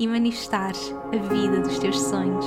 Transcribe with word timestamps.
e 0.00 0.06
manifestares 0.06 0.94
a 1.12 1.16
vida 1.28 1.60
dos 1.60 1.78
teus 1.78 2.00
sonhos. 2.00 2.46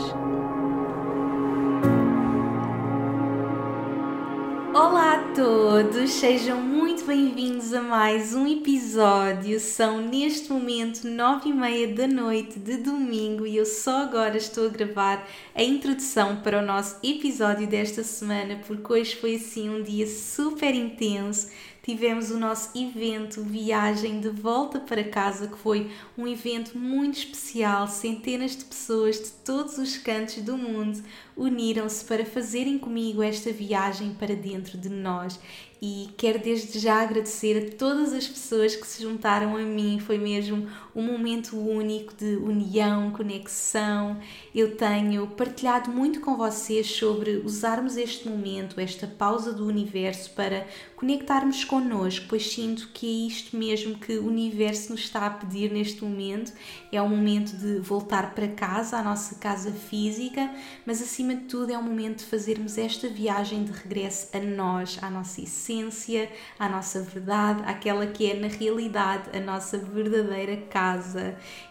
Olá 4.74 5.14
a 5.14 5.34
todos, 5.36 6.10
sejam 6.10 6.60
muito 6.60 7.06
bem-vindos 7.06 7.72
a 7.76 7.82
mais 7.84 8.34
um 8.34 8.48
episódio. 8.48 9.60
São 9.60 10.02
neste 10.02 10.52
momento 10.52 11.08
nove 11.08 11.50
e 11.50 11.54
meia 11.54 11.94
da 11.94 12.08
noite 12.08 12.58
de 12.58 12.78
domingo 12.78 13.46
e 13.46 13.56
eu 13.56 13.68
só 13.68 14.02
agora 14.02 14.36
estou 14.36 14.66
a 14.66 14.70
gravar 14.70 15.28
a 15.54 15.62
introdução 15.62 16.38
para 16.38 16.58
o 16.58 16.66
nosso 16.66 16.98
episódio 17.04 17.68
desta 17.68 18.04
semana 18.04 18.62
porque 18.66 18.94
hoje 18.94 19.16
foi 19.16 19.36
assim 19.36 19.70
um 19.70 19.84
dia 19.84 20.08
super 20.08 20.74
intenso 20.74 21.50
tivemos 21.84 22.32
o 22.32 22.40
nosso 22.40 22.70
evento 22.78 23.44
Viagem 23.44 24.22
de 24.22 24.30
Volta 24.30 24.80
para 24.80 25.04
Casa, 25.04 25.48
que 25.48 25.58
foi 25.58 25.92
um 26.18 26.26
evento 26.26 26.78
muito 26.78 27.20
especial. 27.20 27.90
Centenas 27.90 28.56
de 28.56 28.64
pessoas 28.64 29.18
de 29.18 29.32
todos 29.44 29.78
os 29.78 29.98
cantos 29.98 30.38
do 30.38 30.58
mundo 30.58 31.04
uniram-se 31.36 32.06
para 32.06 32.26
fazerem 32.26 32.80
comigo 32.80 33.22
esta 33.22 33.52
viagem 33.52 34.14
para 34.14 34.34
dentro 34.34 34.78
de 34.78 34.88
nós 34.88 35.38
e 35.82 36.08
quero 36.16 36.40
desde 36.40 36.80
já 36.80 37.02
agradecer 37.02 37.58
a 37.58 37.78
todas 37.78 38.14
as 38.14 38.26
pessoas 38.26 38.74
que 38.74 38.88
se 38.88 39.04
juntaram 39.04 39.58
a 39.58 39.60
mim. 39.60 40.00
Foi 40.00 40.18
mesmo 40.18 40.66
um 40.96 41.04
momento 41.04 41.58
único 41.58 42.14
de 42.14 42.36
união, 42.38 43.12
conexão. 43.12 44.18
Eu 44.54 44.78
tenho 44.78 45.28
partilhado 45.28 45.90
muito 45.90 46.22
com 46.22 46.38
vocês 46.38 46.88
sobre 46.88 47.38
usarmos 47.38 47.98
este 47.98 48.30
momento, 48.30 48.80
esta 48.80 49.08
pausa 49.08 49.52
do 49.52 49.66
universo 49.66 50.32
para 50.32 50.68
conectarmos 50.96 51.66
connosco, 51.66 52.28
pois 52.30 52.52
sinto 52.52 52.90
que 52.94 53.08
é 53.08 53.28
isto 53.28 53.58
mesmo 53.58 53.96
que 53.96 54.18
o 54.18 54.28
universo 54.28 54.92
nos 54.92 55.02
está 55.02 55.26
a 55.26 55.30
pedir 55.30 55.72
neste 55.72 56.04
momento. 56.04 56.54
É 56.92 57.02
um 57.02 57.10
momento 57.10 57.58
de 57.58 57.80
voltar 57.80 58.36
para 58.36 58.48
casa, 58.48 58.98
à 58.98 59.04
nossa 59.04 59.36
casa 59.36 59.72
física, 59.72 60.50
mas 60.86 61.02
acima 61.02 61.36
de 61.36 61.46
tudo 61.46 61.72
é 61.72 61.78
um 61.78 61.84
momento 61.84 62.20
de 62.20 62.26
fazermos 62.26 62.78
esta 62.78 63.08
viagem 63.08 63.64
de 63.64 63.72
regresso 63.72 64.30
a 64.34 64.40
nós, 64.40 65.00
à 65.02 65.10
nossa 65.10 65.42
essência, 65.42 66.32
à 66.60 66.70
nossa 66.70 67.02
verdade, 67.02 67.64
àquela 67.66 68.06
que 68.08 68.30
é 68.30 68.40
na 68.40 68.48
realidade 68.48 69.36
a 69.36 69.40
nossa 69.40 69.78
verdadeira 69.78 70.58
casa. 70.70 70.83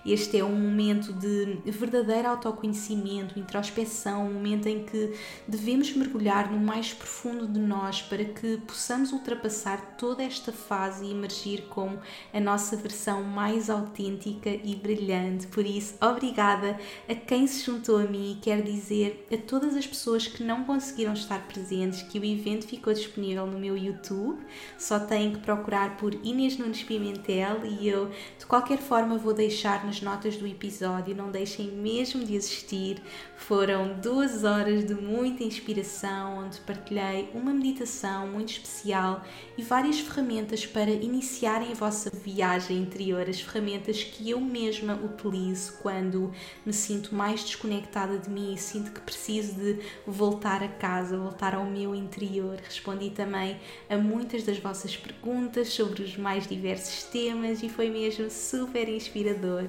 Este 0.05 0.39
é 0.39 0.45
um 0.45 0.55
momento 0.55 1.13
de 1.13 1.61
verdadeiro 1.67 2.29
autoconhecimento, 2.29 3.39
introspeção, 3.39 4.27
um 4.27 4.33
momento 4.33 4.69
em 4.69 4.85
que 4.85 5.15
devemos 5.47 5.95
mergulhar 5.95 6.51
no 6.51 6.59
mais 6.59 6.93
profundo 6.93 7.47
de 7.47 7.61
nós 7.61 8.01
para 8.03 8.25
que 8.25 8.59
possamos 8.67 9.13
ultrapassar 9.13 9.97
toda 9.99 10.23
esta 10.23 10.53
fase 10.53 11.05
e 11.05 11.11
emergir 11.11 11.67
como 11.69 11.99
a 12.33 12.41
nossa 12.41 12.77
versão 12.77 13.23
mais 13.23 13.69
autêntica 13.69 14.51
e 14.51 14.75
brilhante. 14.75 15.47
Por 15.47 15.67
isso, 15.67 15.95
obrigada 16.01 16.79
a 17.09 17.15
quem 17.15 17.47
se 17.47 17.65
juntou 17.65 17.99
a 17.99 18.05
mim 18.05 18.33
e 18.33 18.41
quero 18.41 18.63
dizer 18.63 19.27
a 19.33 19.37
todas 19.37 19.77
as 19.77 19.87
pessoas 19.87 20.27
que 20.27 20.43
não 20.43 20.65
conseguiram 20.65 21.13
estar 21.13 21.47
presentes 21.47 22.03
que 22.03 22.19
o 22.19 22.25
evento 22.25 22.67
ficou 22.67 22.93
disponível 22.93 23.47
no 23.47 23.59
meu 23.59 23.77
YouTube, 23.77 24.41
só 24.79 24.99
têm 24.99 25.33
que 25.33 25.41
procurar 25.41 25.97
por 25.97 26.15
Inês 26.25 26.57
Nunes 26.57 26.83
Pimentel 26.83 27.65
e 27.65 27.89
eu 27.89 28.11
de 28.39 28.47
qualquer 28.47 28.79
forma 28.79 29.02
vou 29.19 29.33
deixar 29.33 29.85
nas 29.85 30.01
notas 30.01 30.37
do 30.37 30.47
episódio, 30.47 31.15
não 31.15 31.31
deixem 31.31 31.69
mesmo 31.69 32.25
de 32.25 32.37
assistir. 32.37 33.03
Foram 33.37 33.99
duas 34.01 34.45
horas 34.45 34.85
de 34.85 34.95
muita 34.95 35.43
inspiração, 35.43 36.39
onde 36.39 36.61
partilhei 36.61 37.29
uma 37.35 37.53
meditação 37.53 38.29
muito 38.29 38.53
especial 38.53 39.25
e 39.59 39.63
várias 39.63 40.01
ferramentas 40.01 40.65
para 40.65 40.91
iniciarem 40.91 41.73
a 41.73 41.75
vossa 41.75 42.11
viagem 42.11 42.79
interior, 42.79 43.29
as 43.29 43.41
ferramentas 43.41 44.03
que 44.05 44.31
eu 44.31 44.41
mesma 44.41 44.95
utilizo 44.95 45.79
quando 45.83 46.33
me 46.65 46.73
sinto 46.73 47.15
mais 47.15 47.43
desconectada 47.43 48.19
de 48.19 48.31
mim 48.31 48.55
e 48.55 48.59
sinto 48.59 48.93
que 48.93 49.01
preciso 49.01 49.55
de 49.55 49.79
voltar 50.07 50.63
a 50.63 50.69
casa, 50.69 51.17
voltar 51.17 51.55
ao 51.55 51.65
meu 51.65 51.95
interior. 51.95 52.57
Respondi 52.63 53.11
também 53.11 53.59
a 53.89 53.97
muitas 53.97 54.45
das 54.45 54.59
vossas 54.59 54.97
perguntas 54.97 55.69
sobre 55.69 56.03
os 56.03 56.17
mais 56.17 56.47
diversos 56.47 57.05
temas 57.05 57.63
e 57.63 57.69
foi 57.69 57.91
mesmo 57.91 58.31
super 58.31 58.92
inspirador. 58.93 59.69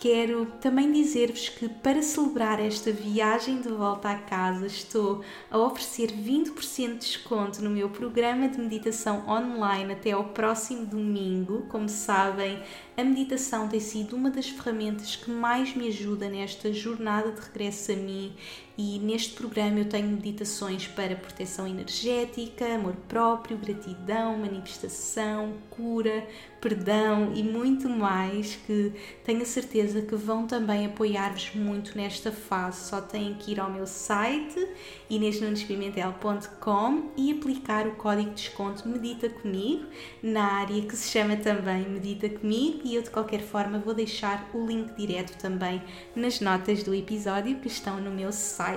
Quero 0.00 0.46
também 0.62 0.90
dizer-vos 0.90 1.50
que 1.50 1.68
para 1.68 2.00
celebrar 2.00 2.58
esta 2.58 2.90
viagem 2.90 3.60
de 3.60 3.68
volta 3.68 4.08
à 4.08 4.14
casa 4.14 4.66
estou 4.66 5.22
a 5.50 5.58
oferecer 5.58 6.10
20% 6.10 6.92
de 6.92 6.98
desconto 7.00 7.62
no 7.62 7.68
meu 7.68 7.90
programa 7.90 8.48
de 8.48 8.58
meditação 8.58 9.28
online 9.28 9.92
até 9.92 10.12
ao 10.12 10.24
próximo 10.24 10.86
domingo. 10.86 11.66
Como 11.68 11.86
sabem, 11.86 12.62
a 12.96 13.04
meditação 13.04 13.68
tem 13.68 13.78
sido 13.78 14.16
uma 14.16 14.30
das 14.30 14.48
ferramentas 14.48 15.16
que 15.16 15.30
mais 15.30 15.76
me 15.76 15.88
ajuda 15.88 16.30
nesta 16.30 16.72
jornada 16.72 17.32
de 17.32 17.40
regresso 17.42 17.92
a 17.92 17.96
mim 17.96 18.34
e 18.80 18.98
neste 18.98 19.34
programa 19.34 19.80
eu 19.80 19.84
tenho 19.84 20.08
meditações 20.08 20.86
para 20.86 21.14
proteção 21.14 21.66
energética, 21.66 22.64
amor 22.64 22.96
próprio, 23.06 23.58
gratidão, 23.58 24.38
manifestação, 24.38 25.52
cura, 25.68 26.26
perdão 26.62 27.30
e 27.34 27.42
muito 27.42 27.90
mais 27.90 28.56
que 28.66 28.90
tenho 29.22 29.42
a 29.42 29.44
certeza 29.44 30.00
que 30.00 30.16
vão 30.16 30.46
também 30.46 30.86
apoiar-vos 30.86 31.54
muito 31.54 31.94
nesta 31.94 32.32
fase. 32.32 32.88
Só 32.88 33.02
têm 33.02 33.34
que 33.34 33.52
ir 33.52 33.60
ao 33.60 33.70
meu 33.70 33.86
site 33.86 34.66
inesnunespimentel.com 35.10 37.10
e 37.18 37.32
aplicar 37.32 37.86
o 37.86 37.96
código 37.96 38.30
de 38.30 38.36
desconto 38.36 38.88
Medita 38.88 39.28
Comigo 39.28 39.84
na 40.22 40.60
área 40.60 40.80
que 40.80 40.96
se 40.96 41.10
chama 41.10 41.36
também 41.36 41.86
Medita 41.86 42.30
Comigo 42.30 42.80
e 42.84 42.94
eu 42.94 43.02
de 43.02 43.10
qualquer 43.10 43.42
forma 43.42 43.78
vou 43.78 43.92
deixar 43.92 44.48
o 44.54 44.64
link 44.64 44.94
direto 44.94 45.36
também 45.36 45.82
nas 46.16 46.40
notas 46.40 46.82
do 46.82 46.94
episódio 46.94 47.56
que 47.56 47.68
estão 47.68 48.00
no 48.00 48.10
meu 48.10 48.32
site. 48.32 48.69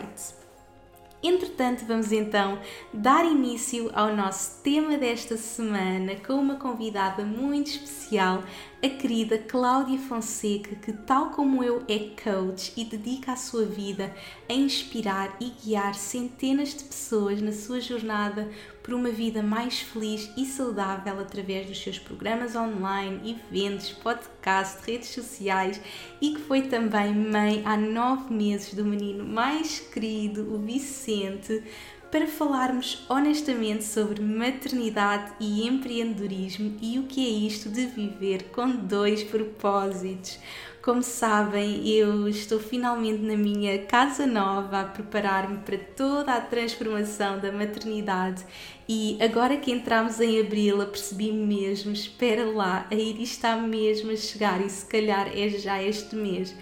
Entretanto, 1.23 1.85
vamos 1.85 2.11
então 2.11 2.59
dar 2.93 3.23
início 3.25 3.89
ao 3.93 4.13
nosso 4.13 4.61
tema 4.61 4.97
desta 4.97 5.37
semana 5.37 6.15
com 6.15 6.33
uma 6.33 6.55
convidada 6.55 7.23
muito 7.23 7.67
especial, 7.67 8.43
a 8.83 8.89
querida 8.89 9.38
Cláudia 9.38 9.97
Fonseca, 9.97 10.75
que, 10.75 10.91
tal 10.91 11.29
como 11.29 11.63
eu, 11.63 11.85
é 11.88 12.11
coach 12.21 12.73
e 12.75 12.83
dedica 12.83 13.31
a 13.31 13.38
sua 13.38 13.63
vida 13.63 14.13
a 14.49 14.53
inspirar 14.53 15.38
e 15.39 15.51
guiar 15.51 15.95
centenas 15.95 16.75
de 16.75 16.83
pessoas 16.83 17.41
na 17.41 17.53
sua 17.53 17.79
jornada 17.79 18.49
por 18.83 18.93
uma 18.93 19.09
vida 19.09 19.41
mais 19.41 19.79
feliz 19.79 20.29
e 20.35 20.45
saudável 20.45 21.17
através 21.17 21.66
dos 21.66 21.81
seus 21.81 21.97
programas 21.97 22.57
online, 22.57 23.39
eventos, 23.49 23.89
podcasts, 23.91 24.85
redes 24.85 25.07
sociais 25.07 25.79
e 26.22 26.33
que 26.33 26.41
foi 26.41 26.63
também 26.63 27.16
mãe 27.16 27.61
há 27.63 27.77
nove 27.77 28.33
meses 28.33 28.73
do 28.73 28.83
menino 28.83 29.23
mais 29.23 29.79
querido, 29.79 30.53
o 30.53 30.59
Vicente 30.59 31.63
para 32.13 32.28
falarmos 32.28 33.03
honestamente 33.09 33.84
sobre 33.84 34.22
maternidade 34.22 35.34
e 35.40 35.68
empreendedorismo 35.68 36.78
e 36.79 37.00
o 37.00 37.07
que 37.07 37.25
é 37.25 37.47
isto 37.47 37.69
de 37.69 37.88
viver 37.88 38.51
com 38.51 38.69
dois 38.69 39.24
propósitos. 39.24 40.37
Como 40.84 41.02
sabem, 41.02 41.87
eu 41.90 42.28
estou 42.28 42.59
finalmente 42.59 43.23
na 43.23 43.35
minha 43.35 43.79
casa 43.85 44.28
nova 44.28 44.82
a 44.82 44.84
preparar-me 44.84 45.58
para 45.59 45.79
toda 45.79 46.34
a 46.34 46.41
transformação 46.41 47.40
da 47.40 47.52
maternidade 47.52 48.46
e 48.87 49.17
agora 49.20 49.58
que 49.58 49.72
entramos 49.72 50.20
em 50.20 50.40
abril, 50.40 50.84
apercebi 50.84 51.32
mesmo, 51.32 51.93
espera 51.93 52.46
lá, 52.46 52.85
a 52.91 52.93
Iris 52.93 53.32
está 53.32 53.55
mesmo 53.55 54.11
a 54.11 54.16
chegar 54.16 54.64
e 54.64 54.70
se 54.70 54.85
calhar 54.85 55.32
é 55.35 55.49
já 55.49 55.82
este 55.82 56.16
mês. 56.16 56.53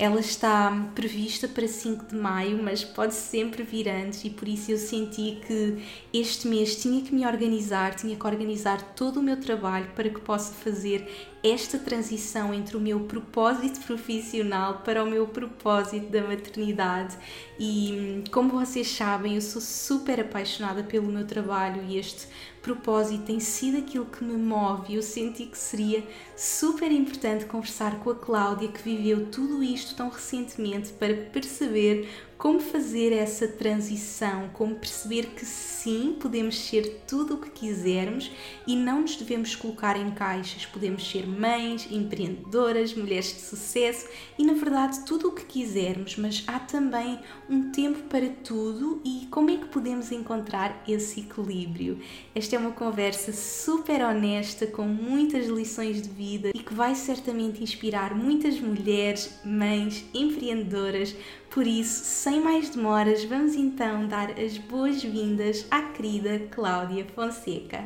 Ela 0.00 0.20
está 0.20 0.90
prevista 0.94 1.48
para 1.48 1.66
5 1.66 2.06
de 2.06 2.14
maio, 2.14 2.62
mas 2.62 2.84
pode 2.84 3.14
sempre 3.14 3.64
vir 3.64 3.88
antes, 3.88 4.24
e 4.24 4.30
por 4.30 4.46
isso 4.46 4.70
eu 4.70 4.78
senti 4.78 5.40
que 5.44 5.82
este 6.14 6.46
mês 6.46 6.80
tinha 6.80 7.02
que 7.02 7.12
me 7.12 7.26
organizar, 7.26 7.96
tinha 7.96 8.14
que 8.14 8.24
organizar 8.24 8.94
todo 8.94 9.18
o 9.18 9.22
meu 9.22 9.40
trabalho 9.40 9.90
para 9.96 10.08
que 10.08 10.20
possa 10.20 10.54
fazer 10.54 11.04
esta 11.42 11.78
transição 11.78 12.52
entre 12.52 12.76
o 12.76 12.80
meu 12.80 13.00
propósito 13.00 13.80
profissional 13.80 14.82
para 14.84 15.04
o 15.04 15.10
meu 15.10 15.26
propósito 15.26 16.10
da 16.10 16.22
maternidade. 16.22 17.16
E 17.58 18.24
como 18.30 18.50
vocês 18.50 18.88
sabem, 18.88 19.34
eu 19.34 19.40
sou 19.40 19.60
super 19.60 20.20
apaixonada 20.20 20.82
pelo 20.82 21.06
meu 21.06 21.26
trabalho 21.26 21.82
e 21.88 21.98
este 21.98 22.26
propósito 22.62 23.24
tem 23.24 23.40
sido 23.40 23.78
aquilo 23.78 24.04
que 24.06 24.22
me 24.22 24.36
move 24.36 24.94
eu 24.94 25.02
senti 25.02 25.46
que 25.46 25.56
seria 25.56 26.04
super 26.36 26.90
importante 26.90 27.46
conversar 27.46 28.00
com 28.00 28.10
a 28.10 28.14
Cláudia 28.14 28.68
que 28.68 28.82
viveu 28.82 29.26
tudo 29.26 29.62
isto 29.62 29.94
tão 29.94 30.08
recentemente 30.08 30.92
para 30.92 31.14
perceber 31.14 32.08
como 32.38 32.60
fazer 32.60 33.12
essa 33.12 33.48
transição, 33.48 34.48
como 34.52 34.76
perceber 34.76 35.26
que 35.34 35.44
sim, 35.44 36.16
podemos 36.20 36.56
ser 36.56 37.02
tudo 37.06 37.34
o 37.34 37.38
que 37.38 37.50
quisermos 37.50 38.30
e 38.64 38.76
não 38.76 39.00
nos 39.00 39.16
devemos 39.16 39.56
colocar 39.56 39.96
em 39.96 40.12
caixas. 40.12 40.64
Podemos 40.64 41.10
ser 41.10 41.26
mães, 41.26 41.90
empreendedoras, 41.90 42.94
mulheres 42.94 43.34
de 43.34 43.40
sucesso 43.40 44.08
e, 44.38 44.44
na 44.44 44.52
verdade, 44.52 45.04
tudo 45.04 45.28
o 45.28 45.32
que 45.32 45.44
quisermos, 45.44 46.16
mas 46.16 46.44
há 46.46 46.60
também 46.60 47.18
um 47.50 47.72
tempo 47.72 48.04
para 48.04 48.28
tudo 48.28 49.02
e 49.04 49.26
como 49.32 49.50
é 49.50 49.56
que 49.56 49.66
podemos 49.66 50.12
encontrar 50.12 50.84
esse 50.86 51.20
equilíbrio? 51.20 51.98
Esta 52.36 52.54
é 52.54 52.58
uma 52.58 52.70
conversa 52.70 53.32
super 53.32 54.00
honesta, 54.00 54.64
com 54.64 54.84
muitas 54.84 55.46
lições 55.46 56.00
de 56.00 56.08
vida 56.08 56.50
e 56.54 56.60
que 56.60 56.72
vai 56.72 56.94
certamente 56.94 57.64
inspirar 57.64 58.14
muitas 58.14 58.60
mulheres, 58.60 59.40
mães, 59.44 60.04
empreendedoras 60.14 61.16
por 61.50 61.66
isso, 61.66 62.04
sem 62.04 62.40
mais 62.40 62.70
demoras, 62.70 63.24
vamos 63.24 63.54
então 63.54 64.06
dar 64.06 64.30
as 64.38 64.58
boas-vindas 64.58 65.66
à 65.70 65.82
querida 65.92 66.46
Cláudia 66.50 67.04
Fonseca. 67.14 67.84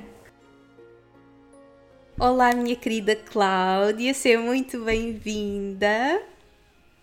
Olá, 2.19 2.53
minha 2.55 2.76
querida 2.76 3.14
Cláudia, 3.14 4.12
seja 4.14 4.38
muito 4.38 4.85
bem-vinda. 4.85 6.23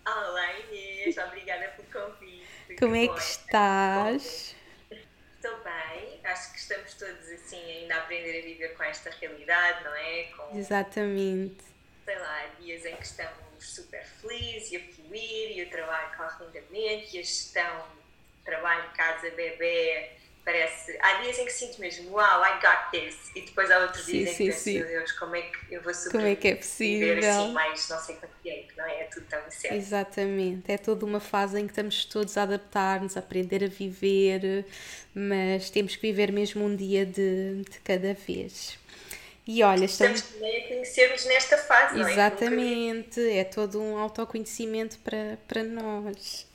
Olá, 0.06 0.58
Inês, 0.60 1.16
obrigada 1.18 1.68
pelo 1.68 1.88
convite. 2.08 2.76
Como 2.78 2.94
é 2.94 3.08
que 3.08 3.20
estás? 3.20 4.54
Estou 4.90 5.56
bem, 5.64 6.20
acho 6.24 6.52
que 6.52 6.58
estamos 6.58 6.94
todos 6.94 7.28
assim 7.30 7.62
ainda 7.70 7.94
a 7.94 7.98
aprender 7.98 8.38
a 8.38 8.42
viver 8.42 8.76
com 8.76 8.82
esta 8.84 9.10
realidade, 9.10 9.82
não 9.82 9.94
é? 9.94 10.22
Com, 10.36 10.58
Exatamente. 10.58 11.64
Sei 12.04 12.18
lá, 12.18 12.46
dias 12.60 12.84
em 12.84 12.96
que 12.96 13.04
estamos 13.04 13.40
super 13.58 14.04
feliz 14.04 14.70
e 14.70 14.76
e 15.16 15.62
o 15.62 15.70
trabalho 15.70 16.16
corre 16.16 16.44
lindamente 16.44 17.16
e 17.16 17.20
a 17.20 17.22
gestão 17.22 18.00
trabalho, 18.44 18.90
casa, 18.96 19.30
bebê 19.30 20.10
parece. 20.44 20.98
Há 21.00 21.22
dias 21.22 21.38
em 21.38 21.44
que 21.44 21.52
sinto 21.52 21.80
mesmo, 21.80 22.10
wow, 22.10 22.42
I 22.42 22.60
got 22.60 22.90
this, 22.90 23.30
e 23.36 23.42
depois 23.42 23.70
há 23.70 23.78
outros 23.80 24.04
sim, 24.04 24.24
dias 24.24 24.30
sim, 24.30 24.44
em 24.44 24.46
que 24.48 24.52
penso, 24.52 24.70
meu 24.70 24.86
Deus, 24.86 25.12
como 25.12 25.36
é 25.36 25.42
que 25.42 25.74
eu 25.74 25.82
vou 25.82 25.94
sobreviver 25.94 26.20
como 26.20 26.26
é 26.26 26.36
que 26.36 26.48
é 26.48 26.54
possível? 26.54 27.30
assim 27.30 27.52
mais 27.52 27.88
não 27.88 27.98
sei 27.98 28.16
quanto 28.16 28.34
tempo, 28.42 28.72
não 28.76 28.84
é? 28.84 29.00
É 29.02 29.04
tudo 29.04 29.26
tão 29.26 29.46
incerto. 29.46 29.76
Exatamente, 29.76 30.72
é 30.72 30.78
toda 30.78 31.04
uma 31.04 31.20
fase 31.20 31.60
em 31.60 31.66
que 31.66 31.72
estamos 31.72 32.04
todos 32.04 32.36
a 32.36 32.42
adaptar-nos, 32.42 33.16
a 33.16 33.20
aprender 33.20 33.62
a 33.62 33.68
viver, 33.68 34.64
mas 35.14 35.70
temos 35.70 35.94
que 35.94 36.02
viver 36.02 36.32
mesmo 36.32 36.64
um 36.64 36.74
dia 36.74 37.04
de, 37.04 37.62
de 37.62 37.78
cada 37.84 38.14
vez. 38.14 38.79
E 39.46 39.62
olha, 39.62 39.84
estamos, 39.84 40.20
estamos 40.20 40.40
também 40.40 40.64
a 40.64 40.68
conhecermos 40.68 41.24
nesta 41.26 41.58
fase, 41.58 41.98
não 41.98 42.06
é? 42.06 42.12
Exatamente, 42.12 43.20
é 43.20 43.44
todo 43.44 43.80
um 43.80 43.98
autoconhecimento 43.98 44.98
para, 45.00 45.38
para 45.48 45.64
nós. 45.64 46.46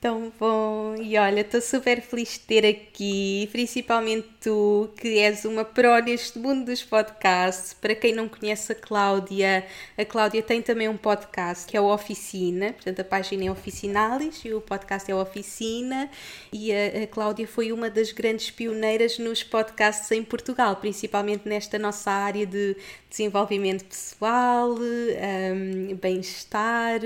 Tão 0.00 0.32
bom! 0.38 0.96
E 0.96 1.16
olha, 1.16 1.42
estou 1.42 1.60
super 1.60 2.00
feliz 2.00 2.30
de 2.30 2.40
ter 2.40 2.66
aqui, 2.66 3.48
principalmente 3.52 4.28
tu, 4.42 4.90
que 4.96 5.18
és 5.18 5.44
uma 5.44 5.64
pró 5.64 5.98
neste 6.00 6.38
mundo 6.38 6.66
dos 6.66 6.82
podcasts. 6.82 7.72
Para 7.72 7.94
quem 7.94 8.12
não 8.12 8.28
conhece 8.28 8.72
a 8.72 8.74
Cláudia, 8.74 9.64
a 9.96 10.04
Cláudia 10.04 10.42
tem 10.42 10.60
também 10.60 10.88
um 10.88 10.96
podcast 10.96 11.66
que 11.66 11.76
é 11.76 11.80
o 11.80 11.92
Oficina, 11.92 12.72
portanto 12.72 13.00
a 13.00 13.04
página 13.04 13.44
é 13.44 13.50
Oficinalis 13.50 14.44
e 14.44 14.52
o 14.52 14.60
podcast 14.60 15.10
é 15.10 15.14
Oficina. 15.14 16.10
E 16.52 16.72
a, 16.72 17.04
a 17.04 17.06
Cláudia 17.06 17.46
foi 17.46 17.70
uma 17.72 17.88
das 17.88 18.10
grandes 18.10 18.50
pioneiras 18.50 19.18
nos 19.18 19.42
podcasts 19.44 20.10
em 20.10 20.24
Portugal, 20.24 20.76
principalmente 20.76 21.48
nesta 21.48 21.78
nossa 21.78 22.10
área 22.10 22.44
de 22.44 22.76
desenvolvimento 23.08 23.84
pessoal, 23.84 24.74
um, 24.74 25.94
bem-estar. 25.96 27.00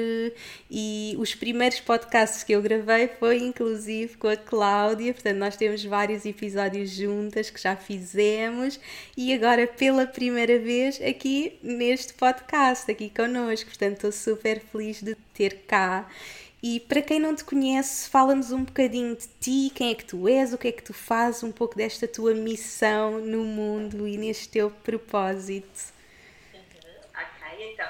E 0.71 1.15
os 1.19 1.35
primeiros 1.35 1.81
podcasts 1.81 2.43
que 2.43 2.53
eu 2.53 2.63
gravei 2.63 3.09
foi 3.09 3.39
inclusive 3.39 4.17
com 4.17 4.29
a 4.29 4.37
Cláudia, 4.37 5.13
portanto, 5.13 5.37
nós 5.37 5.57
temos 5.57 5.85
vários 5.85 6.25
episódios 6.25 6.91
juntas 7.27 7.51
que 7.51 7.61
já 7.61 7.77
fizemos 7.77 8.79
e 9.17 9.35
agora 9.35 9.67
pela 9.67 10.07
primeira 10.07 10.59
vez 10.59 11.01
aqui 11.03 11.59
neste 11.63 12.15
podcast, 12.15 12.91
aqui 12.91 13.11
connosco. 13.11 13.69
Portanto, 13.69 13.95
estou 13.95 14.13
super 14.13 14.61
feliz 14.61 15.03
de 15.03 15.15
ter 15.35 15.65
cá. 15.67 16.09
E 16.63 16.81
para 16.81 17.03
quem 17.03 17.21
não 17.21 17.35
te 17.35 17.45
conhece, 17.45 18.09
fala-nos 18.09 18.51
um 18.51 18.65
bocadinho 18.65 19.15
de 19.15 19.29
ti, 19.41 19.73
quem 19.75 19.91
é 19.91 19.95
que 19.95 20.05
tu 20.05 20.27
és, 20.27 20.53
o 20.53 20.59
que 20.59 20.69
é 20.69 20.73
que 20.73 20.83
tu 20.83 20.95
fazes, 20.95 21.43
um 21.43 21.53
pouco 21.53 21.77
desta 21.77 22.09
tua 22.09 22.35
missão 22.35 23.21
no 23.21 23.45
mundo 23.45 24.09
e 24.09 24.17
neste 24.17 24.49
teu 24.49 24.71
propósito. 24.71 25.93
Ok, 27.15 27.73
então 27.73 27.89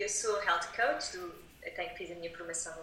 eu 0.00 0.08
sou 0.08 0.42
health 0.42 0.68
coach 0.74 1.16
do 1.16 1.41
até 1.72 1.86
que 1.86 1.98
fiz 1.98 2.10
a 2.10 2.14
minha 2.14 2.36
formação 2.36 2.74
no 2.76 2.82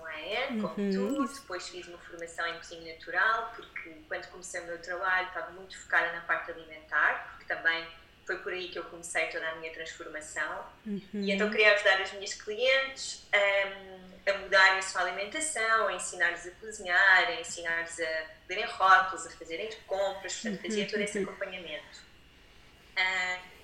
como 0.61 0.75
uhum. 0.77 1.25
tu, 1.25 1.33
depois 1.33 1.69
fiz 1.69 1.87
uma 1.87 1.97
formação 1.99 2.45
em 2.47 2.57
cozinha 2.57 2.93
natural, 2.93 3.53
porque 3.55 3.95
quando 4.07 4.27
comecei 4.27 4.61
o 4.61 4.65
meu 4.65 4.81
trabalho 4.81 5.27
estava 5.27 5.51
muito 5.51 5.79
focada 5.79 6.11
na 6.11 6.21
parte 6.21 6.51
alimentar, 6.51 7.35
porque 7.37 7.53
também 7.53 7.87
foi 8.25 8.37
por 8.37 8.53
aí 8.53 8.69
que 8.69 8.77
eu 8.77 8.83
comecei 8.85 9.25
toda 9.27 9.47
a 9.47 9.55
minha 9.55 9.71
transformação. 9.73 10.65
Uhum. 10.85 11.01
E 11.13 11.31
então 11.31 11.49
queria 11.49 11.73
ajudar 11.73 11.99
as 12.01 12.13
minhas 12.13 12.33
clientes 12.35 13.27
um, 13.33 14.29
a 14.29 14.37
mudarem 14.37 14.77
a 14.77 14.81
sua 14.81 15.01
alimentação, 15.01 15.87
a 15.87 15.93
ensinar-lhes 15.93 16.45
a 16.45 16.51
cozinhar, 16.51 17.27
a 17.27 17.41
ensinar-lhes 17.41 17.99
a 17.99 18.25
lerem 18.47 18.65
rótulos, 18.65 19.25
a 19.25 19.31
fazerem 19.31 19.69
compras, 19.87 20.33
portanto, 20.41 20.61
fazia 20.61 20.87
todo 20.87 20.99
esse 21.01 21.17
uhum. 21.17 21.23
acompanhamento. 21.23 22.03
Uh, 22.95 23.58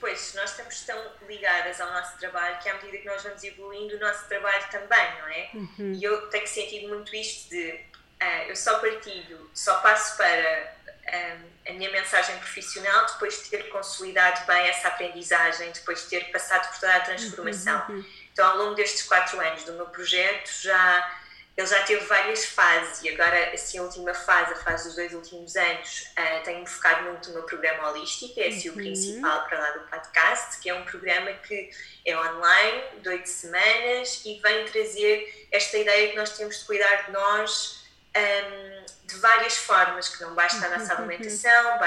depois 0.00 0.32
nós 0.34 0.50
estamos 0.50 0.80
tão 0.80 0.98
ligadas 1.28 1.78
ao 1.78 1.92
nosso 1.92 2.16
trabalho 2.16 2.58
que 2.58 2.70
à 2.70 2.74
medida 2.74 2.96
que 2.96 3.06
nós 3.06 3.22
vamos 3.22 3.44
evoluindo, 3.44 3.96
o 3.96 4.00
nosso 4.00 4.26
trabalho 4.26 4.64
também, 4.70 5.20
não 5.20 5.28
é? 5.28 5.50
Uhum. 5.52 5.92
E 5.92 6.02
eu 6.02 6.28
tenho 6.30 6.48
sentido 6.48 6.88
muito 6.88 7.14
isto 7.14 7.50
de 7.50 7.70
uh, 7.70 8.48
eu 8.48 8.56
só 8.56 8.78
partilho, 8.78 9.50
só 9.52 9.78
passo 9.80 10.16
para 10.16 10.74
um, 11.06 11.70
a 11.70 11.72
minha 11.74 11.92
mensagem 11.92 12.34
profissional 12.38 13.04
depois 13.06 13.42
de 13.42 13.50
ter 13.50 13.68
consolidado 13.68 14.46
bem 14.46 14.68
essa 14.68 14.88
aprendizagem, 14.88 15.70
depois 15.70 16.04
de 16.04 16.08
ter 16.08 16.32
passado 16.32 16.70
por 16.70 16.80
toda 16.80 16.96
a 16.96 17.00
transformação. 17.00 17.84
Uhum. 17.90 18.04
Então, 18.32 18.48
ao 18.48 18.56
longo 18.56 18.74
destes 18.74 19.02
quatro 19.02 19.38
anos 19.38 19.64
do 19.64 19.74
meu 19.74 19.86
projeto, 19.86 20.50
já 20.62 21.19
ele 21.60 21.68
já 21.68 21.82
teve 21.82 22.04
várias 22.06 22.46
fases 22.46 23.02
e 23.02 23.10
agora, 23.10 23.52
assim, 23.52 23.78
a 23.78 23.82
última 23.82 24.14
fase, 24.14 24.54
a 24.54 24.56
fase 24.56 24.84
dos 24.84 24.96
dois 24.96 25.12
últimos 25.12 25.54
anos, 25.56 26.06
uh, 26.18 26.42
tenho-me 26.42 26.66
focado 26.66 27.04
muito 27.04 27.28
no 27.28 27.34
meu 27.34 27.42
programa 27.42 27.90
holístico, 27.90 28.40
é 28.40 28.48
assim 28.48 28.70
uhum. 28.70 28.74
o 28.74 28.78
principal 28.78 29.44
para 29.44 29.58
lá 29.58 29.70
do 29.72 29.80
podcast, 29.80 30.58
que 30.60 30.70
é 30.70 30.74
um 30.74 30.84
programa 30.84 31.30
que 31.34 31.70
é 32.06 32.18
online, 32.18 32.82
de 33.02 33.08
oito 33.10 33.28
semanas 33.28 34.22
e 34.24 34.40
vem 34.40 34.64
trazer 34.64 35.48
esta 35.52 35.76
ideia 35.76 36.10
que 36.10 36.16
nós 36.16 36.36
temos 36.36 36.60
de 36.60 36.64
cuidar 36.64 37.06
de 37.06 37.12
nós 37.12 37.84
um, 38.16 38.20
ehm, 38.20 38.84
de 39.04 39.16
várias 39.16 39.56
formas, 39.58 40.08
que 40.08 40.22
não 40.22 40.34
basta 40.34 40.64
a 40.64 40.78
nossa 40.78 40.94
alimentação, 40.96 41.78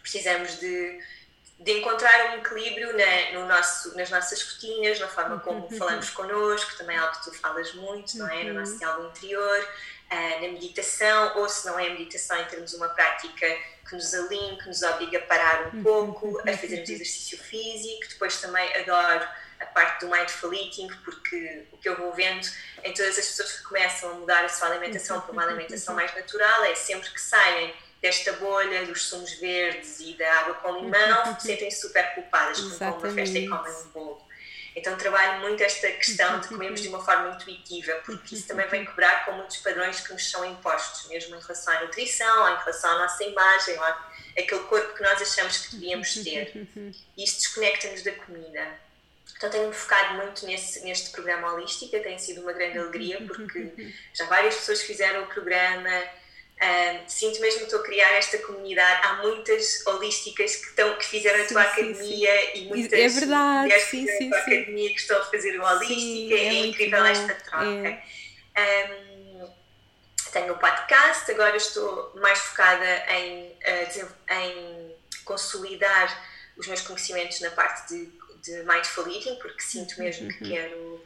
precisamos 0.00 0.58
de 0.58 0.98
de 1.58 1.72
encontrar 1.78 2.32
um 2.32 2.38
equilíbrio 2.38 2.96
na, 2.96 3.40
no 3.40 3.46
nosso, 3.46 3.96
nas 3.96 4.10
nossas 4.10 4.42
rotinas, 4.42 5.00
na 5.00 5.08
forma 5.08 5.40
como 5.40 5.60
uhum. 5.60 5.78
falamos 5.78 6.10
connosco, 6.10 6.76
também 6.76 6.96
é 6.96 6.98
algo 6.98 7.16
que 7.18 7.24
tu 7.24 7.34
falas 7.34 7.72
muito, 7.74 8.18
não 8.18 8.28
é? 8.28 8.44
No 8.44 8.54
nosso 8.54 8.72
uhum. 8.72 8.78
diálogo 8.78 9.08
interior, 9.08 9.68
uh, 10.10 10.42
na 10.42 10.48
meditação, 10.52 11.38
ou 11.38 11.48
se 11.48 11.66
não 11.66 11.78
é 11.78 11.88
meditação, 11.88 12.38
em 12.40 12.44
termos 12.44 12.70
de 12.70 12.76
uma 12.76 12.90
prática 12.90 13.46
que 13.88 13.94
nos 13.94 14.12
alinhe, 14.12 14.58
que 14.58 14.68
nos 14.68 14.82
obriga 14.82 15.18
a 15.18 15.22
parar 15.22 15.68
um 15.68 15.78
uhum. 15.78 15.82
pouco, 15.82 16.40
a 16.40 16.56
fazermos 16.56 16.90
exercício 16.90 17.38
físico. 17.38 18.06
Depois 18.10 18.38
também 18.38 18.76
adoro 18.76 19.26
a 19.58 19.66
parte 19.66 20.04
do 20.04 20.12
mindful 20.12 20.52
eating, 20.52 20.88
porque 21.04 21.66
o 21.72 21.78
que 21.78 21.88
eu 21.88 21.96
vou 21.96 22.12
vendo 22.12 22.46
em 22.84 22.92
todas 22.92 23.18
as 23.18 23.26
pessoas 23.28 23.52
que 23.52 23.62
começam 23.64 24.10
a 24.10 24.14
mudar 24.14 24.44
a 24.44 24.48
sua 24.50 24.68
alimentação 24.68 25.22
para 25.22 25.32
uma 25.32 25.44
alimentação 25.44 25.94
mais 25.94 26.14
natural 26.14 26.64
é 26.64 26.74
sempre 26.74 27.08
que 27.10 27.20
saem 27.20 27.74
desta 28.02 28.32
bolha 28.34 28.86
dos 28.86 29.08
sumos 29.08 29.32
verdes 29.34 30.00
e 30.00 30.14
da 30.14 30.40
água 30.40 30.54
com 30.54 30.80
limão, 30.80 31.36
sentem-se 31.40 31.80
super 31.80 32.14
culpadas 32.14 32.60
porque 32.60 32.76
vão 32.76 32.98
uma 32.98 33.10
festa 33.12 33.38
e 33.38 33.48
comem 33.48 33.72
um 33.72 33.88
bolo. 33.88 34.26
Então 34.76 34.94
trabalho 34.98 35.40
muito 35.40 35.62
esta 35.62 35.90
questão 35.92 36.38
de 36.38 36.48
comermos 36.48 36.82
de 36.82 36.88
uma 36.88 37.02
forma 37.02 37.34
intuitiva, 37.34 37.94
porque 38.04 38.34
isso 38.34 38.46
também 38.46 38.68
vem 38.68 38.84
quebrar 38.84 39.24
com 39.24 39.32
muitos 39.32 39.56
padrões 39.56 40.00
que 40.00 40.12
nos 40.12 40.30
são 40.30 40.44
impostos, 40.44 41.08
mesmo 41.08 41.34
em 41.34 41.40
relação 41.40 41.72
à 41.72 41.80
nutrição, 41.80 42.52
em 42.52 42.58
relação 42.58 42.90
à 42.90 42.98
nossa 42.98 43.24
imagem, 43.24 43.74
aquele 44.38 44.60
corpo 44.64 44.94
que 44.94 45.02
nós 45.02 45.20
achamos 45.22 45.58
que 45.58 45.76
devíamos 45.76 46.14
ter. 46.22 46.68
E 47.16 47.24
isso 47.24 47.36
desconecta-nos 47.36 48.02
da 48.02 48.12
comida. 48.12 48.78
Então 49.34 49.48
tenho-me 49.48 49.72
focado 49.72 50.14
muito 50.14 50.44
nesse, 50.44 50.84
neste 50.84 51.10
programa 51.10 51.54
holístico, 51.54 51.90
tem 51.98 52.18
sido 52.18 52.42
uma 52.42 52.52
grande 52.52 52.78
alegria, 52.78 53.22
porque 53.26 53.92
já 54.12 54.26
várias 54.26 54.56
pessoas 54.56 54.82
fizeram 54.82 55.24
o 55.24 55.26
programa, 55.26 55.90
sinto 57.06 57.40
mesmo 57.40 57.60
que 57.60 57.64
estou 57.64 57.80
a 57.80 57.82
criar 57.82 58.12
esta 58.14 58.38
comunidade. 58.38 59.06
Há 59.06 59.22
muitas 59.22 59.86
holísticas 59.86 60.56
que, 60.56 60.66
estão, 60.68 60.96
que 60.96 61.04
fizeram 61.06 61.44
a 61.44 61.46
tua 61.46 61.62
sim, 61.62 61.68
academia 61.68 62.40
sim. 62.40 62.50
e 62.54 62.64
muitas 62.68 62.98
é 62.98 63.08
verdade, 63.08 63.80
sim, 63.80 64.06
que 64.06 64.12
fizeram 64.12 64.14
a 64.14 64.30
tua 64.30 64.38
academia 64.38 64.88
que 64.90 65.00
estão 65.00 65.20
a 65.20 65.24
fazer 65.24 65.60
o 65.60 65.64
holística. 65.64 66.34
é, 66.34 66.46
é 66.46 66.66
incrível 66.66 67.04
esta 67.04 67.34
troca. 67.34 67.66
É. 67.66 68.02
Um, 68.58 69.06
tenho 70.32 70.52
o 70.52 70.56
um 70.56 70.58
podcast, 70.58 71.30
agora 71.30 71.56
estou 71.56 72.12
mais 72.16 72.38
focada 72.38 72.84
em, 73.10 73.48
uh, 73.48 74.08
em 74.30 74.96
consolidar 75.24 76.26
os 76.56 76.66
meus 76.66 76.80
conhecimentos 76.82 77.40
na 77.40 77.50
parte 77.50 77.88
de, 77.88 78.06
de 78.42 78.62
mindful 78.64 79.06
eating, 79.08 79.36
porque 79.36 79.60
sinto 79.60 79.98
mesmo 79.98 80.28
que 80.28 80.44
uhum. 80.44 80.50
quero 80.50 81.04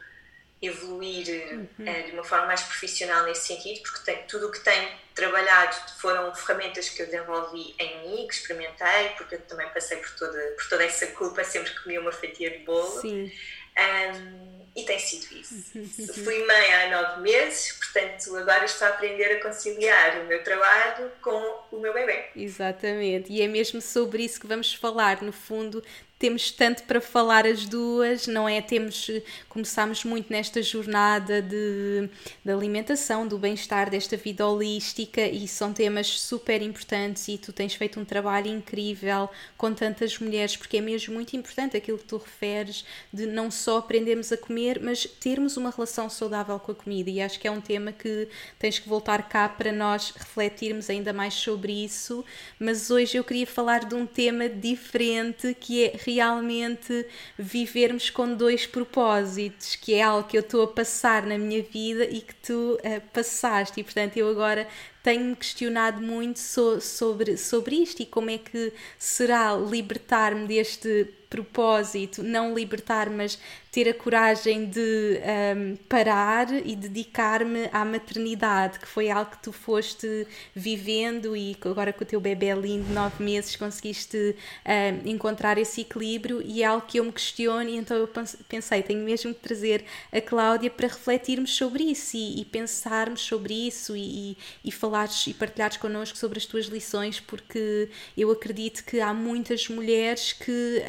evoluir 0.61 1.27
uhum. 1.53 1.67
uh, 1.79 2.05
de 2.05 2.11
uma 2.11 2.23
forma 2.23 2.47
mais 2.47 2.61
profissional 2.61 3.23
nesse 3.25 3.47
sentido, 3.47 3.81
porque 3.81 4.05
tem, 4.05 4.23
tudo 4.27 4.47
o 4.47 4.51
que 4.51 4.59
tenho 4.59 4.89
trabalhado 5.15 5.75
foram 5.99 6.33
ferramentas 6.35 6.89
que 6.89 7.01
eu 7.01 7.07
desenvolvi 7.07 7.73
em 7.79 8.01
mim, 8.01 8.27
que 8.27 8.33
experimentei, 8.33 9.09
porque 9.17 9.35
eu 9.35 9.41
também 9.41 9.67
passei 9.69 9.97
por 9.97 10.11
toda, 10.15 10.39
por 10.57 10.69
toda 10.69 10.83
essa 10.83 11.07
culpa 11.07 11.43
sempre 11.43 11.71
que 11.71 11.83
comia 11.83 11.99
uma 11.99 12.11
fatia 12.11 12.51
de 12.51 12.59
bolo. 12.59 13.01
Sim. 13.01 13.31
Um, 13.77 14.61
e 14.75 14.83
tem 14.83 14.99
sido 14.99 15.35
isso. 15.35 16.13
Fui 16.23 16.45
mãe 16.45 16.73
há 16.73 16.89
nove 16.89 17.21
meses, 17.21 17.73
portanto 17.73 18.37
agora 18.37 18.63
estou 18.63 18.87
a 18.87 18.91
aprender 18.91 19.35
a 19.35 19.41
conciliar 19.41 20.21
o 20.21 20.25
meu 20.25 20.41
trabalho 20.43 21.11
com 21.21 21.59
o 21.71 21.79
meu 21.79 21.93
bebê. 21.93 22.29
Exatamente, 22.35 23.31
e 23.31 23.41
é 23.41 23.47
mesmo 23.47 23.81
sobre 23.81 24.23
isso 24.23 24.39
que 24.39 24.47
vamos 24.47 24.73
falar. 24.73 25.21
No 25.21 25.33
fundo, 25.33 25.83
temos 26.21 26.51
tanto 26.51 26.83
para 26.83 27.01
falar 27.01 27.47
as 27.47 27.65
duas, 27.65 28.27
não 28.27 28.47
é? 28.47 28.61
Temos, 28.61 29.09
começámos 29.49 30.05
muito 30.05 30.31
nesta 30.31 30.61
jornada 30.61 31.41
de, 31.41 32.07
de 32.45 32.51
alimentação, 32.51 33.27
do 33.27 33.39
bem-estar, 33.39 33.89
desta 33.89 34.15
vida 34.15 34.47
holística 34.47 35.19
e 35.21 35.47
são 35.47 35.73
temas 35.73 36.19
super 36.19 36.61
importantes 36.61 37.27
e 37.27 37.39
tu 37.39 37.51
tens 37.51 37.73
feito 37.73 37.99
um 37.99 38.05
trabalho 38.05 38.49
incrível 38.49 39.31
com 39.57 39.73
tantas 39.73 40.19
mulheres, 40.19 40.55
porque 40.55 40.77
é 40.77 40.81
mesmo 40.81 41.15
muito 41.15 41.35
importante 41.35 41.75
aquilo 41.75 41.97
que 41.97 42.05
tu 42.05 42.17
referes 42.17 42.85
de 43.11 43.25
não 43.25 43.49
só 43.49 43.79
aprendermos 43.79 44.31
a 44.31 44.37
comer, 44.37 44.79
mas 44.79 45.05
termos 45.19 45.57
uma 45.57 45.71
relação 45.71 46.07
saudável 46.07 46.59
com 46.59 46.71
a 46.71 46.75
comida 46.75 47.09
e 47.09 47.19
acho 47.19 47.39
que 47.39 47.47
é 47.47 47.51
um 47.51 47.61
tema 47.61 47.91
que 47.91 48.27
tens 48.59 48.77
que 48.77 48.87
voltar 48.87 49.27
cá 49.27 49.49
para 49.49 49.71
nós 49.71 50.13
refletirmos 50.15 50.87
ainda 50.87 51.11
mais 51.11 51.33
sobre 51.33 51.83
isso, 51.83 52.23
mas 52.59 52.91
hoje 52.91 53.17
eu 53.17 53.23
queria 53.23 53.47
falar 53.47 53.85
de 53.85 53.95
um 53.95 54.05
tema 54.05 54.47
diferente 54.47 55.55
que 55.59 55.85
é 55.85 55.97
realmente 56.15 57.05
vivermos 57.37 58.09
com 58.09 58.33
dois 58.33 58.65
propósitos, 58.65 59.75
que 59.75 59.93
é 59.93 60.01
algo 60.01 60.27
que 60.27 60.37
eu 60.37 60.41
estou 60.41 60.63
a 60.63 60.67
passar 60.67 61.25
na 61.25 61.37
minha 61.37 61.61
vida 61.61 62.05
e 62.05 62.21
que 62.21 62.35
tu 62.35 62.73
uh, 62.75 63.01
passaste. 63.13 63.79
E 63.79 63.83
portanto, 63.83 64.17
eu 64.17 64.29
agora 64.29 64.67
tenho-me 65.03 65.35
questionado 65.35 66.01
muito 66.01 66.39
so, 66.39 66.79
sobre, 66.79 67.37
sobre 67.37 67.75
isto 67.75 68.01
e 68.01 68.05
como 68.05 68.29
é 68.29 68.37
que 68.37 68.71
será 68.97 69.55
libertar-me 69.55 70.47
deste 70.47 71.07
propósito, 71.29 72.21
não 72.21 72.53
libertar, 72.53 73.09
mas 73.09 73.39
ter 73.71 73.87
a 73.87 73.93
coragem 73.93 74.65
de 74.65 75.21
um, 75.55 75.77
parar 75.87 76.51
e 76.65 76.75
dedicar-me 76.75 77.69
à 77.71 77.85
maternidade, 77.85 78.77
que 78.77 78.87
foi 78.87 79.09
algo 79.09 79.31
que 79.31 79.41
tu 79.41 79.53
foste 79.53 80.27
vivendo 80.53 81.37
e 81.37 81.55
agora 81.63 81.93
com 81.93 82.03
o 82.03 82.07
teu 82.07 82.19
bebê 82.19 82.53
lindo, 82.53 82.93
nove 82.93 83.23
meses, 83.23 83.55
conseguiste 83.55 84.35
um, 84.65 85.09
encontrar 85.09 85.57
esse 85.57 85.81
equilíbrio 85.81 86.41
e 86.43 86.63
é 86.63 86.65
algo 86.65 86.85
que 86.85 86.99
eu 86.99 87.05
me 87.05 87.13
questiono 87.13 87.69
e 87.69 87.77
então 87.77 87.95
eu 87.95 88.09
pensei, 88.49 88.83
tenho 88.83 89.05
mesmo 89.05 89.33
que 89.33 89.39
trazer 89.39 89.85
a 90.11 90.19
Cláudia 90.19 90.69
para 90.69 90.87
refletirmos 90.87 91.55
sobre 91.55 91.83
isso 91.85 92.17
e, 92.17 92.41
e 92.41 92.45
pensarmos 92.45 93.21
sobre 93.21 93.53
isso 93.53 93.95
e, 93.95 94.31
e, 94.31 94.37
e 94.65 94.71
falares 94.71 95.27
e 95.27 95.33
partilhares 95.33 95.77
connosco 95.77 96.17
sobre 96.17 96.39
as 96.39 96.45
tuas 96.45 96.65
lições, 96.65 97.21
porque 97.21 97.87
eu 98.17 98.29
acredito 98.31 98.83
que 98.83 98.99
há 98.99 99.13
muitas 99.13 99.69
mulheres 99.69 100.33
que 100.33 100.81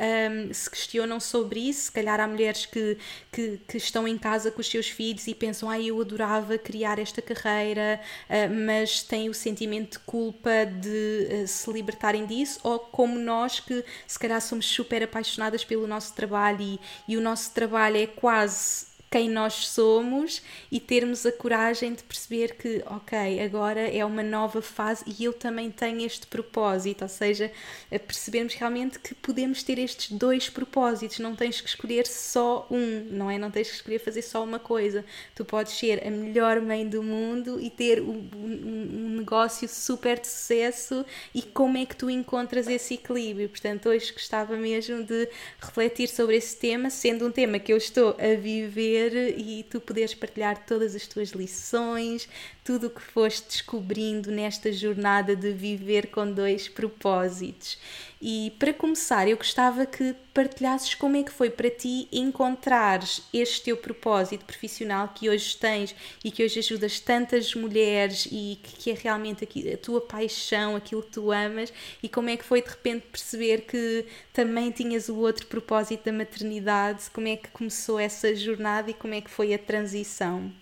um, 0.42 0.52
se 0.52 0.68
questionam 0.68 1.20
sobre 1.20 1.60
isso, 1.60 1.82
se 1.82 1.92
calhar 1.92 2.18
há 2.18 2.26
mulheres 2.26 2.66
que, 2.72 2.96
que, 3.30 3.60
que, 3.68 3.76
estão 3.76 4.08
em 4.08 4.16
casa 4.16 4.50
com 4.50 4.62
os 4.62 4.66
seus 4.66 4.88
filhos 4.88 5.26
e 5.26 5.34
pensam, 5.34 5.68
ah, 5.68 5.78
eu 5.78 6.00
adorava 6.00 6.56
criar 6.56 6.98
esta 6.98 7.20
carreira, 7.20 8.00
uh, 8.28 8.52
mas 8.66 9.02
têm 9.02 9.28
o 9.28 9.34
sentimento 9.34 9.98
de 9.98 10.04
culpa 10.04 10.64
de 10.64 11.28
uh, 11.44 11.46
se 11.46 11.70
libertarem 11.70 12.24
disso, 12.24 12.58
ou 12.62 12.78
como 12.78 13.18
nós 13.18 13.60
que 13.60 13.84
se 14.06 14.18
calhar 14.18 14.40
somos 14.40 14.66
super 14.66 15.02
apaixonadas 15.02 15.64
pelo 15.64 15.86
nosso 15.86 16.14
trabalho 16.14 16.62
e, 16.62 16.80
e 17.06 17.16
o 17.16 17.20
nosso 17.20 17.52
trabalho 17.52 17.98
é 17.98 18.06
quase 18.06 18.91
quem 19.12 19.28
nós 19.28 19.66
somos 19.68 20.40
e 20.70 20.80
termos 20.80 21.26
a 21.26 21.32
coragem 21.32 21.92
de 21.92 22.02
perceber 22.02 22.54
que, 22.56 22.82
ok, 22.86 23.40
agora 23.40 23.80
é 23.80 24.02
uma 24.02 24.22
nova 24.22 24.62
fase 24.62 25.04
e 25.06 25.24
eu 25.24 25.34
também 25.34 25.70
tenho 25.70 26.00
este 26.00 26.26
propósito, 26.26 27.02
ou 27.02 27.08
seja, 27.10 27.52
percebermos 27.90 28.54
realmente 28.54 28.98
que 28.98 29.14
podemos 29.14 29.62
ter 29.62 29.78
estes 29.78 30.16
dois 30.16 30.48
propósitos, 30.48 31.18
não 31.18 31.36
tens 31.36 31.60
que 31.60 31.68
escolher 31.68 32.06
só 32.06 32.66
um, 32.70 33.06
não 33.10 33.30
é? 33.30 33.36
Não 33.36 33.50
tens 33.50 33.68
que 33.68 33.74
escolher 33.74 33.98
fazer 33.98 34.22
só 34.22 34.42
uma 34.42 34.58
coisa. 34.58 35.04
Tu 35.34 35.44
podes 35.44 35.74
ser 35.74 36.06
a 36.06 36.10
melhor 36.10 36.62
mãe 36.62 36.88
do 36.88 37.02
mundo 37.02 37.60
e 37.60 37.68
ter 37.68 38.00
um, 38.00 38.30
um, 38.34 38.88
um 38.94 39.16
negócio 39.18 39.68
super 39.68 40.18
de 40.18 40.26
sucesso 40.26 41.04
e 41.34 41.42
como 41.42 41.76
é 41.76 41.84
que 41.84 41.96
tu 41.96 42.08
encontras 42.08 42.66
esse 42.66 42.94
equilíbrio. 42.94 43.50
Portanto, 43.50 43.90
hoje 43.90 44.10
gostava 44.10 44.56
mesmo 44.56 45.04
de 45.04 45.28
refletir 45.60 46.08
sobre 46.08 46.36
esse 46.36 46.56
tema, 46.56 46.88
sendo 46.88 47.26
um 47.26 47.30
tema 47.30 47.58
que 47.58 47.70
eu 47.70 47.76
estou 47.76 48.16
a 48.18 48.40
viver 48.40 49.01
e 49.36 49.64
tu 49.64 49.80
poderes 49.80 50.14
partilhar 50.14 50.64
todas 50.66 50.94
as 50.94 51.06
tuas 51.06 51.30
lições, 51.30 52.28
tudo 52.64 52.86
o 52.86 52.90
que 52.90 53.02
foste 53.02 53.48
descobrindo 53.48 54.30
nesta 54.30 54.72
jornada 54.72 55.34
de 55.34 55.52
viver 55.52 56.08
com 56.08 56.30
dois 56.30 56.68
propósitos. 56.68 57.76
E 58.20 58.52
para 58.56 58.72
começar, 58.72 59.26
eu 59.26 59.36
gostava 59.36 59.84
que 59.84 60.14
partilhasses 60.32 60.94
como 60.94 61.16
é 61.16 61.24
que 61.24 61.32
foi 61.32 61.50
para 61.50 61.68
ti 61.68 62.06
encontrares 62.12 63.22
este 63.32 63.62
teu 63.62 63.76
propósito 63.76 64.44
profissional 64.44 65.08
que 65.08 65.28
hoje 65.28 65.56
tens 65.56 65.92
e 66.24 66.30
que 66.30 66.44
hoje 66.44 66.60
ajudas 66.60 67.00
tantas 67.00 67.52
mulheres 67.56 68.28
e 68.30 68.60
que 68.62 68.92
é 68.92 68.94
realmente 68.94 69.44
a 69.44 69.76
tua 69.76 70.00
paixão, 70.00 70.76
aquilo 70.76 71.02
que 71.02 71.10
tu 71.10 71.32
amas, 71.32 71.72
e 72.00 72.08
como 72.08 72.30
é 72.30 72.36
que 72.36 72.44
foi 72.44 72.62
de 72.62 72.68
repente 72.68 73.06
perceber 73.10 73.62
que 73.62 74.06
também 74.32 74.70
tinhas 74.70 75.08
o 75.08 75.16
outro 75.16 75.48
propósito 75.48 76.04
da 76.04 76.12
maternidade, 76.12 77.10
como 77.10 77.26
é 77.26 77.36
que 77.36 77.50
começou 77.50 77.98
essa 77.98 78.32
jornada 78.36 78.88
e 78.88 78.94
como 78.94 79.14
é 79.14 79.20
que 79.20 79.30
foi 79.30 79.52
a 79.52 79.58
transição? 79.58 80.61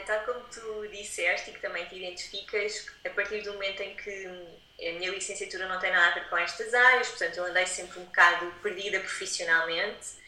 Tal 0.00 0.24
como 0.24 0.40
tu 0.40 0.88
disseste 0.88 1.50
e 1.50 1.52
que 1.54 1.60
também 1.60 1.84
te 1.86 1.96
identificas, 1.96 2.86
a 3.04 3.10
partir 3.10 3.42
do 3.42 3.52
momento 3.52 3.82
em 3.82 3.94
que 3.96 4.26
a 4.26 4.92
minha 4.92 5.10
licenciatura 5.10 5.68
não 5.68 5.78
tem 5.78 5.92
nada 5.92 6.08
a 6.08 6.14
ver 6.14 6.28
com 6.28 6.36
estas 6.38 6.72
áreas, 6.72 7.08
portanto 7.08 7.36
eu 7.36 7.44
andei 7.44 7.66
sempre 7.66 7.98
um 7.98 8.04
bocado 8.04 8.52
perdida 8.62 8.98
profissionalmente 9.00 10.20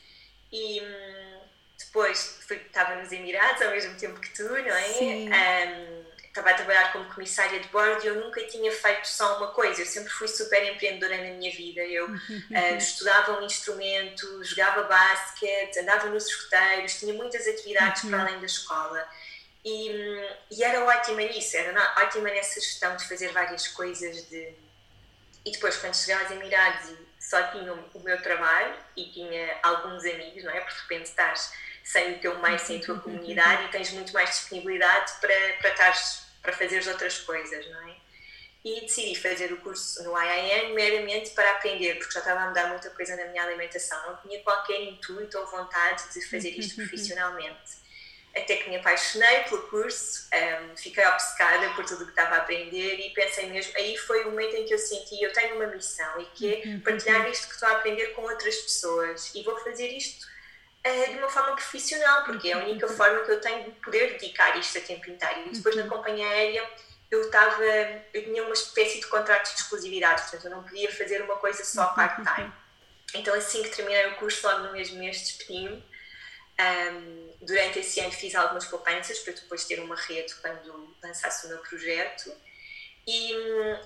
e 0.52 0.80
hum, 0.80 1.40
depois 1.78 2.38
fui, 2.46 2.56
estava 2.56 2.96
nos 2.96 3.10
Emirados 3.12 3.62
ao 3.62 3.70
mesmo 3.70 3.96
tempo 3.96 4.20
que 4.20 4.34
tu, 4.34 4.44
não 4.44 4.56
é? 4.56 5.66
Um, 5.68 6.12
estava 6.32 6.50
a 6.50 6.54
trabalhar 6.54 6.92
como 6.92 7.04
comissária 7.12 7.60
de 7.60 7.68
bordo 7.68 8.02
e 8.04 8.06
eu 8.06 8.14
nunca 8.14 8.42
tinha 8.46 8.72
feito 8.72 9.06
só 9.06 9.36
uma 9.36 9.48
coisa, 9.48 9.82
eu 9.82 9.86
sempre 9.86 10.10
fui 10.10 10.26
super 10.26 10.64
empreendedora 10.64 11.18
na 11.18 11.34
minha 11.34 11.54
vida. 11.54 11.82
Eu 11.82 12.06
uh, 12.06 12.76
estudava 12.76 13.38
um 13.38 13.44
instrumento, 13.44 14.42
jogava 14.42 14.84
basquete, 14.84 15.78
andava 15.78 16.08
nos 16.08 16.26
escuteiros, 16.26 16.98
tinha 16.98 17.12
muitas 17.12 17.46
atividades 17.46 18.02
para 18.02 18.16
uhum. 18.16 18.22
além 18.22 18.40
da 18.40 18.46
escola. 18.46 19.06
E, 19.64 19.88
e 20.50 20.64
era 20.64 20.84
ótima 20.84 21.22
nisso, 21.22 21.56
era 21.56 22.02
ótima 22.02 22.28
nessa 22.30 22.60
gestão 22.60 22.96
de 22.96 23.06
fazer 23.08 23.32
várias 23.32 23.68
coisas. 23.68 24.28
De... 24.28 24.54
E 25.44 25.52
depois, 25.52 25.76
quando 25.76 25.94
cheguei 25.94 26.14
aos 26.14 26.30
Emirados 26.30 26.90
e 26.90 26.98
só 27.20 27.40
tinha 27.48 27.72
o 27.72 28.00
meu 28.00 28.20
trabalho 28.22 28.74
e 28.96 29.04
tinha 29.10 29.58
alguns 29.62 30.04
amigos, 30.04 30.42
não 30.42 30.50
é? 30.52 30.60
Porque 30.60 30.74
de 30.74 30.80
repente 30.82 31.06
estás 31.06 31.52
sem 31.84 32.14
o 32.14 32.18
teu 32.18 32.38
meio, 32.40 32.58
sem 32.58 32.78
a 32.78 32.82
tua 32.82 32.98
comunidade 32.98 33.64
e 33.64 33.68
tens 33.68 33.90
muito 33.92 34.12
mais 34.12 34.30
disponibilidade 34.30 35.12
para, 35.20 35.34
para, 35.60 35.70
estares, 35.70 36.22
para 36.42 36.90
outras 36.90 37.18
coisas, 37.18 37.66
não 37.70 37.88
é? 37.88 37.96
E 38.64 38.80
decidi 38.82 39.20
fazer 39.20 39.52
o 39.52 39.56
curso 39.58 40.02
no 40.04 40.16
IIN 40.16 40.72
meramente 40.74 41.30
para 41.30 41.50
aprender, 41.52 41.96
porque 41.96 42.12
já 42.12 42.20
estava 42.20 42.40
a 42.40 42.48
mudar 42.48 42.68
muita 42.68 42.90
coisa 42.90 43.16
na 43.16 43.24
minha 43.26 43.42
alimentação. 43.42 44.00
Não 44.06 44.16
tinha 44.18 44.40
qualquer 44.42 44.80
intuito 44.82 45.36
ou 45.36 45.46
vontade 45.46 46.02
de 46.12 46.22
fazer 46.28 46.50
isto 46.50 46.76
profissionalmente 46.86 47.81
até 48.34 48.56
que 48.56 48.70
me 48.70 48.76
apaixonei 48.76 49.40
pelo 49.44 49.62
curso, 49.68 50.28
um, 50.32 50.76
fiquei 50.76 51.06
obcecada 51.06 51.68
por 51.74 51.84
tudo 51.84 52.02
o 52.02 52.04
que 52.06 52.12
estava 52.12 52.36
a 52.36 52.38
aprender 52.38 52.96
e 52.96 53.10
pensei 53.10 53.46
mesmo, 53.50 53.72
aí 53.76 53.96
foi 53.98 54.22
o 54.24 54.30
momento 54.30 54.56
em 54.56 54.64
que 54.64 54.72
eu 54.72 54.78
senti, 54.78 55.22
eu 55.22 55.32
tenho 55.32 55.56
uma 55.56 55.66
missão 55.66 56.20
e 56.20 56.24
que 56.26 56.54
é 56.54 56.66
uhum. 56.66 56.80
partilhar 56.80 57.28
isto 57.28 57.48
que 57.48 57.54
estou 57.54 57.68
a 57.68 57.72
aprender 57.72 58.06
com 58.08 58.22
outras 58.22 58.56
pessoas 58.56 59.34
e 59.34 59.42
vou 59.42 59.56
fazer 59.58 59.88
isto 59.88 60.26
uh, 60.86 61.12
de 61.12 61.18
uma 61.18 61.28
forma 61.28 61.54
profissional, 61.56 62.24
porque 62.24 62.48
é 62.48 62.52
a 62.54 62.58
única 62.58 62.86
uhum. 62.86 62.96
forma 62.96 63.20
que 63.20 63.32
eu 63.32 63.40
tenho 63.40 63.64
de 63.64 63.70
poder 63.80 64.12
dedicar 64.12 64.58
isto 64.58 64.78
a 64.78 64.80
tempo 64.80 65.10
inteiro. 65.10 65.42
E 65.46 65.50
depois 65.50 65.76
na 65.76 65.82
uhum. 65.82 65.88
companhia 65.90 66.26
aérea 66.26 66.70
eu 67.10 67.20
estava, 67.20 67.62
eu 68.14 68.24
tinha 68.24 68.42
uma 68.42 68.54
espécie 68.54 68.98
de 68.98 69.06
contrato 69.08 69.52
de 69.52 69.60
exclusividade, 69.60 70.22
portanto 70.22 70.44
eu 70.46 70.50
não 70.52 70.62
podia 70.62 70.90
fazer 70.90 71.20
uma 71.20 71.36
coisa 71.36 71.62
só 71.62 71.88
part-time. 71.88 72.50
Então 73.14 73.34
assim 73.34 73.62
que 73.62 73.68
terminei 73.68 74.06
o 74.06 74.16
curso, 74.16 74.46
logo 74.46 74.60
no 74.68 74.72
mesmo 74.72 74.98
mês 74.98 75.20
despedi-me 75.20 75.91
um, 76.92 77.34
durante 77.40 77.80
esse 77.80 78.00
ano 78.00 78.12
fiz 78.12 78.34
algumas 78.34 78.66
poupanças 78.66 79.18
para 79.18 79.32
depois 79.32 79.64
ter 79.64 79.80
uma 79.80 79.96
rede 79.96 80.34
quando 80.36 80.96
lançasse 81.02 81.46
o 81.46 81.48
meu 81.48 81.58
projeto. 81.58 82.32
E, 83.06 83.32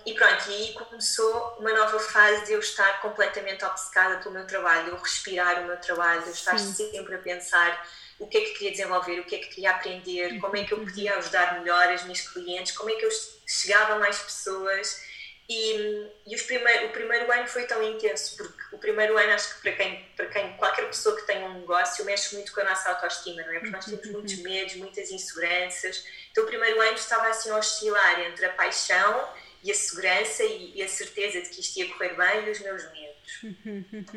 e, 0.04 0.12
pronto, 0.14 0.50
e 0.50 0.54
aí 0.54 0.73
começou 0.75 1.56
uma 1.59 1.73
nova 1.73 1.99
fase 1.99 2.45
de 2.45 2.52
eu 2.52 2.61
estar 2.61 3.00
completamente 3.00 3.64
obcecada 3.64 4.18
pelo 4.18 4.35
meu 4.35 4.47
trabalho, 4.47 4.88
eu 4.88 4.97
respirar 4.99 5.62
o 5.62 5.66
meu 5.66 5.76
trabalho, 5.78 6.23
eu 6.26 6.33
estar 6.33 6.59
Sim. 6.59 6.92
sempre 6.92 7.14
a 7.14 7.18
pensar 7.18 7.88
o 8.18 8.26
que 8.26 8.37
é 8.37 8.40
que 8.42 8.52
queria 8.52 8.71
desenvolver, 8.73 9.21
o 9.21 9.25
que 9.25 9.37
é 9.37 9.38
que 9.38 9.49
queria 9.49 9.71
aprender, 9.71 10.38
como 10.38 10.56
é 10.56 10.64
que 10.64 10.73
eu 10.73 10.78
podia 10.78 11.16
ajudar 11.16 11.59
melhor 11.59 11.88
as 11.88 12.02
minhas 12.02 12.28
clientes, 12.28 12.76
como 12.76 12.90
é 12.90 12.95
que 12.95 13.04
eu 13.06 13.11
chegava 13.47 13.95
a 13.95 13.99
mais 13.99 14.18
pessoas 14.18 15.02
E, 15.49 16.11
e 16.26 16.35
os 16.35 16.43
primeir, 16.43 16.87
o 16.87 16.88
primeiro 16.88 17.31
ano 17.31 17.47
foi 17.47 17.67
tão 17.67 17.81
intenso, 17.81 18.37
porque 18.37 18.75
o 18.75 18.79
primeiro 18.79 19.17
ano 19.17 19.33
acho 19.33 19.55
que 19.55 19.62
para 19.62 19.73
quem, 19.73 20.05
para 20.17 20.26
quem, 20.26 20.57
qualquer 20.57 20.87
pessoa 20.87 21.15
que 21.15 21.25
tenha 21.25 21.47
um 21.47 21.61
negócio, 21.61 22.05
mexe 22.05 22.35
muito 22.35 22.53
com 22.53 22.61
a 22.62 22.65
nossa 22.65 22.88
autoestima, 22.91 23.43
não 23.43 23.53
é? 23.53 23.61
Porque 23.61 23.71
nós 23.71 23.85
temos 23.85 24.07
muitos 24.07 24.37
medos, 24.38 24.75
muitas 24.75 25.11
inseguranças. 25.11 26.05
Então 26.33 26.43
o 26.43 26.47
primeiro 26.49 26.81
ano 26.81 26.95
estava 26.95 27.29
assim 27.29 27.50
a 27.50 27.59
oscilar 27.59 28.21
entre 28.23 28.45
a 28.45 28.53
paixão 28.55 29.29
e 29.62 29.71
a 29.71 29.75
segurança 29.75 30.43
e, 30.43 30.73
e 30.75 30.83
a 30.83 30.88
certeza 30.88 31.41
de 31.41 31.49
que 31.49 31.61
isto 31.61 31.79
ia 31.79 31.88
correr 31.93 32.15
bem 32.15 32.49
e 32.49 32.50
os 32.50 32.61
meus 32.61 32.83
medos. 32.91 33.41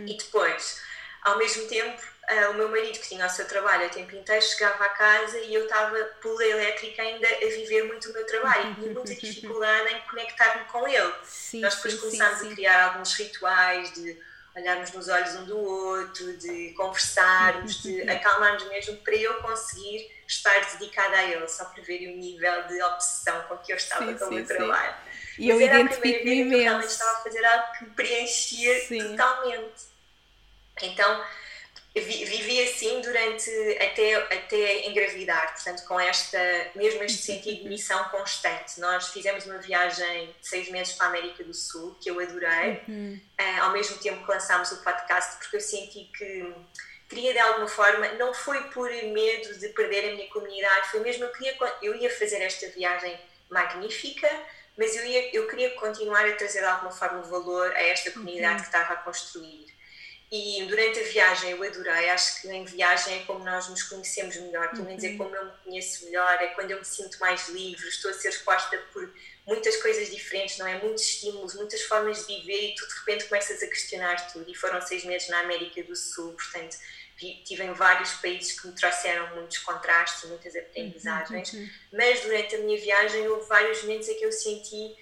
e 0.08 0.18
depois, 0.18 0.82
ao 1.22 1.38
mesmo 1.38 1.68
tempo, 1.68 2.02
uh, 2.30 2.52
o 2.52 2.54
meu 2.54 2.70
marido, 2.70 3.00
que 3.00 3.10
tinha 3.10 3.26
o 3.26 3.30
seu 3.30 3.48
trabalho 3.48 3.88
o 3.88 3.90
tempo 3.90 4.16
inteiro, 4.16 4.42
chegava 4.42 4.86
a 4.86 4.90
casa 4.90 5.38
e 5.40 5.54
eu 5.54 5.64
estava 5.64 5.98
pela 6.22 6.46
elétrica 6.46 7.02
ainda 7.02 7.28
a 7.28 7.46
viver 7.48 7.84
muito 7.84 8.10
o 8.10 8.14
meu 8.14 8.26
trabalho 8.26 8.72
e 8.72 8.76
tinha 8.76 8.94
muita 8.94 9.16
dificuldade 9.16 9.94
em 9.94 10.02
conectar-me 10.10 10.66
com 10.66 10.88
ele. 10.88 11.14
Sim, 11.24 11.62
Nós 11.62 11.76
depois 11.76 11.94
sim, 11.94 12.00
começámos 12.00 12.40
sim, 12.40 12.52
a 12.52 12.56
criar 12.56 12.84
alguns 12.86 13.14
rituais 13.14 13.94
de 13.94 14.18
olharmos 14.56 14.92
nos 14.92 15.08
olhos 15.08 15.36
um 15.36 15.46
do 15.46 15.58
outro, 15.58 16.38
de 16.38 16.74
conversarmos, 16.74 17.82
de 17.82 18.02
acalmarmos 18.10 18.68
mesmo 18.68 18.98
para 18.98 19.16
eu 19.16 19.36
conseguir 19.42 20.12
estar 20.28 20.60
dedicada 20.72 21.18
a 21.18 21.24
ele, 21.24 21.48
só 21.48 21.66
para 21.66 21.82
ver 21.84 22.08
o 22.08 22.18
nível 22.18 22.68
de 22.68 22.82
obsessão 22.82 23.42
com 23.44 23.58
que 23.58 23.72
eu 23.72 23.78
estava 23.78 24.06
sim, 24.06 24.18
com 24.18 24.26
o 24.26 24.34
meu 24.34 24.46
trabalho. 24.46 24.96
E 25.38 25.48
Mas 25.48 25.62
eu 25.62 25.62
identifico-me 25.62 26.36
imenso. 26.36 26.56
Eu 26.56 26.60
realmente 26.60 26.90
estava 26.90 27.12
a 27.12 27.24
fazer 27.24 27.46
algo 27.46 27.74
que 27.74 27.84
me 27.86 27.90
preenchia 27.92 28.88
totalmente. 28.88 29.90
Então, 30.82 31.26
vivi 31.96 32.64
assim 32.64 33.02
durante 33.02 33.50
até, 33.82 34.16
até 34.16 34.88
engravidar, 34.88 35.54
portanto, 35.54 35.86
com 35.88 36.00
esta, 36.00 36.40
mesmo 36.76 37.04
este 37.04 37.18
sentido 37.18 37.64
de 37.64 37.70
missão 37.70 38.04
constante. 38.10 38.80
Nós 38.80 39.08
fizemos 39.08 39.46
uma 39.46 39.58
viagem 39.58 40.28
de 40.40 40.48
seis 40.48 40.70
meses 40.70 40.94
para 40.94 41.08
a 41.08 41.10
América 41.10 41.44
do 41.44 41.54
Sul, 41.54 41.98
que 42.00 42.10
eu 42.10 42.20
adorei, 42.20 42.82
uhum. 42.88 43.20
uh, 43.40 43.62
ao 43.64 43.72
mesmo 43.72 43.98
tempo 43.98 44.24
que 44.24 44.32
lançámos 44.32 44.72
o 44.72 44.84
podcast, 44.84 45.38
porque 45.40 45.56
eu 45.56 45.62
senti 45.62 46.10
que 46.16 46.54
queria 47.10 47.34
de 47.34 47.40
alguma 47.40 47.68
forma, 47.68 48.08
não 48.14 48.34
foi 48.34 48.62
por 48.70 48.90
medo 48.90 49.58
de 49.58 49.70
perder 49.70 50.10
a 50.10 50.16
minha 50.16 50.28
comunidade, 50.30 50.92
foi 50.92 51.00
mesmo 51.00 51.24
eu 51.24 51.32
queria, 51.32 51.58
eu 51.82 51.96
ia 51.96 52.10
fazer 52.10 52.40
esta 52.42 52.68
viagem 52.70 53.20
magnífica, 53.50 54.30
mas 54.78 54.96
eu, 54.96 55.04
ia, 55.04 55.36
eu 55.36 55.48
queria 55.48 55.72
continuar 55.72 56.24
a 56.24 56.36
trazer 56.36 56.60
de 56.60 56.66
alguma 56.66 56.92
forma 56.92 57.22
valor 57.24 57.72
a 57.72 57.82
esta 57.82 58.12
comunidade 58.12 58.58
uhum. 58.58 58.62
que 58.62 58.68
estava 58.68 58.94
a 58.94 58.98
construir. 58.98 59.79
E 60.32 60.64
durante 60.66 61.00
a 61.00 61.04
viagem 61.04 61.52
eu 61.52 61.64
adorei, 61.64 62.10
acho 62.12 62.42
que 62.42 62.50
em 62.50 62.64
viagem 62.64 63.20
é 63.22 63.24
como 63.26 63.44
nós 63.44 63.68
nos 63.68 63.82
conhecemos 63.82 64.36
melhor, 64.36 64.70
pelo 64.70 64.86
menos 64.86 65.04
é 65.04 65.10
uhum. 65.10 65.18
como 65.18 65.36
eu 65.36 65.46
me 65.46 65.52
conheço 65.64 66.06
melhor, 66.06 66.38
é 66.40 66.48
quando 66.50 66.70
eu 66.70 66.78
me 66.78 66.86
sinto 66.86 67.20
mais 67.20 67.50
livre, 67.50 67.88
estou 67.88 68.12
a 68.12 68.14
ser 68.14 68.30
exposta 68.30 68.78
por 68.94 69.12
muitas 69.48 69.78
coisas 69.78 70.12
diferentes, 70.12 70.60
não 70.60 70.68
é? 70.68 70.78
Muitos 70.78 71.04
estímulos, 71.04 71.56
muitas 71.56 71.82
formas 71.82 72.28
de 72.28 72.36
viver 72.36 72.70
e 72.70 72.76
tu 72.76 72.88
de 72.88 72.94
repente 73.00 73.26
começas 73.26 73.64
a 73.64 73.68
questionar 73.68 74.32
tudo. 74.32 74.48
E 74.48 74.54
foram 74.54 74.80
seis 74.82 75.04
meses 75.04 75.28
na 75.30 75.40
América 75.40 75.82
do 75.82 75.96
Sul, 75.96 76.34
portanto, 76.34 76.78
tive 77.18 77.64
em 77.64 77.74
vários 77.74 78.14
países 78.14 78.60
que 78.60 78.68
me 78.68 78.76
trouxeram 78.76 79.36
muitos 79.36 79.58
contrastes, 79.58 80.30
muitas 80.30 80.56
aprendizagens, 80.56 81.54
uhum. 81.54 81.70
mas 81.92 82.22
durante 82.22 82.56
a 82.56 82.60
minha 82.60 82.80
viagem 82.80 83.28
houve 83.28 83.48
vários 83.48 83.82
momentos 83.82 84.08
em 84.08 84.18
que 84.18 84.26
eu 84.26 84.32
senti 84.32 84.96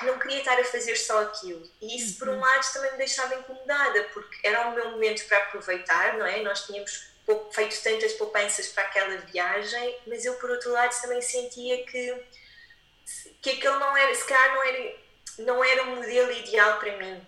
não 0.00 0.18
queria 0.18 0.38
estar 0.38 0.58
a 0.58 0.64
fazer 0.64 0.96
só 0.96 1.22
aquilo. 1.22 1.62
E 1.80 1.96
isso, 1.96 2.18
por 2.18 2.28
um 2.28 2.32
uhum. 2.32 2.40
lado, 2.40 2.72
também 2.72 2.92
me 2.92 2.98
deixava 2.98 3.34
incomodada, 3.34 4.04
porque 4.12 4.46
era 4.46 4.68
o 4.68 4.74
meu 4.74 4.90
momento 4.90 5.24
para 5.26 5.38
aproveitar, 5.38 6.16
não 6.16 6.26
é? 6.26 6.42
Nós 6.42 6.66
tínhamos 6.66 7.12
feito 7.52 7.82
tantas 7.82 8.12
poupanças 8.14 8.68
para 8.68 8.84
aquela 8.84 9.16
viagem, 9.18 9.98
mas 10.06 10.24
eu, 10.24 10.34
por 10.34 10.50
outro 10.50 10.72
lado, 10.72 10.98
também 11.00 11.20
sentia 11.20 11.84
que, 11.84 12.24
que 13.40 13.50
aquele 13.50 13.78
não 13.78 13.96
era, 13.96 14.14
se 14.14 14.24
calhar, 14.24 14.54
não 14.54 14.64
era, 14.64 14.96
não 15.38 15.64
era 15.64 15.82
um 15.84 15.96
modelo 15.96 16.32
ideal 16.32 16.78
para 16.78 16.96
mim. 16.96 17.24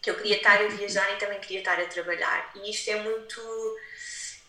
Que 0.00 0.10
eu 0.10 0.16
queria 0.16 0.36
estar 0.36 0.60
a 0.60 0.68
viajar 0.68 1.14
e 1.14 1.18
também 1.18 1.40
queria 1.40 1.60
estar 1.60 1.80
a 1.80 1.86
trabalhar. 1.86 2.52
E 2.56 2.70
isto 2.70 2.90
é 2.90 2.96
muito 2.96 3.40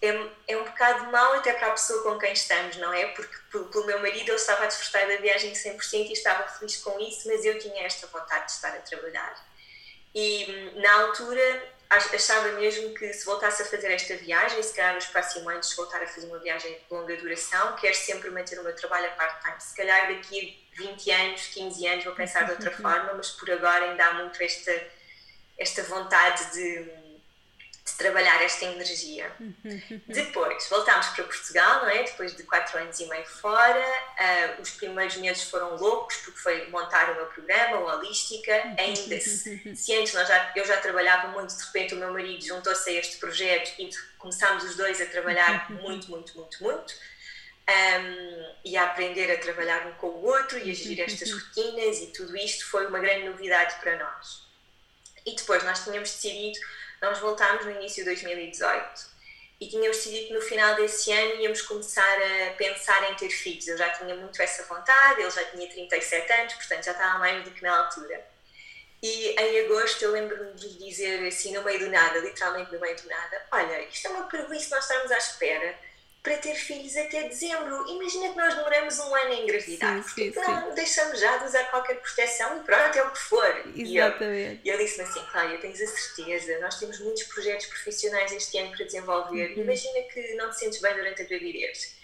é, 0.01 0.29
é 0.47 0.57
um 0.57 0.65
bocado 0.65 1.11
mau 1.11 1.33
até 1.33 1.53
para 1.53 1.67
a 1.67 1.71
pessoa 1.71 2.03
com 2.03 2.19
quem 2.19 2.33
estamos, 2.33 2.77
não 2.77 2.93
é? 2.93 3.07
Porque 3.07 3.35
pelo 3.51 3.85
meu 3.85 3.99
marido 3.99 4.29
ele 4.29 4.35
estava 4.35 4.63
a 4.63 4.67
desfrutar 4.67 5.07
da 5.07 5.17
viagem 5.17 5.53
100% 5.53 6.09
e 6.09 6.13
estava 6.13 6.47
feliz 6.47 6.77
com 6.77 6.99
isso, 6.99 7.27
mas 7.27 7.45
eu 7.45 7.57
tinha 7.59 7.85
esta 7.85 8.07
vontade 8.07 8.45
de 8.45 8.51
estar 8.51 8.75
a 8.75 8.79
trabalhar. 8.79 9.35
E 10.13 10.45
hum, 10.49 10.81
na 10.81 10.93
altura 11.01 11.75
achava 11.89 12.51
mesmo 12.53 12.93
que 12.93 13.13
se 13.13 13.25
voltasse 13.25 13.61
a 13.61 13.65
fazer 13.65 13.91
esta 13.91 14.15
viagem, 14.17 14.61
se 14.61 14.73
calhar 14.73 14.95
nos 14.95 15.05
próximos 15.05 15.47
anos 15.47 15.75
voltar 15.75 16.01
a 16.01 16.07
fazer 16.07 16.27
uma 16.27 16.39
viagem 16.39 16.71
de 16.73 16.81
longa 16.89 17.15
duração, 17.17 17.75
quero 17.75 17.95
sempre 17.95 18.29
manter 18.31 18.59
o 18.59 18.63
meu 18.63 18.75
trabalho 18.75 19.07
a 19.07 19.11
part-time. 19.11 19.59
Se 19.59 19.75
calhar 19.75 20.07
daqui 20.07 20.61
a 20.73 20.81
20 20.81 21.11
anos, 21.11 21.47
15 21.47 21.87
anos 21.87 22.05
vou 22.05 22.15
pensar 22.15 22.43
de 22.43 22.51
outra 22.51 22.71
forma, 22.75 23.13
mas 23.13 23.29
por 23.31 23.49
agora 23.51 23.85
ainda 23.85 24.05
há 24.05 24.13
muito 24.15 24.41
esta, 24.41 24.87
esta 25.57 25.83
vontade 25.83 26.51
de 26.53 27.04
de 27.85 27.93
trabalhar 27.93 28.41
esta 28.41 28.65
energia. 28.65 29.31
Depois 30.07 30.67
voltámos 30.69 31.05
para 31.09 31.23
Portugal, 31.23 31.83
não 31.83 31.89
é? 31.89 32.01
Depois 32.01 32.35
de 32.35 32.41
quatro 32.41 32.79
anos 32.79 32.99
e 32.99 33.05
meio 33.05 33.25
fora, 33.27 33.79
uh, 33.79 34.61
os 34.61 34.71
primeiros 34.71 35.15
meses 35.17 35.43
foram 35.43 35.75
loucos 35.75 36.17
porque 36.17 36.39
foi 36.39 36.67
montar 36.69 37.11
o 37.11 37.15
meu 37.15 37.27
programa, 37.27 37.77
o 37.77 37.85
Holística. 37.85 38.51
Ainda 38.79 39.19
se, 39.21 39.75
se 39.77 39.95
antes 39.95 40.13
já, 40.13 40.51
eu 40.55 40.65
já 40.65 40.77
trabalhava 40.77 41.27
muito, 41.27 41.55
de 41.55 41.63
repente 41.63 41.93
o 41.93 41.97
meu 41.97 42.11
marido 42.11 42.43
juntou-se 42.43 42.89
a 42.89 42.93
este 42.93 43.17
projeto 43.17 43.79
e 43.79 43.87
começámos 44.17 44.63
os 44.63 44.75
dois 44.75 44.99
a 44.99 45.05
trabalhar 45.05 45.69
muito, 45.79 46.09
muito, 46.09 46.35
muito, 46.35 46.63
muito. 46.63 46.93
Um, 47.69 48.55
e 48.63 48.77
a 48.77 48.85
aprender 48.85 49.31
a 49.31 49.37
trabalhar 49.37 49.87
um 49.87 49.93
com 49.93 50.07
o 50.07 50.25
outro 50.25 50.57
e 50.57 50.71
a 50.71 50.73
gerir 50.73 51.01
estas 51.01 51.29
rotinas 51.33 51.99
e 51.99 52.07
tudo 52.07 52.35
isto 52.35 52.65
foi 52.65 52.87
uma 52.87 52.99
grande 52.99 53.29
novidade 53.29 53.75
para 53.79 53.95
nós. 53.97 54.43
E 55.23 55.35
depois 55.35 55.63
nós 55.63 55.83
tínhamos 55.83 56.11
decidido 56.11 56.59
nós 57.05 57.19
voltámos 57.19 57.65
no 57.65 57.71
início 57.71 58.03
de 58.03 58.09
2018 58.09 59.15
e 59.59 59.67
tínhamos 59.67 59.97
decidido 59.97 60.27
que 60.27 60.33
no 60.33 60.41
final 60.41 60.75
desse 60.75 61.11
ano 61.11 61.41
íamos 61.41 61.61
começar 61.61 62.17
a 62.17 62.53
pensar 62.53 63.09
em 63.11 63.15
ter 63.15 63.29
filhos. 63.29 63.67
Eu 63.67 63.77
já 63.77 63.89
tinha 63.91 64.13
muito 64.15 64.41
essa 64.41 64.63
vontade, 64.63 65.21
ele 65.21 65.31
já 65.31 65.43
tinha 65.45 65.69
37 65.69 66.33
anos, 66.33 66.53
portanto 66.55 66.83
já 66.83 66.91
estava 66.91 67.19
mais 67.19 67.43
do 67.43 67.51
que 67.51 67.63
na 67.63 67.85
altura. 67.85 68.25
E 69.01 69.35
em 69.39 69.65
agosto 69.65 70.01
eu 70.01 70.11
lembro-me 70.11 70.53
de 70.53 70.77
dizer 70.79 71.25
assim, 71.27 71.53
no 71.53 71.63
meio 71.63 71.79
do 71.79 71.89
nada, 71.89 72.19
literalmente 72.19 72.73
no 72.73 72.79
meio 72.79 72.95
do 72.95 73.07
nada: 73.07 73.45
Olha, 73.51 73.81
isto 73.83 74.07
é 74.07 74.09
uma 74.09 74.27
preguiça, 74.27 74.75
nós 74.75 74.83
estamos 74.83 75.11
à 75.11 75.17
espera 75.17 75.75
para 76.25 76.37
ter 76.37 76.55
filhos 76.55 76.97
até 76.97 77.27
dezembro. 77.27 77.87
Imagina 77.87 78.29
que 78.29 78.35
nós 78.35 78.55
demoramos 78.55 78.97
um 78.97 79.15
ano 79.15 79.31
a 79.31 79.35
engravidar. 79.35 80.03
Sim, 80.03 80.09
sim, 80.09 80.23
então 80.29 80.43
sim. 80.43 80.73
deixamos 80.73 81.19
já 81.19 81.37
de 81.37 81.45
usar 81.45 81.65
qualquer 81.65 82.01
proteção 82.01 82.57
e 82.57 82.63
pronto, 82.63 82.97
é 82.97 83.03
o 83.03 83.11
que 83.11 83.19
for. 83.19 83.63
Exatamente. 83.75 84.61
E 84.65 84.69
ele, 84.69 84.83
disse-me 84.83 85.07
assim, 85.07 85.23
Cláudia, 85.31 85.59
tens 85.59 85.79
a 85.79 85.85
certeza, 85.85 86.59
nós 86.59 86.79
temos 86.79 86.99
muitos 86.99 87.23
projetos 87.25 87.67
profissionais 87.67 88.31
este 88.31 88.57
ano 88.57 88.75
para 88.75 88.85
desenvolver. 88.85 89.51
Uhum. 89.51 89.61
Imagina 89.61 90.01
que 90.11 90.33
não 90.33 90.49
te 90.49 90.57
sentes 90.57 90.81
bem 90.81 90.95
durante 90.95 91.21
a 91.21 91.25
gravidez. 91.25 91.95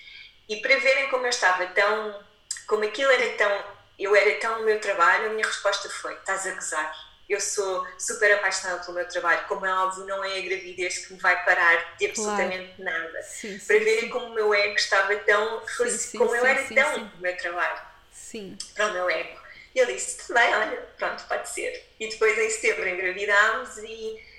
E 0.48 0.58
para 0.58 0.78
verem 0.78 1.10
como 1.10 1.26
eu 1.26 1.30
estava 1.32 1.66
tão, 1.68 2.24
como 2.68 2.84
aquilo 2.84 3.10
era 3.10 3.28
tão, 3.32 3.64
eu 3.98 4.16
era 4.16 4.40
tão 4.40 4.62
o 4.62 4.66
meu 4.66 4.80
trabalho, 4.80 5.26
a 5.26 5.30
minha 5.30 5.48
resposta 5.48 5.90
foi, 5.90 6.14
estás 6.14 6.46
a 6.46 6.52
gozar 6.52 7.11
eu 7.32 7.39
sou 7.39 7.88
super 7.98 8.34
apaixonada 8.34 8.84
pelo 8.84 8.96
meu 8.96 9.08
trabalho. 9.08 9.48
Como 9.48 9.65
é 9.65 9.74
óbvio, 9.74 10.06
não 10.06 10.24
é 10.24 10.38
a 10.38 10.41
gravidez 10.41 11.06
que 11.06 11.13
me 11.13 11.20
vai 11.20 11.44
parar 11.46 11.96
de 11.98 12.08
absolutamente 12.08 12.74
claro. 12.76 13.02
nada. 13.02 13.24
Sim, 13.24 13.58
sim, 13.58 13.65
para 13.65 13.80
verem 13.80 14.02
sim. 14.02 14.10
como 14.10 14.26
o 14.26 14.34
meu 14.34 14.54
ego 14.54 14.76
estava 14.76 15.15
tão. 15.15 15.63
como 16.17 16.36
eu 16.36 16.46
era 16.46 16.63
tão 16.63 16.98
no 17.06 17.22
meu 17.22 17.38
trabalho. 17.38 17.82
Sim. 18.12 18.58
Para 18.76 18.88
o 18.88 18.94
meu 18.94 19.10
ego. 19.10 19.39
E 19.74 19.80
ele 19.80 19.94
disse: 19.94 20.28
também, 20.28 20.54
olha, 20.54 20.78
pronto, 20.98 21.24
pode 21.24 21.48
ser. 21.48 21.86
E 22.00 22.10
depois 22.10 22.38
em 22.38 22.50
setembro 22.50 22.88
engravidámos 22.88 23.78
e. 23.78 24.32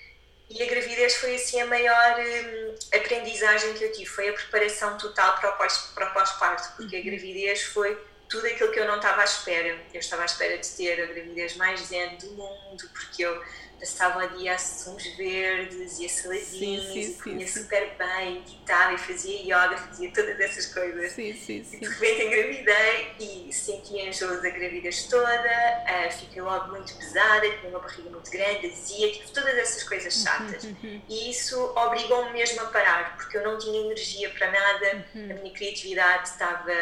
E 0.50 0.62
a 0.62 0.66
gravidez 0.66 1.14
foi 1.14 1.34
assim 1.36 1.62
a 1.62 1.66
maior 1.66 2.20
hum, 2.20 2.74
aprendizagem 2.94 3.72
que 3.72 3.84
eu 3.84 3.92
tive, 3.92 4.04
foi 4.04 4.28
a 4.28 4.34
preparação 4.34 4.98
total 4.98 5.38
para 5.38 5.48
o 5.48 6.12
pós-parto, 6.12 6.76
porque 6.76 6.94
a 6.94 6.98
uhum. 6.98 7.06
gravidez 7.06 7.62
foi 7.62 7.98
tudo 8.32 8.46
aquilo 8.46 8.72
que 8.72 8.80
eu 8.80 8.86
não 8.86 8.96
estava 8.96 9.20
à 9.20 9.24
espera. 9.24 9.78
Eu 9.92 10.00
estava 10.00 10.22
à 10.22 10.24
espera 10.24 10.56
de 10.56 10.66
ter 10.70 11.02
a 11.02 11.06
gravidez 11.06 11.54
mais 11.56 11.80
zen 11.80 12.16
do 12.16 12.30
mundo, 12.30 12.88
porque 12.94 13.22
eu 13.22 13.42
passava 13.78 14.24
o 14.24 14.38
dia 14.38 14.54
a 14.54 14.58
sons 14.58 15.04
verdes 15.16 15.98
e 15.98 16.06
a 16.06 16.08
sim, 16.08 16.38
sim, 16.40 17.00
e 17.00 17.14
comia 17.14 17.46
sim, 17.46 17.62
super 17.62 17.96
bem, 17.98 18.34
meditava 18.34 18.94
e 18.94 18.98
fazia 18.98 19.40
yoga, 19.42 19.76
fazia 19.76 20.10
todas 20.12 20.38
essas 20.40 20.66
coisas. 20.66 21.12
Sim, 21.12 21.34
sim, 21.34 21.64
sim. 21.64 21.76
E 21.76 21.80
de 21.80 21.88
repente 21.88 22.24
engravidei 22.24 23.16
e 23.48 23.52
sentia 23.52 24.08
enjoo 24.08 24.40
da 24.40 24.50
gravidez 24.50 25.08
toda, 25.08 25.26
uh, 25.26 26.12
fiquei 26.12 26.40
logo 26.40 26.70
muito 26.70 26.94
pesada, 26.94 27.50
tinha 27.58 27.70
uma 27.70 27.80
barriga 27.80 28.08
muito 28.08 28.30
grande, 28.30 28.68
azia, 28.68 29.12
tipo, 29.12 29.30
todas 29.32 29.58
essas 29.58 29.82
coisas 29.82 30.14
chatas. 30.14 30.62
Uhum. 30.62 31.02
E 31.08 31.30
isso 31.30 31.60
obrigou-me 31.76 32.32
mesmo 32.32 32.60
a 32.62 32.66
parar, 32.66 33.16
porque 33.16 33.36
eu 33.36 33.42
não 33.42 33.58
tinha 33.58 33.80
energia 33.80 34.30
para 34.30 34.50
nada, 34.50 35.06
uhum. 35.12 35.30
a 35.32 35.34
minha 35.34 35.52
criatividade 35.52 36.28
estava 36.28 36.72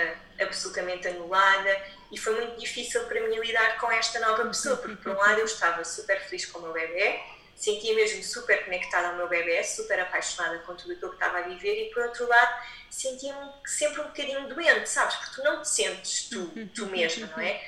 absolutamente 0.42 1.07
anulada 1.09 1.83
e 2.11 2.18
foi 2.18 2.35
muito 2.35 2.59
difícil 2.59 3.05
para 3.05 3.20
mim 3.20 3.38
lidar 3.38 3.79
com 3.79 3.90
esta 3.90 4.18
nova 4.20 4.44
pessoa, 4.46 4.76
porque 4.76 4.96
por 4.96 5.12
um 5.12 5.16
lado 5.16 5.38
eu 5.38 5.44
estava 5.44 5.85
super 5.85 6.20
feliz 6.22 6.46
com 6.46 6.59
o 6.59 6.62
meu 6.62 6.72
bebê, 6.72 7.20
sentia 7.55 7.94
mesmo 7.94 8.22
super 8.22 8.64
conectada 8.64 9.09
ao 9.09 9.16
meu 9.16 9.29
bebê, 9.29 9.62
super 9.62 10.00
apaixonada 10.00 10.59
com 10.61 10.74
tudo 10.74 10.92
aquilo 10.92 11.11
que 11.11 11.16
estava 11.16 11.38
a 11.38 11.42
viver 11.42 11.87
e 11.87 11.90
por 11.92 12.05
outro 12.05 12.26
lado 12.26 12.62
sentia-me 12.90 13.53
sempre 13.66 14.00
um 14.00 14.05
bocadinho 14.05 14.48
doente, 14.48 14.88
sabes? 14.88 15.14
Porque 15.16 15.37
tu 15.37 15.44
não 15.44 15.62
te 15.62 15.68
sentes 15.68 16.29
tu, 16.29 16.50
tu 16.74 16.87
mesma, 16.87 17.26
não 17.26 17.40
é? 17.40 17.62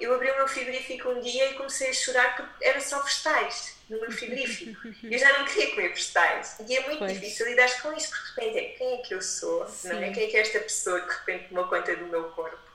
eu 0.00 0.14
abri 0.14 0.30
o 0.30 0.36
meu 0.36 0.48
frigorífico 0.48 1.08
um 1.10 1.20
dia 1.20 1.50
e 1.50 1.54
comecei 1.54 1.90
a 1.90 1.92
chorar 1.92 2.36
porque 2.36 2.64
era 2.64 2.80
só 2.80 3.00
vegetais 3.02 3.79
no 3.90 4.00
meu 4.00 4.10
frigorífico. 4.10 4.80
eu 5.02 5.18
já 5.18 5.38
não 5.38 5.44
queria 5.44 5.70
comer 5.70 5.88
vegetais. 5.88 6.56
E 6.66 6.76
é 6.76 6.86
muito 6.86 7.00
pois. 7.00 7.12
difícil 7.12 7.46
lidar 7.46 7.82
com 7.82 7.92
isso, 7.92 8.08
porque 8.08 8.40
de 8.40 8.46
repente 8.46 8.58
é 8.58 8.68
quem 8.76 8.94
é 8.94 8.96
que 8.98 9.14
eu 9.14 9.20
sou? 9.20 9.68
Não 9.84 9.98
é? 9.98 10.12
Quem 10.12 10.24
é 10.24 10.26
que 10.28 10.36
é 10.36 10.40
esta 10.40 10.60
pessoa 10.60 11.00
que 11.00 11.08
de 11.08 11.14
repente 11.14 11.48
tomou 11.48 11.66
conta 11.66 11.96
do 11.96 12.06
meu 12.06 12.24
corpo? 12.30 12.70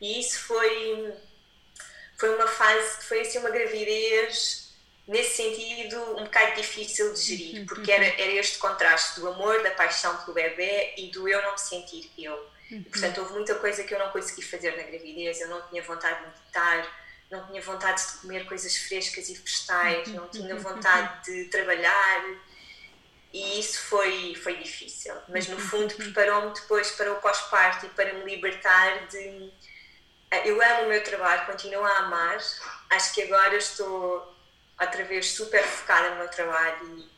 E 0.00 0.20
isso 0.20 0.40
foi, 0.40 1.14
foi 2.16 2.34
uma 2.34 2.48
fase 2.48 3.06
foi 3.06 3.20
assim 3.20 3.38
uma 3.38 3.50
gravidez 3.50 4.64
nesse 5.06 5.36
sentido 5.36 6.00
um 6.18 6.24
bocado 6.24 6.56
difícil 6.56 7.12
de 7.12 7.20
gerir, 7.20 7.60
uhum, 7.60 7.66
porque 7.66 7.92
era, 7.92 8.04
uhum. 8.04 8.14
era 8.18 8.32
este 8.32 8.58
contraste 8.58 9.20
do 9.20 9.28
amor, 9.28 9.62
da 9.62 9.70
paixão 9.72 10.16
pelo 10.18 10.32
bebê 10.32 10.94
e 10.96 11.10
do 11.10 11.28
eu 11.28 11.42
não 11.42 11.52
me 11.52 11.60
sentir 11.60 12.10
eu. 12.18 12.48
E, 12.70 12.80
portanto, 12.80 13.18
houve 13.18 13.34
muita 13.34 13.54
coisa 13.56 13.84
que 13.84 13.94
eu 13.94 13.98
não 13.98 14.10
consegui 14.10 14.40
fazer 14.40 14.74
na 14.74 14.82
gravidez, 14.82 15.40
eu 15.40 15.48
não 15.48 15.60
tinha 15.68 15.82
vontade 15.82 16.18
de 16.20 16.26
meditar, 16.26 17.03
não 17.34 17.46
tinha 17.46 17.60
vontade 17.60 18.00
de 18.00 18.18
comer 18.18 18.46
coisas 18.46 18.76
frescas 18.76 19.28
e 19.28 19.34
vegetais, 19.34 20.08
não 20.08 20.28
tinha 20.28 20.56
vontade 20.56 21.24
de 21.30 21.44
trabalhar 21.46 22.24
e 23.34 23.58
isso 23.58 23.80
foi, 23.88 24.36
foi 24.36 24.56
difícil. 24.58 25.12
Mas 25.28 25.48
no 25.48 25.58
fundo 25.58 25.92
preparou-me 25.94 26.54
depois 26.54 26.92
para 26.92 27.12
o 27.12 27.16
pós-parto 27.16 27.86
e 27.86 27.88
para 27.88 28.12
me 28.12 28.24
libertar 28.24 29.08
de. 29.08 29.52
Eh, 30.30 30.48
eu 30.48 30.62
amo 30.62 30.84
o 30.84 30.88
meu 30.88 31.02
trabalho, 31.02 31.44
continuo 31.44 31.84
a 31.84 31.98
amar, 31.98 32.38
acho 32.90 33.12
que 33.12 33.22
agora 33.22 33.56
estou 33.56 34.32
outra 34.80 35.04
vez 35.04 35.32
super 35.32 35.64
focada 35.64 36.10
no 36.10 36.16
meu 36.16 36.28
trabalho 36.28 36.98
e 36.98 37.08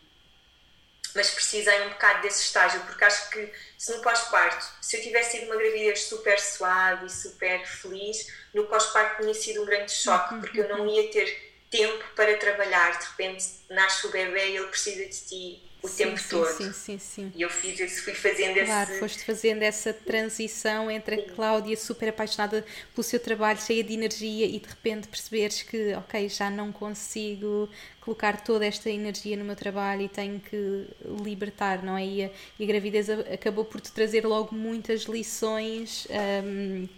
mas 1.16 1.30
precisei 1.30 1.80
um 1.86 1.88
bocado 1.90 2.22
desse 2.22 2.42
estágio, 2.42 2.80
porque 2.82 3.04
acho 3.04 3.30
que 3.30 3.52
se 3.78 3.96
no 3.96 4.02
pós-parto, 4.02 4.64
se 4.80 4.98
eu 4.98 5.02
tivesse 5.02 5.38
tido 5.38 5.46
uma 5.46 5.56
gravidez 5.56 6.02
super 6.02 6.38
suave 6.38 7.06
e 7.06 7.10
super 7.10 7.66
feliz, 7.66 8.32
no 8.54 8.66
pós-parto 8.66 9.22
tinha 9.22 9.34
sido 9.34 9.62
um 9.62 9.66
grande 9.66 9.90
choque, 9.90 10.34
uhum. 10.34 10.40
porque 10.40 10.60
eu 10.60 10.68
não 10.68 10.86
ia 10.86 11.10
ter 11.10 11.46
tempo 11.70 12.04
para 12.14 12.36
trabalhar. 12.36 12.98
De 12.98 13.06
repente 13.06 13.44
nasce 13.70 14.06
o 14.06 14.10
bebê 14.10 14.50
e 14.50 14.56
ele 14.56 14.68
precisa 14.68 15.04
de 15.04 15.26
ti 15.26 15.65
o 15.86 15.88
sim, 15.88 16.04
tempo 16.04 16.18
sim, 16.18 16.28
todo. 16.28 16.46
Sim, 16.48 16.72
sim, 16.72 16.98
sim. 16.98 17.32
E 17.34 17.42
eu 17.42 17.50
fiz 17.50 17.78
isso, 17.80 18.02
fui 18.02 18.14
fazendo 18.14 18.64
claro, 18.64 18.90
esse... 18.90 19.00
foste 19.00 19.24
fazendo 19.24 19.62
essa 19.62 19.92
transição 19.92 20.90
entre 20.90 21.14
a 21.16 21.22
Cláudia 21.34 21.76
super 21.76 22.08
apaixonada 22.08 22.64
pelo 22.94 23.02
seu 23.02 23.18
trabalho, 23.18 23.60
cheia 23.60 23.82
de 23.82 23.94
energia 23.94 24.46
e 24.46 24.58
de 24.58 24.68
repente 24.68 25.08
perceberes 25.08 25.62
que, 25.62 25.94
ok, 25.94 26.28
já 26.28 26.50
não 26.50 26.72
consigo 26.72 27.68
colocar 28.00 28.40
toda 28.42 28.64
esta 28.64 28.88
energia 28.88 29.36
no 29.36 29.44
meu 29.44 29.56
trabalho 29.56 30.02
e 30.02 30.08
tenho 30.08 30.38
que 30.38 30.86
libertar, 31.24 31.82
não 31.82 31.96
é? 31.96 32.06
E 32.06 32.24
a, 32.24 32.30
e 32.58 32.64
a 32.64 32.66
gravidez 32.66 33.10
acabou 33.10 33.64
por 33.64 33.80
te 33.80 33.90
trazer 33.90 34.24
logo 34.24 34.54
muitas 34.54 35.02
lições 35.02 36.06
um, 36.44 36.88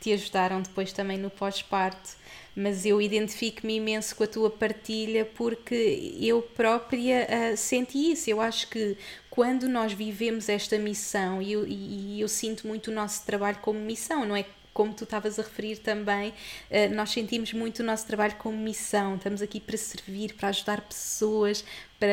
te 0.00 0.12
ajudaram 0.12 0.62
depois 0.62 0.92
também 0.92 1.18
no 1.18 1.30
pós-parto 1.30 2.20
mas 2.54 2.84
eu 2.84 3.00
identifico-me 3.00 3.76
imenso 3.76 4.14
com 4.16 4.24
a 4.24 4.26
tua 4.26 4.50
partilha 4.50 5.24
porque 5.24 6.16
eu 6.20 6.42
própria 6.42 7.26
uh, 7.26 7.56
senti 7.56 8.12
isso. 8.12 8.28
Eu 8.28 8.40
acho 8.40 8.68
que 8.68 8.96
quando 9.28 9.68
nós 9.68 9.92
vivemos 9.92 10.48
esta 10.48 10.76
missão, 10.78 11.40
e 11.40 11.52
eu, 11.52 11.66
e 11.66 12.20
eu 12.20 12.28
sinto 12.28 12.66
muito 12.66 12.90
o 12.90 12.94
nosso 12.94 13.24
trabalho 13.24 13.58
como 13.62 13.78
missão, 13.78 14.24
não 14.24 14.36
é? 14.36 14.44
Como 14.80 14.94
tu 14.94 15.04
estavas 15.04 15.38
a 15.38 15.42
referir 15.42 15.76
também, 15.76 16.32
eh, 16.70 16.88
nós 16.88 17.10
sentimos 17.10 17.52
muito 17.52 17.80
o 17.80 17.82
nosso 17.82 18.06
trabalho 18.06 18.34
como 18.36 18.56
missão. 18.56 19.16
Estamos 19.16 19.42
aqui 19.42 19.60
para 19.60 19.76
servir, 19.76 20.32
para 20.32 20.48
ajudar 20.48 20.80
pessoas, 20.80 21.62
para 21.98 22.08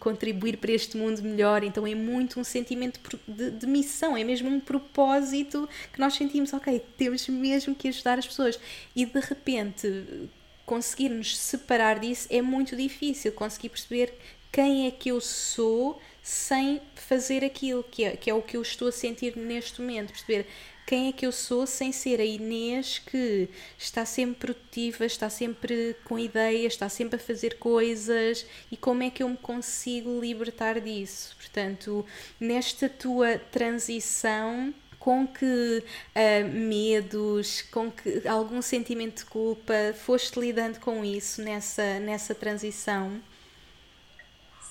contribuir 0.00 0.56
para 0.56 0.72
este 0.72 0.96
mundo 0.96 1.22
melhor. 1.22 1.62
Então 1.62 1.86
é 1.86 1.94
muito 1.94 2.40
um 2.40 2.42
sentimento 2.42 2.98
de, 3.28 3.52
de, 3.52 3.66
missão, 3.68 4.16
é 4.16 4.24
mesmo 4.24 4.50
um 4.50 4.58
propósito 4.58 5.68
que 5.92 6.00
nós 6.00 6.14
sentimos, 6.14 6.52
ok, 6.52 6.84
temos 6.98 7.28
mesmo 7.28 7.72
que 7.72 7.86
ajudar 7.86 8.18
as 8.18 8.26
pessoas. 8.26 8.58
E 8.96 9.06
de 9.06 9.20
repente 9.20 10.28
conseguir 10.66 11.10
nos 11.10 11.38
separar 11.38 12.00
disso 12.00 12.26
é 12.30 12.42
muito 12.42 12.74
difícil, 12.74 13.30
conseguir 13.30 13.68
perceber 13.68 14.12
quem 14.50 14.88
é 14.88 14.90
que 14.90 15.08
eu 15.08 15.20
sou 15.20 16.00
sem 16.20 16.80
fazer 16.96 17.44
aquilo 17.44 17.84
que 17.84 18.02
é, 18.02 18.16
que 18.16 18.28
é 18.28 18.34
o 18.34 18.42
que 18.42 18.56
eu 18.56 18.62
estou 18.62 18.88
a 18.88 18.92
sentir 18.92 19.36
neste 19.36 19.80
momento, 19.80 20.08
perceber 20.08 20.48
quem 20.86 21.08
é 21.08 21.12
que 21.12 21.26
eu 21.26 21.32
sou 21.32 21.66
sem 21.66 21.92
ser 21.92 22.20
a 22.20 22.24
Inês 22.24 22.98
que 22.98 23.48
está 23.78 24.04
sempre 24.04 24.54
produtiva, 24.54 25.06
está 25.06 25.30
sempre 25.30 25.96
com 26.04 26.18
ideias, 26.18 26.74
está 26.74 26.88
sempre 26.88 27.16
a 27.16 27.18
fazer 27.18 27.58
coisas 27.58 28.46
e 28.70 28.76
como 28.76 29.02
é 29.02 29.10
que 29.10 29.22
eu 29.22 29.28
me 29.28 29.36
consigo 29.36 30.20
libertar 30.20 30.80
disso. 30.80 31.34
Portanto, 31.36 32.04
nesta 32.38 32.88
tua 32.88 33.38
transição 33.38 34.74
com 34.98 35.26
que 35.26 35.84
uh, 35.84 36.48
medos, 36.48 37.60
com 37.62 37.90
que 37.90 38.26
algum 38.26 38.62
sentimento 38.62 39.18
de 39.18 39.24
culpa, 39.26 39.74
foste 39.94 40.40
lidando 40.40 40.80
com 40.80 41.04
isso 41.04 41.42
nessa, 41.42 41.98
nessa 42.00 42.34
transição? 42.34 43.20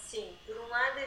Sim, 0.07 0.29
por 0.45 0.55
um 0.57 0.69
lado 0.69 0.99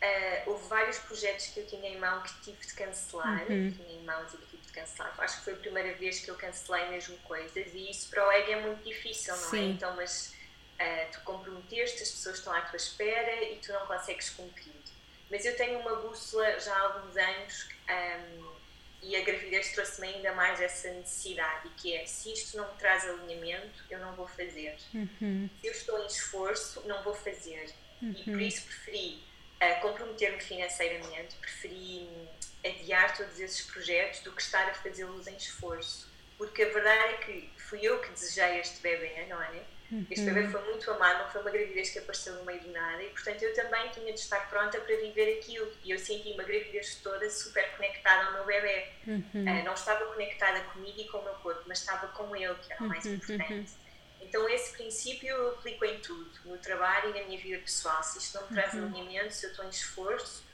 Uh, 0.00 0.50
houve 0.50 0.68
vários 0.68 0.96
projetos 0.98 1.46
que 1.48 1.58
eu 1.58 1.66
tinha 1.66 1.90
em 1.90 1.98
mão 1.98 2.22
que 2.22 2.32
tive 2.42 2.64
de 2.64 2.72
cancelar, 2.72 3.42
uhum. 3.50 3.72
tinha 3.72 3.98
em 3.98 4.04
mãos 4.04 4.32
e 4.32 4.36
que 4.36 4.46
tive 4.46 4.62
de 4.62 4.72
cancelar. 4.72 5.12
Acho 5.18 5.38
que 5.38 5.44
foi 5.44 5.54
a 5.54 5.56
primeira 5.56 5.92
vez 5.94 6.20
que 6.20 6.30
eu 6.30 6.36
cancelei 6.36 6.88
mesmo 6.88 7.18
coisas 7.18 7.74
e 7.74 7.90
isso 7.90 8.08
para 8.08 8.26
o 8.26 8.30
ego 8.30 8.52
é 8.52 8.60
muito 8.60 8.84
difícil, 8.84 9.36
não 9.36 9.46
é? 9.46 9.50
Sim. 9.50 9.58
é? 9.58 9.72
Então, 9.72 9.96
mas 9.96 10.34
uh, 10.74 11.12
tu 11.12 11.20
comprometeste, 11.22 12.04
as 12.04 12.10
pessoas 12.12 12.38
estão 12.38 12.52
à 12.52 12.60
tua 12.60 12.76
espera 12.76 13.42
e 13.42 13.56
tu 13.56 13.72
não 13.72 13.86
consegues 13.86 14.30
cumprir. 14.30 14.72
Mas 15.28 15.44
eu 15.44 15.56
tenho 15.56 15.80
uma 15.80 15.96
bússola 15.96 16.60
já 16.60 16.74
há 16.76 16.80
alguns 16.80 17.16
anos 17.16 17.68
um, 17.88 17.92
ehm, 17.92 18.44
e 19.02 19.16
a 19.16 19.22
gravidez 19.24 19.72
trouxe-me 19.72 20.08
ainda 20.08 20.32
mais 20.32 20.60
essa 20.60 20.90
necessidade, 20.90 21.68
que 21.76 21.94
é 21.94 22.06
se 22.06 22.32
isto 22.32 22.56
não 22.56 22.72
me 22.72 22.78
traz 22.78 23.04
alinhamento, 23.04 23.84
eu 23.90 23.98
não 23.98 24.14
vou 24.14 24.26
fazer. 24.28 24.76
Uhum. 24.94 25.50
Se 25.60 25.66
eu 25.66 25.72
estou 25.72 26.02
em 26.02 26.06
esforço, 26.06 26.82
não 26.86 27.02
vou 27.02 27.14
fazer. 27.14 27.74
Uhum. 28.00 28.10
E 28.16 28.24
por 28.24 28.34
uhum. 28.34 28.40
isso 28.40 28.62
preferi 28.62 29.27
uh, 29.62 29.80
comprometer-me 29.80 30.40
financeiramente, 30.40 31.36
preferi 31.36 32.08
adiar 32.64 33.16
todos 33.16 33.38
esses 33.38 33.62
projetos 33.62 34.20
do 34.20 34.32
que 34.32 34.42
estar 34.42 34.68
a 34.68 34.74
fazê-los 34.74 35.26
em 35.26 35.36
esforço. 35.36 36.08
Porque 36.36 36.62
a 36.62 36.68
verdade 36.68 37.14
é 37.14 37.16
que 37.18 37.50
fui 37.56 37.80
eu 37.82 38.00
que 38.00 38.10
desejei 38.10 38.60
este 38.60 38.80
bebê, 38.80 39.26
não 39.28 39.42
é? 39.42 39.62
Uhum. 39.90 40.06
Este 40.10 40.24
bebê 40.26 40.48
foi 40.48 40.62
muito 40.66 40.88
amado, 40.90 41.24
não 41.24 41.30
foi 41.30 41.40
uma 41.40 41.50
gravidez 41.50 41.90
que 41.90 41.98
apareceu 41.98 42.34
no 42.34 42.44
meio 42.44 42.60
do 42.60 42.70
nada 42.70 43.02
e, 43.02 43.08
portanto, 43.08 43.42
eu 43.42 43.54
também 43.54 43.88
tinha 43.88 44.12
de 44.12 44.20
estar 44.20 44.48
pronta 44.48 44.78
para 44.78 44.96
viver 44.96 45.38
aquilo. 45.38 45.72
E 45.82 45.90
eu 45.90 45.98
senti 45.98 46.32
uma 46.32 46.44
gravidez 46.44 46.96
toda 46.96 47.28
super 47.30 47.68
conectada 47.76 48.26
ao 48.26 48.32
meu 48.34 48.44
bebê. 48.44 48.86
Uhum. 49.06 49.24
Uh, 49.34 49.64
não 49.64 49.74
estava 49.74 50.04
conectada 50.06 50.60
comigo 50.60 51.00
e 51.00 51.08
com 51.08 51.18
o 51.18 51.24
meu 51.24 51.34
corpo, 51.34 51.62
mas 51.66 51.78
estava 51.78 52.06
com 52.08 52.36
ele, 52.36 52.54
que 52.54 52.72
era 52.72 52.84
o 52.84 52.88
mais 52.88 53.04
uhum. 53.04 53.18
Então, 54.20 54.48
esse 54.48 54.72
princípio 54.72 55.28
eu 55.28 55.48
aplico 55.50 55.84
em 55.84 55.98
tudo, 56.00 56.30
no 56.44 56.58
trabalho 56.58 57.10
e 57.10 57.20
na 57.20 57.26
minha 57.26 57.40
vida 57.40 57.58
pessoal. 57.58 58.02
Se 58.02 58.18
isto 58.18 58.34
não 58.38 58.48
me 58.48 58.54
traz 58.54 58.74
uhum. 58.74 58.86
alinhamento, 58.86 59.32
se 59.32 59.46
eu 59.46 59.50
estou 59.50 59.64
em 59.64 59.70
esforço, 59.70 60.44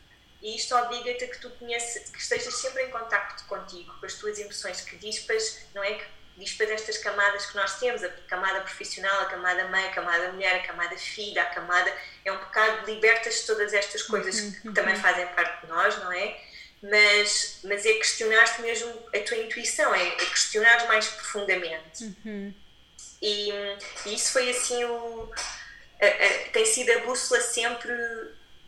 e 0.43 0.57
isto 0.57 0.75
obriga-te 0.77 1.25
a 1.25 1.29
que 1.29 1.39
tu 1.39 1.49
conheças, 1.51 2.11
que 2.11 2.19
estejas 2.19 2.55
sempre 2.55 2.85
em 2.85 2.91
contacto 2.91 3.45
contigo, 3.45 3.95
com 3.99 4.05
as 4.05 4.15
tuas 4.15 4.39
emoções, 4.39 4.83
que 4.83 4.97
dispas, 4.97 5.65
não 5.75 5.83
é? 5.83 5.95
Que 5.95 6.05
dispas 6.37 6.69
estas 6.69 6.99
camadas 6.99 7.47
que 7.47 7.57
nós 7.57 7.79
temos, 7.79 8.05
a 8.05 8.09
camada 8.29 8.61
profissional, 8.61 9.23
a 9.23 9.25
camada 9.25 9.67
mãe, 9.69 9.87
a 9.87 9.93
camada 9.93 10.33
mulher, 10.33 10.57
a 10.57 10.67
camada 10.67 10.97
filha, 10.99 11.43
a 11.43 11.47
camada. 11.47 11.91
É 12.25 12.31
um 12.31 12.39
bocado 12.39 12.85
libertas 12.85 13.47
todas 13.47 13.73
estas 13.73 14.03
coisas 14.03 14.39
uhum. 14.39 14.53
que 14.53 14.73
também 14.73 14.97
fazem 14.97 15.27
parte 15.29 15.63
de 15.63 15.73
nós, 15.73 15.97
não 15.99 16.13
é? 16.13 16.39
Mas, 16.83 17.61
mas 17.65 17.87
é 17.87 17.95
questionar-te 17.95 18.61
mesmo 18.61 18.91
a 19.15 19.19
tua 19.21 19.39
intuição, 19.39 19.95
é, 19.95 20.09
é 20.09 20.27
questionar 20.27 20.87
mais 20.87 21.09
profundamente. 21.09 22.05
Uhum. 22.05 22.55
E, 23.21 23.51
e 24.07 24.15
isso 24.15 24.33
foi 24.33 24.51
assim 24.51 24.85
o. 24.85 25.31
A, 26.01 26.07
a, 26.07 26.51
tem 26.53 26.67
sido 26.67 26.91
a 26.93 26.99
bússola 27.01 27.41
sempre, 27.41 27.93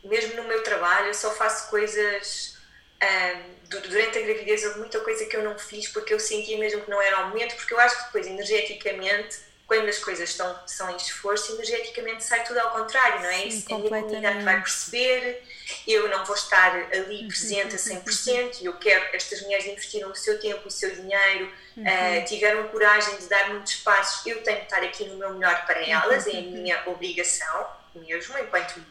mesmo 0.03 0.35
no 0.35 0.43
meu 0.43 0.63
trabalho, 0.63 1.07
eu 1.07 1.13
só 1.13 1.33
faço 1.33 1.69
coisas. 1.69 2.57
Um, 3.01 3.57
durante 3.69 4.17
a 4.17 4.21
gravidez 4.21 4.63
houve 4.65 4.79
muita 4.79 4.99
coisa 5.01 5.25
que 5.25 5.35
eu 5.35 5.43
não 5.43 5.59
fiz 5.59 5.87
porque 5.89 6.13
eu 6.13 6.19
sentia 6.19 6.57
mesmo 6.57 6.81
que 6.81 6.89
não 6.89 7.01
era 7.01 7.25
o 7.25 7.29
momento, 7.29 7.55
porque 7.55 7.73
eu 7.73 7.79
acho 7.79 7.97
que 7.97 8.05
depois 8.05 8.25
energeticamente 8.25 9.46
quando 9.67 9.89
as 9.89 9.99
coisas 9.99 10.29
estão, 10.29 10.57
são 10.65 10.89
em 10.89 10.95
esforço, 10.95 11.53
energeticamente 11.53 12.23
sai 12.23 12.43
tudo 12.45 12.57
ao 12.59 12.71
contrário, 12.71 13.21
não 13.21 13.29
é? 13.29 13.41
Sim, 13.41 13.47
Isso, 13.49 13.75
a 13.75 13.77
minha 13.77 13.89
comunidade 13.89 14.43
vai 14.43 14.61
perceber, 14.61 15.43
eu 15.85 16.07
não 16.07 16.23
vou 16.25 16.35
estar 16.35 16.73
ali 16.93 17.23
uhum, 17.23 17.27
presente 17.27 17.75
a 17.75 17.77
100% 17.77 17.87
uhum, 17.87 18.45
uhum. 18.45 18.51
e 18.61 18.65
eu 18.65 18.73
quero, 18.77 19.05
estas 19.13 19.41
mulheres 19.41 19.65
investiram 19.65 20.09
o 20.09 20.15
seu 20.15 20.39
tempo, 20.39 20.69
o 20.69 20.71
seu 20.71 20.95
dinheiro, 20.95 21.51
uhum. 21.75 21.83
uh, 21.83 22.25
tiveram 22.25 22.69
coragem 22.69 23.17
de 23.17 23.25
dar 23.27 23.49
muitos 23.49 23.75
passos, 23.75 24.25
eu 24.25 24.41
tenho 24.41 24.59
que 24.59 24.63
estar 24.63 24.81
aqui 24.81 25.03
no 25.03 25.17
meu 25.17 25.33
melhor 25.33 25.65
para 25.65 25.85
elas, 25.85 26.25
é 26.27 26.37
a 26.37 26.41
minha 26.41 26.81
obrigação 26.85 27.67
mesmo, 27.93 28.37
enquanto, 28.37 28.81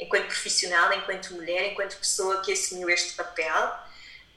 enquanto 0.00 0.26
profissional, 0.26 0.92
enquanto 0.92 1.34
mulher, 1.34 1.72
enquanto 1.72 1.96
pessoa 1.96 2.40
que 2.40 2.52
assumiu 2.52 2.90
este 2.90 3.14
papel. 3.14 3.88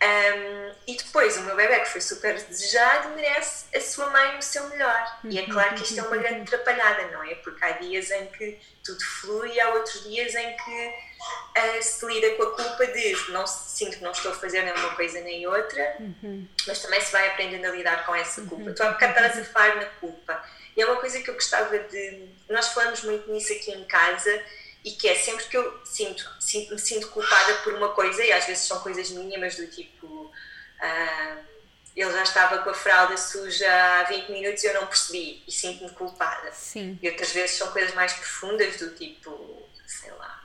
Um, 0.01 0.73
e 0.87 0.97
depois, 0.97 1.37
o 1.37 1.41
meu 1.43 1.55
bebê, 1.55 1.79
que 1.81 1.89
foi 1.89 2.01
super 2.01 2.33
desejado, 2.33 3.09
merece 3.09 3.65
a 3.75 3.79
sua 3.79 4.09
mãe 4.09 4.39
o 4.39 4.41
seu 4.41 4.67
melhor. 4.69 5.19
E 5.23 5.37
é 5.37 5.45
claro 5.45 5.75
que 5.75 5.83
isto 5.83 5.99
é 5.99 6.03
uma 6.03 6.17
grande 6.17 6.41
atrapalhada, 6.41 7.07
não 7.11 7.23
é? 7.23 7.35
Porque 7.35 7.63
há 7.63 7.71
dias 7.73 8.09
em 8.09 8.25
que 8.27 8.59
tudo 8.83 8.99
flui 9.21 9.53
e 9.53 9.61
há 9.61 9.69
outros 9.69 10.03
dias 10.03 10.33
em 10.33 10.55
que 10.57 10.87
uh, 10.89 11.83
se 11.83 12.03
lida 12.07 12.31
com 12.31 12.43
a 12.43 12.55
culpa 12.55 12.87
de 12.87 13.15
não 13.29 13.45
sinto 13.45 13.97
que 13.97 14.03
não 14.03 14.11
estou 14.11 14.31
a 14.31 14.35
fazer 14.35 14.63
nem 14.63 14.73
uma 14.73 14.95
coisa 14.95 15.21
nem 15.21 15.45
outra, 15.45 15.97
uhum. 15.99 16.47
mas 16.65 16.79
também 16.79 16.99
se 16.99 17.11
vai 17.11 17.27
aprendendo 17.27 17.65
a 17.65 17.69
lidar 17.69 18.03
com 18.03 18.15
essa 18.15 18.41
culpa. 18.41 18.69
Uhum. 18.69 18.73
Tu 18.73 18.81
há 18.81 18.91
bocado 18.91 19.19
a 19.19 19.45
falar 19.45 19.75
na 19.75 19.85
culpa. 19.85 20.43
E 20.75 20.81
é 20.81 20.85
uma 20.85 20.95
coisa 20.95 21.21
que 21.21 21.29
eu 21.29 21.35
gostava 21.35 21.77
de. 21.77 22.27
Nós 22.49 22.69
falamos 22.69 23.03
muito 23.03 23.31
nisso 23.31 23.53
aqui 23.53 23.71
em 23.71 23.83
casa 23.83 24.43
e 24.83 24.91
que 24.91 25.07
é 25.07 25.15
sempre 25.15 25.45
que 25.45 25.57
eu 25.57 25.81
sinto, 25.85 26.29
sinto 26.39 26.73
me 26.73 26.79
sinto 26.79 27.07
culpada 27.09 27.53
por 27.63 27.73
uma 27.73 27.89
coisa, 27.89 28.23
e 28.23 28.31
às 28.31 28.45
vezes 28.45 28.63
são 28.63 28.79
coisas 28.79 29.09
mínimas 29.11 29.55
do 29.55 29.67
tipo. 29.67 30.05
Uh, 30.07 31.51
ele 31.95 32.11
já 32.11 32.23
estava 32.23 32.59
com 32.59 32.69
a 32.69 32.73
fralda 32.73 33.17
suja 33.17 33.67
há 33.69 34.03
20 34.03 34.31
minutos 34.31 34.63
e 34.63 34.67
eu 34.67 34.73
não 34.73 34.87
percebi 34.87 35.43
e 35.45 35.51
sinto-me 35.51 35.89
culpada. 35.91 36.51
Sim. 36.53 36.97
E 37.01 37.09
outras 37.09 37.31
vezes 37.31 37.57
são 37.57 37.69
coisas 37.71 37.93
mais 37.93 38.13
profundas, 38.13 38.77
do 38.77 38.91
tipo, 38.91 39.69
sei 39.85 40.11
lá, 40.13 40.41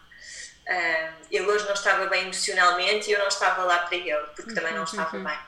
uh, 0.69 1.27
ele 1.31 1.47
hoje 1.47 1.65
não 1.65 1.75
estava 1.75 2.07
bem 2.07 2.25
emocionalmente 2.25 3.09
e 3.09 3.13
eu 3.13 3.21
não 3.21 3.29
estava 3.29 3.63
lá 3.65 3.79
para 3.81 3.97
ele, 3.97 4.27
porque 4.35 4.55
também 4.55 4.75
não 4.75 4.85
estava 4.85 5.17
uhum. 5.17 5.25
bem. 5.25 5.39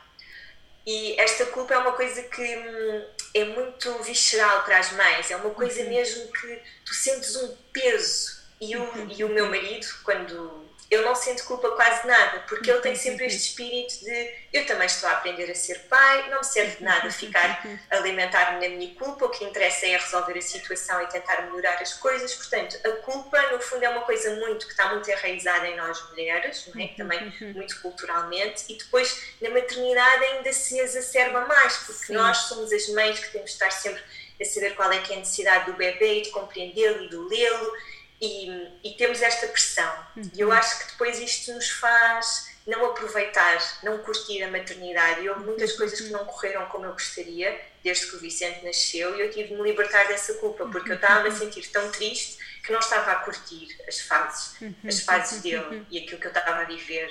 E 0.87 1.21
esta 1.21 1.45
culpa 1.47 1.75
é 1.75 1.79
uma 1.79 1.93
coisa 1.93 2.23
que 2.23 2.57
hum, 2.57 3.05
é 3.35 3.45
muito 3.45 4.03
visceral 4.05 4.63
para 4.63 4.79
as 4.79 4.91
mães, 4.93 5.31
é 5.31 5.37
uma 5.37 5.51
coisa 5.51 5.83
uhum. 5.83 5.89
mesmo 5.91 6.33
que 6.33 6.63
tu 6.85 6.95
sentes 6.95 7.37
um 7.37 7.55
peso. 7.73 8.38
E 8.61 8.77
o, 8.77 8.83
uhum. 8.83 9.09
e 9.17 9.25
o 9.25 9.29
meu 9.29 9.47
marido, 9.49 9.87
quando 10.03 10.69
eu 10.91 11.03
não 11.03 11.15
sinto 11.15 11.45
culpa 11.45 11.71
quase 11.73 12.07
nada, 12.07 12.41
porque 12.49 12.71
ele 12.71 12.81
tem 12.81 12.97
sempre 12.97 13.27
este 13.27 13.51
espírito 13.51 14.05
de 14.05 14.35
eu 14.53 14.67
também 14.67 14.87
estou 14.87 15.09
a 15.09 15.13
aprender 15.13 15.51
a 15.51 15.55
ser 15.55 15.81
pai, 15.81 16.31
não 16.31 16.39
me 16.39 16.45
serve 16.45 16.77
de 16.77 16.83
nada 16.83 17.11
ficar 17.11 17.63
a 17.91 17.97
alimentar-me 17.97 18.67
na 18.67 18.75
minha 18.75 18.95
culpa, 18.95 19.27
o 19.27 19.29
que 19.29 19.45
interessa 19.45 19.87
é 19.87 19.97
resolver 19.97 20.39
a 20.39 20.43
situação 20.43 21.03
e 21.03 21.07
tentar 21.07 21.43
melhorar 21.43 21.81
as 21.83 21.93
coisas. 21.95 22.35
Portanto, 22.35 22.79
a 22.85 22.91
culpa, 23.03 23.41
no 23.53 23.61
fundo, 23.61 23.85
é 23.85 23.89
uma 23.91 24.03
coisa 24.03 24.35
muito 24.37 24.67
que 24.67 24.73
está 24.73 24.89
muito 24.93 25.11
enraizada 25.11 25.69
em 25.69 25.77
nós 25.77 26.03
mulheres, 26.11 26.67
não 26.75 26.83
é? 26.83 26.89
também 26.89 27.33
muito 27.55 27.81
culturalmente, 27.83 28.65
e 28.71 28.79
depois 28.79 29.35
na 29.43 29.51
maternidade 29.51 30.25
ainda 30.25 30.53
se 30.53 30.79
exacerba 30.79 31.43
mais, 31.43 31.77
porque 31.79 32.07
Sim. 32.07 32.15
nós 32.15 32.37
somos 32.39 32.73
as 32.73 32.89
mães 32.89 33.19
que 33.21 33.31
temos 33.33 33.51
de 33.51 33.57
estar 33.57 33.71
sempre 33.71 34.03
a 34.41 34.45
saber 34.45 34.75
qual 34.77 34.91
é 34.93 35.01
que 35.01 35.13
é 35.13 35.17
a 35.17 35.19
necessidade 35.19 35.67
do 35.71 35.77
bebê 35.77 36.21
e 36.21 36.23
de 36.23 36.31
compreendê-lo 36.31 37.05
e 37.05 37.09
de 37.09 37.17
lê-lo 37.17 37.73
e, 38.21 38.69
e 38.83 38.95
temos 38.97 39.23
esta 39.23 39.47
pressão. 39.47 39.93
Uhum. 40.17 40.31
E 40.35 40.41
eu 40.41 40.53
acho 40.53 40.79
que 40.81 40.93
depois 40.93 41.21
isto 41.21 41.53
nos 41.53 41.71
faz 41.71 42.49
não 42.69 42.85
aproveitar, 42.85 43.59
não 43.83 43.99
curtir 43.99 44.43
a 44.43 44.51
maternidade. 44.51 45.23
E 45.23 45.29
houve 45.31 45.45
muitas 45.45 45.73
coisas 45.73 45.99
que 45.99 46.11
não 46.11 46.27
correram 46.27 46.67
como 46.67 46.85
eu 46.85 46.93
gostaria, 46.93 47.59
desde 47.83 48.07
que 48.09 48.17
o 48.17 48.21
Vicente 48.21 48.65
nasceu, 48.65 49.17
e 49.17 49.23
eu 49.23 49.31
tive 49.31 49.49
de 49.49 49.55
me 49.55 49.63
libertar 49.63 50.07
dessa 50.07 50.35
culpa, 50.35 50.67
porque 50.67 50.93
eu 50.93 50.97
estava 50.97 51.29
a 51.29 51.31
sentir 51.31 51.67
tão 51.69 51.91
triste 51.91 52.37
que 52.63 52.71
não 52.71 52.81
estava 52.81 53.13
a 53.13 53.17
curtir 53.17 53.75
as 53.89 54.01
fases, 54.01 54.57
as 54.87 55.01
fases 55.01 55.41
dele 55.41 55.87
e 55.91 55.99
aquilo 55.99 56.21
que 56.21 56.27
eu 56.27 56.33
estava 56.33 56.61
a 56.61 56.65
viver. 56.65 57.11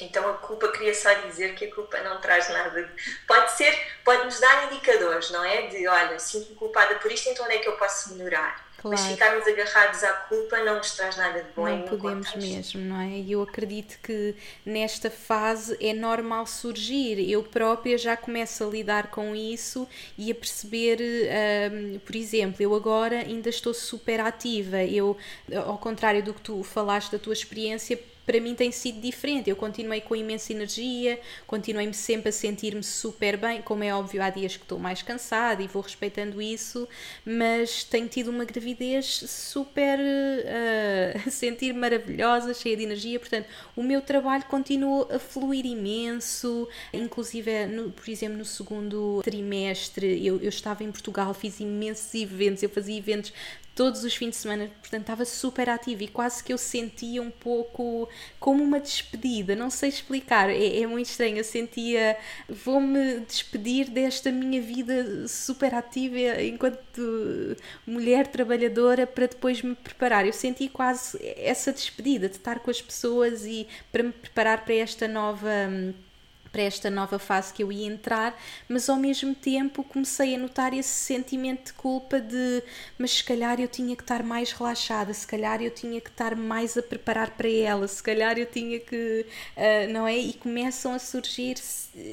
Então 0.00 0.28
a 0.28 0.34
culpa 0.34 0.72
queria 0.72 0.92
só 0.92 1.14
dizer 1.14 1.54
que 1.54 1.66
a 1.66 1.74
culpa 1.74 2.00
não 2.00 2.20
traz 2.20 2.48
nada. 2.48 2.92
Pode 3.26 3.52
ser, 3.52 3.72
pode 4.04 4.24
nos 4.24 4.40
dar 4.40 4.70
indicadores, 4.70 5.30
não 5.30 5.44
é? 5.44 5.68
De 5.68 5.86
olha, 5.86 6.18
sinto-me 6.18 6.56
culpada 6.56 6.96
por 6.96 7.10
isto, 7.12 7.28
então 7.30 7.46
onde 7.46 7.54
é 7.54 7.58
que 7.58 7.68
eu 7.68 7.76
posso 7.76 8.14
melhorar? 8.14 8.65
Claro. 8.78 8.96
Mas 8.96 9.10
ficarmos 9.10 9.46
agarrados 9.46 10.04
à 10.04 10.12
culpa 10.12 10.58
não 10.62 10.76
nos 10.76 10.94
traz 10.96 11.16
nada 11.16 11.42
de 11.42 11.50
bom. 11.56 11.66
Não 11.66 11.82
podemos 11.82 12.30
contexto. 12.30 12.78
mesmo, 12.78 12.80
não 12.82 13.00
é? 13.00 13.18
E 13.18 13.32
eu 13.32 13.42
acredito 13.42 13.98
que 14.02 14.34
nesta 14.64 15.10
fase 15.10 15.76
é 15.80 15.92
normal 15.92 16.46
surgir. 16.46 17.18
Eu 17.30 17.42
própria 17.42 17.96
já 17.96 18.16
começo 18.16 18.62
a 18.62 18.66
lidar 18.66 19.08
com 19.08 19.34
isso 19.34 19.88
e 20.18 20.30
a 20.30 20.34
perceber, 20.34 20.98
um, 21.72 21.98
por 22.00 22.14
exemplo, 22.14 22.62
eu 22.62 22.74
agora 22.74 23.20
ainda 23.20 23.48
estou 23.48 23.72
super 23.72 24.20
ativa. 24.20 24.84
Eu, 24.84 25.16
ao 25.64 25.78
contrário 25.78 26.22
do 26.22 26.34
que 26.34 26.40
tu 26.42 26.62
falaste 26.62 27.10
da 27.10 27.18
tua 27.18 27.32
experiência, 27.32 27.98
para 28.26 28.40
mim 28.40 28.54
tem 28.54 28.72
sido 28.72 29.00
diferente. 29.00 29.48
Eu 29.48 29.56
continuei 29.56 30.00
com 30.00 30.16
imensa 30.16 30.52
energia, 30.52 31.18
continuei-me 31.46 31.94
sempre 31.94 32.28
a 32.30 32.32
sentir-me 32.32 32.82
super 32.82 33.36
bem. 33.36 33.62
Como 33.62 33.84
é 33.84 33.94
óbvio, 33.94 34.20
há 34.22 34.28
dias 34.28 34.56
que 34.56 34.64
estou 34.64 34.78
mais 34.78 35.00
cansada 35.00 35.62
e 35.62 35.68
vou 35.68 35.80
respeitando 35.80 36.42
isso, 36.42 36.88
mas 37.24 37.84
tenho 37.84 38.08
tido 38.08 38.30
uma 38.30 38.44
gravidez 38.44 39.06
super 39.06 39.98
uh, 40.02 41.26
a 41.26 41.30
sentir 41.30 41.72
maravilhosa, 41.72 42.52
cheia 42.52 42.76
de 42.76 42.82
energia. 42.82 43.20
Portanto, 43.20 43.46
o 43.76 43.82
meu 43.82 44.02
trabalho 44.02 44.44
continua 44.44 45.14
a 45.14 45.18
fluir 45.20 45.64
imenso. 45.64 46.68
Inclusive, 46.92 47.66
no, 47.66 47.92
por 47.92 48.08
exemplo, 48.10 48.38
no 48.38 48.44
segundo 48.44 49.20
trimestre, 49.22 50.26
eu, 50.26 50.40
eu 50.40 50.48
estava 50.48 50.82
em 50.82 50.90
Portugal, 50.90 51.32
fiz 51.32 51.60
imensos 51.60 52.12
eventos, 52.14 52.62
eu 52.62 52.68
fazia 52.68 52.98
eventos 52.98 53.32
todos 53.76 54.04
os 54.04 54.16
fins 54.16 54.30
de 54.30 54.36
semana, 54.36 54.70
portanto 54.80 55.02
estava 55.02 55.24
super 55.26 55.68
ativa 55.68 56.02
e 56.02 56.08
quase 56.08 56.42
que 56.42 56.50
eu 56.50 56.56
sentia 56.56 57.20
um 57.20 57.30
pouco 57.30 58.08
como 58.40 58.64
uma 58.64 58.80
despedida, 58.80 59.54
não 59.54 59.68
sei 59.68 59.90
explicar, 59.90 60.48
é, 60.48 60.80
é 60.80 60.86
muito 60.86 61.10
estranho, 61.10 61.36
eu 61.36 61.44
sentia 61.44 62.16
vou-me 62.48 63.20
despedir 63.20 63.90
desta 63.90 64.32
minha 64.32 64.62
vida 64.62 65.28
super 65.28 65.74
ativa 65.74 66.42
enquanto 66.42 67.56
mulher 67.86 68.26
trabalhadora 68.28 69.06
para 69.06 69.26
depois 69.26 69.60
me 69.60 69.74
preparar, 69.74 70.26
eu 70.26 70.32
senti 70.32 70.70
quase 70.70 71.18
essa 71.36 71.70
despedida 71.70 72.30
de 72.30 72.36
estar 72.36 72.60
com 72.60 72.70
as 72.70 72.80
pessoas 72.80 73.44
e 73.44 73.68
para 73.92 74.02
me 74.02 74.12
preparar 74.12 74.64
para 74.64 74.74
esta 74.74 75.06
nova 75.06 75.50
para 76.56 76.62
esta 76.62 76.88
nova 76.88 77.18
fase 77.18 77.52
que 77.52 77.62
eu 77.62 77.70
ia 77.70 77.86
entrar, 77.86 78.34
mas 78.66 78.88
ao 78.88 78.96
mesmo 78.96 79.34
tempo 79.34 79.84
comecei 79.84 80.34
a 80.34 80.38
notar 80.38 80.72
esse 80.72 80.88
sentimento 80.88 81.66
de 81.66 81.72
culpa 81.74 82.18
de 82.18 82.62
mas 82.98 83.10
se 83.10 83.22
calhar 83.22 83.60
eu 83.60 83.68
tinha 83.68 83.94
que 83.94 84.02
estar 84.02 84.22
mais 84.22 84.52
relaxada, 84.52 85.12
se 85.12 85.26
calhar 85.26 85.60
eu 85.60 85.70
tinha 85.70 86.00
que 86.00 86.08
estar 86.08 86.34
mais 86.34 86.74
a 86.78 86.82
preparar 86.82 87.32
para 87.32 87.50
ela, 87.50 87.86
se 87.86 88.02
calhar 88.02 88.38
eu 88.38 88.46
tinha 88.46 88.80
que, 88.80 89.26
uh, 89.54 89.92
não 89.92 90.08
é? 90.08 90.16
E 90.16 90.32
começam 90.32 90.94
a 90.94 90.98
surgir, 90.98 91.56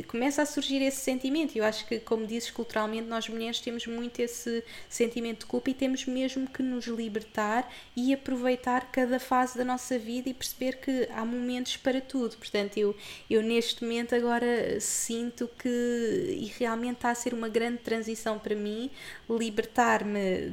começa 0.09 0.41
a 0.41 0.45
surgir 0.45 0.81
esse 0.81 0.99
sentimento. 0.99 1.55
Eu 1.55 1.63
acho 1.63 1.87
que, 1.87 1.99
como 1.99 2.27
dizes, 2.27 2.51
culturalmente 2.51 3.07
nós 3.07 3.29
mulheres 3.29 3.61
temos 3.61 3.87
muito 3.87 4.19
esse 4.19 4.61
sentimento 4.89 5.41
de 5.41 5.45
culpa 5.45 5.69
e 5.69 5.73
temos 5.73 6.05
mesmo 6.05 6.49
que 6.49 6.61
nos 6.61 6.85
libertar 6.85 7.71
e 7.95 8.13
aproveitar 8.13 8.91
cada 8.91 9.21
fase 9.21 9.57
da 9.57 9.63
nossa 9.63 9.97
vida 9.97 10.27
e 10.27 10.33
perceber 10.33 10.81
que 10.81 11.07
há 11.13 11.23
momentos 11.23 11.77
para 11.77 12.01
tudo. 12.01 12.35
Portanto, 12.35 12.77
eu, 12.77 12.93
eu 13.29 13.41
neste 13.41 13.83
momento 13.83 14.13
agora 14.13 14.32
agora 14.33 14.79
sinto 14.79 15.47
que, 15.57 15.69
e 15.69 16.51
realmente 16.57 16.95
está 16.95 17.11
a 17.11 17.15
ser 17.15 17.33
uma 17.33 17.47
grande 17.47 17.77
transição 17.77 18.39
para 18.39 18.55
mim, 18.55 18.89
libertar-me 19.29 20.49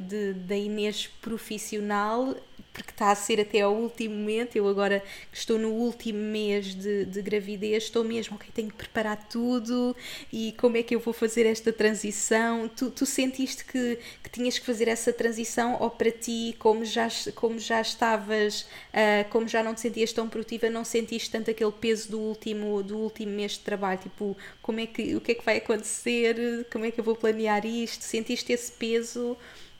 da 0.47 0.55
Inês 0.55 1.07
profissional 1.21 2.35
porque 2.73 2.91
está 2.91 3.11
a 3.11 3.15
ser 3.15 3.39
até 3.39 3.61
ao 3.61 3.73
último 3.73 4.15
momento. 4.15 4.55
Eu 4.55 4.67
agora 4.67 5.03
que 5.31 5.37
estou 5.37 5.57
no 5.57 5.69
último 5.69 6.19
mês 6.19 6.73
de, 6.75 7.05
de 7.05 7.21
gravidez, 7.21 7.83
estou 7.83 8.03
mesmo, 8.03 8.35
ok, 8.35 8.49
tenho 8.53 8.69
que 8.69 8.75
preparar 8.75 9.27
tudo 9.27 9.95
e 10.31 10.53
como 10.53 10.77
é 10.77 10.83
que 10.83 10.95
eu 10.95 10.99
vou 10.99 11.13
fazer 11.13 11.45
esta 11.45 11.71
transição? 11.73 12.69
Tu, 12.69 12.89
tu 12.91 13.05
sentiste 13.05 13.65
que, 13.65 13.99
que 14.23 14.29
tinhas 14.29 14.57
que 14.57 14.65
fazer 14.65 14.87
essa 14.87 15.11
transição 15.11 15.77
ou 15.79 15.89
para 15.89 16.11
ti, 16.11 16.55
como 16.59 16.85
já, 16.85 17.07
como 17.35 17.59
já 17.59 17.81
estavas, 17.81 18.61
uh, 18.61 19.29
como 19.29 19.47
já 19.47 19.61
não 19.63 19.73
te 19.73 19.81
sentias 19.81 20.13
tão 20.13 20.29
produtiva, 20.29 20.69
não 20.69 20.85
sentiste 20.85 21.29
tanto 21.29 21.51
aquele 21.51 21.71
peso 21.71 22.11
do 22.11 22.19
último, 22.19 22.81
do 22.83 22.97
último 22.97 23.31
mês 23.31 23.53
de 23.53 23.59
trabalho? 23.59 23.99
Tipo, 23.99 24.37
como 24.61 24.79
é 24.79 24.85
que, 24.85 25.15
o 25.15 25.21
que 25.21 25.33
é 25.33 25.35
que 25.35 25.45
vai 25.45 25.57
acontecer? 25.57 26.65
Como 26.71 26.85
é 26.85 26.91
que 26.91 26.99
eu 26.99 27.03
vou 27.03 27.15
planear 27.15 27.65
isto? 27.65 28.03
Sentiste 28.03 28.53
esse 28.53 28.71
peso? 28.71 29.37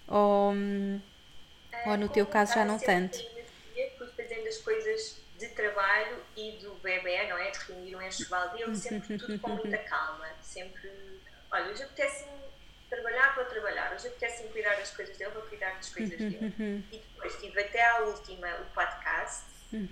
Ou, 0.07 0.53
ou 1.85 1.97
no 1.97 2.09
teu 2.09 2.25
caso 2.25 2.53
já 2.53 2.65
não 2.65 2.79
tanto? 2.79 3.17
Fui 3.97 4.07
fazendo 4.15 4.47
as 4.47 4.57
coisas 4.57 5.21
de 5.37 5.47
trabalho 5.49 6.17
e 6.37 6.51
do 6.61 6.75
bebê, 6.75 7.27
não 7.27 7.37
é? 7.37 7.49
De 7.49 7.59
reunir 7.59 7.95
um 7.95 8.01
enxoval 8.01 8.49
dele, 8.49 8.75
sempre 8.75 9.17
tudo 9.17 9.39
com 9.39 9.49
muita 9.49 9.77
calma. 9.79 10.27
Sempre, 10.41 10.91
olha, 11.51 11.71
hoje 11.71 11.83
apetece-me 11.83 12.31
trabalhar, 12.89 13.35
vou 13.35 13.45
trabalhar. 13.45 13.93
Hoje 13.93 14.07
apetece-me 14.07 14.49
cuidar 14.49 14.75
das 14.75 14.91
coisas 14.91 15.17
dele, 15.17 15.31
vou 15.31 15.43
cuidar 15.43 15.75
das 15.75 15.89
coisas 15.89 16.17
dele. 16.17 16.53
E 16.91 16.97
depois 16.97 17.35
tive 17.39 17.59
até 17.59 17.83
à 17.83 17.99
última 18.01 18.47
o 18.61 18.65
podcast, 18.65 19.45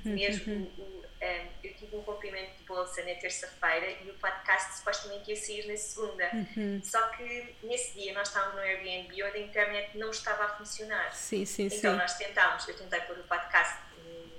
mesmo 0.06 0.72
o, 0.78 0.82
um, 0.82 1.48
tive 1.90 1.98
um 1.98 2.04
cumprimento 2.04 2.58
de 2.58 2.64
bolsa 2.64 3.04
na 3.04 3.16
terça-feira 3.16 3.90
e 4.04 4.10
o 4.10 4.14
podcast 4.16 4.78
supostamente 4.78 5.32
ia 5.32 5.36
sair 5.36 5.68
na 5.68 5.76
segunda. 5.76 6.30
Uhum. 6.34 6.82
Só 6.84 7.02
que 7.10 7.56
nesse 7.64 8.00
dia 8.00 8.14
nós 8.14 8.28
estávamos 8.28 8.56
no 8.56 8.62
Airbnb 8.62 9.24
onde 9.24 9.38
a 9.38 9.40
internet 9.40 9.98
não 9.98 10.12
estava 10.12 10.46
a 10.46 10.50
funcionar. 10.50 11.14
Sim, 11.14 11.46
sim, 11.46 11.66
então 11.66 11.92
sim. 11.92 11.98
nós 11.98 12.18
tentámos, 12.18 12.68
eu 12.68 12.78
tentei 12.78 13.02
pôr 13.02 13.18
o 13.18 13.24
podcast 13.24 13.80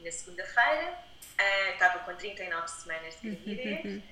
na 0.02 0.10
segunda-feira, 0.10 0.92
uh, 0.92 1.72
estava 1.72 1.98
com 2.00 2.14
39 2.14 2.68
semanas 2.68 3.20
de 3.20 3.30
gravidez. 3.30 3.84
Uhum. 3.84 4.02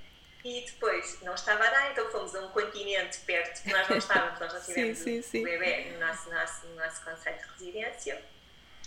E 0.45 0.65
depois 0.65 1.21
não 1.23 1.35
estava 1.35 1.67
a 1.67 1.71
dar, 1.71 1.91
então 1.91 2.11
fomos 2.11 2.35
a 2.35 2.41
um 2.41 2.49
continente 2.51 3.19
perto, 3.21 3.63
que 3.63 3.73
nós 3.73 3.89
não 3.89 3.99
estávamos, 3.99 4.39
nós 4.39 4.53
não 4.53 4.61
tivemos 4.61 4.99
sim, 4.99 5.21
sim, 5.21 5.23
sim. 5.23 5.41
o 5.41 5.45
bebê 5.45 5.91
no 5.93 5.99
nosso, 5.99 6.31
nosso, 6.31 6.67
no 6.69 6.77
nosso 6.77 7.05
conceito 7.05 7.45
de 7.45 7.65
residência. 7.65 8.23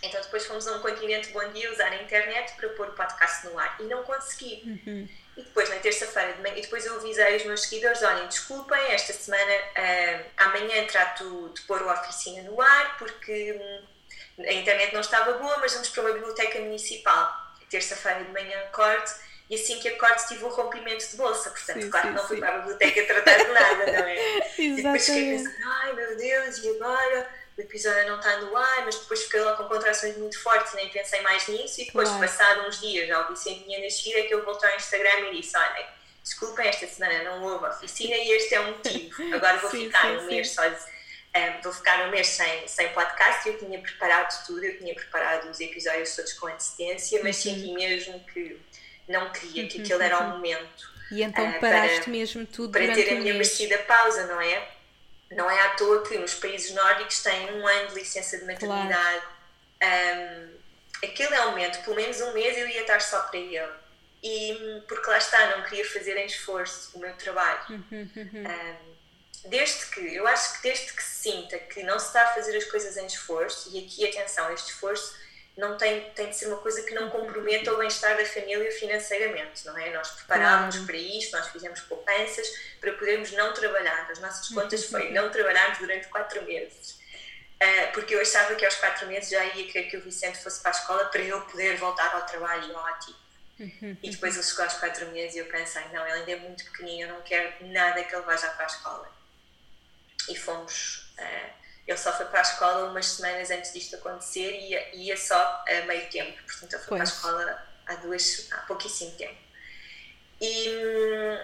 Então 0.03 0.19
depois 0.21 0.45
fomos 0.45 0.67
a 0.67 0.77
um 0.77 0.79
continente 0.79 1.29
bom 1.29 1.47
dia 1.51 1.71
usar 1.71 1.91
a 1.91 2.01
internet 2.01 2.53
para 2.55 2.69
pôr 2.69 2.89
o 2.89 2.93
podcast 2.93 3.45
no 3.45 3.57
ar 3.57 3.77
e 3.79 3.83
não 3.83 4.03
consegui. 4.03 4.61
Uhum. 4.65 5.07
E 5.37 5.43
depois 5.43 5.69
na 5.69 5.77
terça-feira 5.77 6.33
de 6.33 6.41
manhã, 6.41 6.55
e 6.57 6.61
depois 6.61 6.85
eu 6.85 6.95
avisei 6.95 7.37
os 7.37 7.45
meus 7.45 7.61
seguidores, 7.61 8.01
olhem, 8.01 8.27
desculpem, 8.27 8.79
esta 8.91 9.13
semana, 9.13 9.53
uh, 9.53 10.25
amanhã 10.37 10.85
trato 10.87 11.51
de 11.55 11.61
pôr 11.61 11.81
a 11.81 11.93
oficina 11.93 12.43
no 12.49 12.59
ar 12.59 12.97
porque 12.97 13.53
hum, 13.53 14.43
a 14.43 14.53
internet 14.53 14.93
não 14.93 15.01
estava 15.01 15.33
boa, 15.33 15.57
mas 15.59 15.73
vamos 15.73 15.89
para 15.89 16.01
uma 16.01 16.13
biblioteca 16.13 16.59
municipal. 16.59 17.53
terça-feira 17.69 18.23
de 18.23 18.31
manhã 18.31 18.59
acordo 18.63 19.09
e 19.51 19.55
assim 19.55 19.79
que 19.79 19.89
acordo 19.89 20.25
tive 20.29 20.45
um 20.45 20.49
rompimento 20.49 21.05
de 21.09 21.17
bolsa, 21.17 21.49
portanto, 21.49 21.81
sim, 21.81 21.89
claro 21.89 22.07
que 22.07 22.13
não 22.13 22.25
fui 22.25 22.37
sim. 22.37 22.39
para 22.39 22.55
a 22.55 22.57
biblioteca 22.59 23.05
tratar 23.05 23.37
de 23.37 23.51
nada, 23.51 23.85
não 23.85 24.07
é? 24.07 24.15
Exatamente. 24.15 24.51
E 24.61 24.75
depois 24.75 25.05
fiquei 25.05 25.37
pensando, 25.37 25.55
ai 25.65 25.93
meu 25.93 26.17
Deus, 26.17 26.57
e 26.59 26.69
agora? 26.69 27.29
O 27.62 27.63
episódio 27.63 28.08
não 28.08 28.17
está 28.17 28.38
no 28.38 28.58
ar, 28.58 28.86
mas 28.86 28.95
depois 28.95 29.21
fiquei 29.24 29.39
lá 29.39 29.56
com 29.56 29.65
contrações 29.65 30.17
muito 30.17 30.41
fortes, 30.41 30.74
nem 30.74 30.89
pensei 30.89 31.21
mais 31.21 31.47
nisso, 31.47 31.82
e 31.82 31.86
depois, 31.86 32.10
claro. 32.10 32.26
passado 32.26 32.67
uns 32.67 32.82
dias, 32.82 33.08
já 33.08 33.21
o 33.21 33.30
Vicente 33.30 33.65
tinha 33.65 33.80
nascido, 33.80 34.17
é 34.17 34.24
que 34.24 34.34
eu 34.34 34.43
voltei 34.43 34.67
ao 34.67 34.76
Instagram 34.76 35.30
e 35.30 35.39
disse, 35.39 35.56
olha, 35.56 35.88
desculpem, 36.24 36.67
esta 36.67 36.88
semana 36.88 37.24
não 37.24 37.43
houve 37.43 37.65
oficina 37.65 38.15
e 38.15 38.32
este 38.32 38.56
é 38.56 38.62
o 38.62 38.67
motivo, 38.71 39.24
agora 39.36 39.60
vou 39.60 39.69
ficar 39.69 40.08
um 40.08 40.26
mês 40.26 40.50
só 40.50 40.63
um, 40.67 41.62
vou 41.62 41.71
ficar 41.71 42.08
um 42.08 42.12
mês 42.12 42.28
sem, 42.28 42.67
sem 42.67 42.89
podcast 42.89 43.47
eu 43.47 43.58
tinha 43.60 43.80
preparado 43.80 44.45
tudo, 44.47 44.65
eu 44.65 44.78
tinha 44.80 44.93
preparado 44.95 45.50
os 45.50 45.60
episódios 45.60 46.15
todos 46.15 46.34
com 46.34 46.47
antecedência, 46.47 47.21
mas 47.24 47.38
uhum. 47.38 47.54
senti 47.54 47.74
mesmo 47.74 48.19
que 48.26 48.60
não 49.08 49.32
queria, 49.32 49.67
que 49.67 49.82
aquele 49.82 50.04
era 50.04 50.19
o 50.19 50.24
uhum. 50.24 50.30
momento. 50.32 50.91
E 51.12 51.21
então 51.21 51.50
uh, 51.50 51.60
paraste 51.60 52.02
para, 52.02 52.12
mesmo 52.12 52.45
tudo 52.45 52.71
para 52.71 52.93
ter 52.93 53.12
a 53.12 53.15
minha 53.15 53.34
merecida 53.34 53.78
pausa, 53.80 54.26
não 54.28 54.41
é? 54.41 54.67
Não 55.32 55.50
é 55.50 55.60
à 55.62 55.70
toa 55.72 56.04
que 56.04 56.17
nos 56.17 56.34
países 56.34 56.72
nórdicos 56.72 57.24
têm 57.24 57.54
um 57.54 57.65
ano 57.65 57.88
de 57.89 57.96
licença 57.96 58.38
de 58.38 58.46
maternidade. 58.46 59.22
Claro. 59.80 60.22
Um, 60.22 60.58
aquele 61.04 61.34
é 61.34 61.41
o 61.46 61.50
momento, 61.52 61.84
pelo 61.84 61.96
menos 61.96 62.20
um 62.22 62.34
mês 62.34 62.58
eu 62.58 62.67
ia 62.67 62.82
estar 62.82 63.02
só 63.02 63.22
para 63.22 63.39
ele. 63.39 63.74
E 64.24 64.84
porque 64.88 65.10
lá 65.10 65.17
está, 65.17 65.58
não 65.58 65.63
queria 65.63 65.89
fazer 65.89 66.15
em 66.17 66.26
esforço 66.26 66.91
o 66.94 67.00
meu 67.00 67.15
trabalho. 67.15 67.60
Um, 67.70 67.84
uhum, 67.91 68.96
desde 69.46 69.88
que, 69.88 70.15
eu 70.15 70.28
acho 70.28 70.58
que 70.58 70.63
desde 70.63 70.94
que 70.94 71.02
se 71.02 71.32
sinta 71.32 71.58
que 71.58 71.82
não 71.84 71.98
se 71.98 72.08
está 72.08 72.24
a 72.24 72.34
fazer 72.34 72.56
as 72.56 72.65
coisas 72.65 72.98
em 72.98 73.06
esforço, 73.08 73.70
e 73.74 73.84
aqui 73.84 74.08
atenção, 74.08 74.52
este 74.54 74.72
esforço 74.72 75.15
não 75.57 75.77
tem, 75.77 76.09
tem 76.11 76.29
de 76.29 76.35
ser 76.35 76.47
uma 76.47 76.57
coisa 76.57 76.81
que 76.83 76.93
não 76.93 77.09
comprometa 77.09 77.73
o 77.73 77.77
bem-estar 77.77 78.15
da 78.15 78.25
família 78.25 78.71
financeiramente, 78.71 79.65
não 79.65 79.77
é? 79.77 79.91
Nós 79.91 80.09
preparámos 80.11 80.77
para 80.79 80.95
isto, 80.95 81.35
nós 81.35 81.49
fizemos 81.49 81.81
poupanças 81.81 82.47
para 82.79 82.93
podermos 82.93 83.31
não 83.33 83.53
trabalhar. 83.53 84.09
As 84.09 84.19
nossas 84.19 84.47
contas 84.49 84.85
foi 84.85 85.11
não 85.11 85.29
trabalharmos 85.29 85.79
durante 85.79 86.07
quatro 86.07 86.41
meses. 86.45 86.99
Uh, 87.61 87.93
porque 87.93 88.15
eu 88.15 88.21
achava 88.21 88.55
que 88.55 88.65
aos 88.65 88.75
quatro 88.75 89.07
meses 89.07 89.29
já 89.29 89.43
ia 89.45 89.71
querer 89.71 89.89
que 89.89 89.97
o 89.97 90.01
Vicente 90.01 90.39
fosse 90.39 90.61
para 90.61 90.71
a 90.71 90.73
escola 90.73 91.05
para 91.05 91.21
eu 91.21 91.41
poder 91.41 91.77
voltar 91.77 92.15
ao 92.15 92.25
trabalho 92.25 92.73
ótimo. 92.75 93.17
E 94.01 94.09
depois 94.09 94.33
ele 94.33 94.43
chegou 94.43 94.63
aos 94.63 94.73
quatro 94.75 95.05
meses 95.11 95.35
e 95.35 95.39
eu 95.39 95.45
pensei, 95.45 95.83
não, 95.93 96.03
ele 96.07 96.19
ainda 96.19 96.31
é 96.31 96.35
muito 96.37 96.63
pequenino, 96.65 97.09
eu 97.09 97.13
não 97.13 97.21
quero 97.21 97.53
nada 97.67 98.03
que 98.03 98.15
ele 98.15 98.23
vá 98.23 98.35
já 98.35 98.49
para 98.49 98.65
a 98.65 98.67
escola. 98.67 99.11
E 100.29 100.35
fomos... 100.35 101.13
Uh, 101.19 101.61
ele 101.91 101.99
só 101.99 102.15
foi 102.15 102.25
para 102.25 102.39
a 102.39 102.43
escola 102.43 102.89
umas 102.89 103.06
semanas 103.06 103.51
antes 103.51 103.73
disto 103.73 103.95
acontecer 103.95 104.51
e 104.51 104.71
ia, 104.71 104.95
ia 104.95 105.17
só 105.17 105.63
a 105.67 105.86
meio 105.86 106.10
tempo, 106.10 106.41
portanto 106.43 106.73
ele 106.73 106.84
foi 106.84 106.97
pois. 106.97 106.99
para 106.99 107.01
a 107.01 107.04
escola 107.04 107.67
há, 107.88 107.95
duas, 107.95 108.47
há 108.51 108.58
pouquíssimo 108.58 109.12
tempo. 109.12 109.38
E 110.39 110.69
hum, 110.69 111.39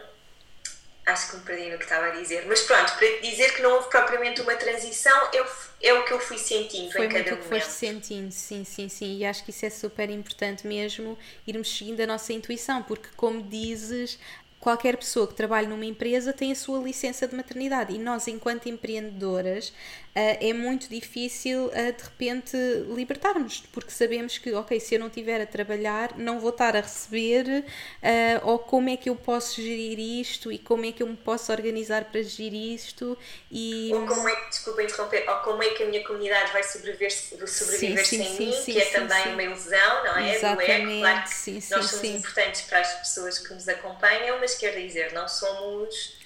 acho 1.06 1.32
que 1.32 1.38
me 1.38 1.44
perdi 1.44 1.70
no 1.70 1.78
que 1.78 1.84
estava 1.84 2.08
a 2.08 2.10
dizer, 2.12 2.46
mas 2.48 2.62
pronto, 2.62 2.94
para 2.98 3.22
dizer 3.22 3.54
que 3.56 3.62
não 3.62 3.76
houve 3.76 3.90
propriamente 3.90 4.42
uma 4.42 4.56
transição, 4.56 5.30
eu, 5.34 5.46
é 5.82 5.94
o 5.94 6.06
que 6.06 6.14
eu 6.14 6.20
fui 6.20 6.38
sentindo 6.38 6.92
foi 6.92 7.06
em 7.06 7.10
cada 7.10 7.24
momento. 7.24 7.30
Foi 7.30 7.36
muito 7.36 7.46
o 7.46 7.50
que 7.50 7.66
foste 7.66 7.72
sentindo, 7.72 8.32
sim, 8.32 8.64
sim, 8.64 8.90
sim, 8.90 9.18
e 9.18 9.26
acho 9.26 9.44
que 9.44 9.52
isso 9.52 9.66
é 9.66 9.70
super 9.70 10.10
importante 10.10 10.66
mesmo, 10.66 11.18
irmos 11.46 11.78
seguindo 11.78 12.02
a 12.02 12.08
nossa 12.08 12.34
intuição, 12.34 12.84
porque 12.84 13.10
como 13.16 13.42
dizes, 13.44 14.20
qualquer 14.60 14.98
pessoa 14.98 15.28
que 15.28 15.34
trabalhe 15.34 15.68
numa 15.68 15.86
empresa 15.86 16.34
tem 16.34 16.52
a 16.52 16.56
sua 16.56 16.80
licença 16.80 17.28
de 17.28 17.36
maternidade 17.36 17.94
e 17.94 17.98
nós, 17.98 18.28
enquanto 18.28 18.68
empreendedoras, 18.68 19.72
é 20.20 20.52
muito 20.54 20.90
difícil 20.90 21.70
eh, 21.74 21.92
de 21.92 22.04
repente 22.04 22.58
libertarmos, 22.90 23.64
porque 23.72 23.92
sabemos 23.92 24.38
que, 24.38 24.52
ok, 24.54 24.80
se 24.80 24.96
eu 24.96 25.00
não 25.00 25.08
estiver 25.08 25.40
a 25.40 25.46
trabalhar, 25.46 26.18
não 26.18 26.40
vou 26.40 26.50
estar 26.50 26.76
a 26.76 26.82
receber, 26.82 27.64
eh, 28.02 28.42
ou 28.44 28.58
como 28.58 28.90
é 28.90 28.98
que 28.98 29.10
eu 29.10 29.16
posso 29.16 29.62
gerir 29.62 30.00
isto 30.00 30.52
e 30.52 30.58
como 30.58 30.86
é 30.86 30.92
que 30.92 31.04
eu 31.04 31.08
me 31.08 31.16
posso 31.16 31.52
organizar 31.52 32.06
para 32.06 32.24
gerir 32.24 32.74
isto. 32.74 33.16
E... 33.52 33.92
Ou 33.94 34.08
como 34.08 34.28
é 34.28 34.36
que, 34.36 34.50
desculpa 34.50 34.82
interromper, 34.82 35.30
ou 35.30 35.36
como 35.38 35.62
é 35.62 35.70
que 35.70 35.84
a 35.84 35.86
minha 35.86 36.04
comunidade 36.04 36.52
vai 36.52 36.64
sobreviver, 36.64 37.12
sobreviver 37.12 38.06
sim, 38.06 38.18
sem 38.18 38.36
sim, 38.36 38.46
mim, 38.48 38.52
sim, 38.54 38.72
que 38.74 38.82
é 38.82 38.86
também 38.86 39.34
uma 39.34 39.44
ilusão, 39.44 40.04
não 40.04 40.18
é? 40.18 40.36
Exatamente, 40.36 40.72
ego, 40.72 41.00
claro 41.00 41.24
que 41.30 41.52
nós 41.70 41.86
somos 41.86 42.04
importantes 42.04 42.62
para 42.62 42.80
as 42.80 42.94
pessoas 42.96 43.38
que 43.38 43.54
nos 43.54 43.68
acompanham, 43.68 44.40
mas 44.40 44.56
quer 44.56 44.72
dizer, 44.72 45.14
não 45.14 45.28
somos 45.28 46.17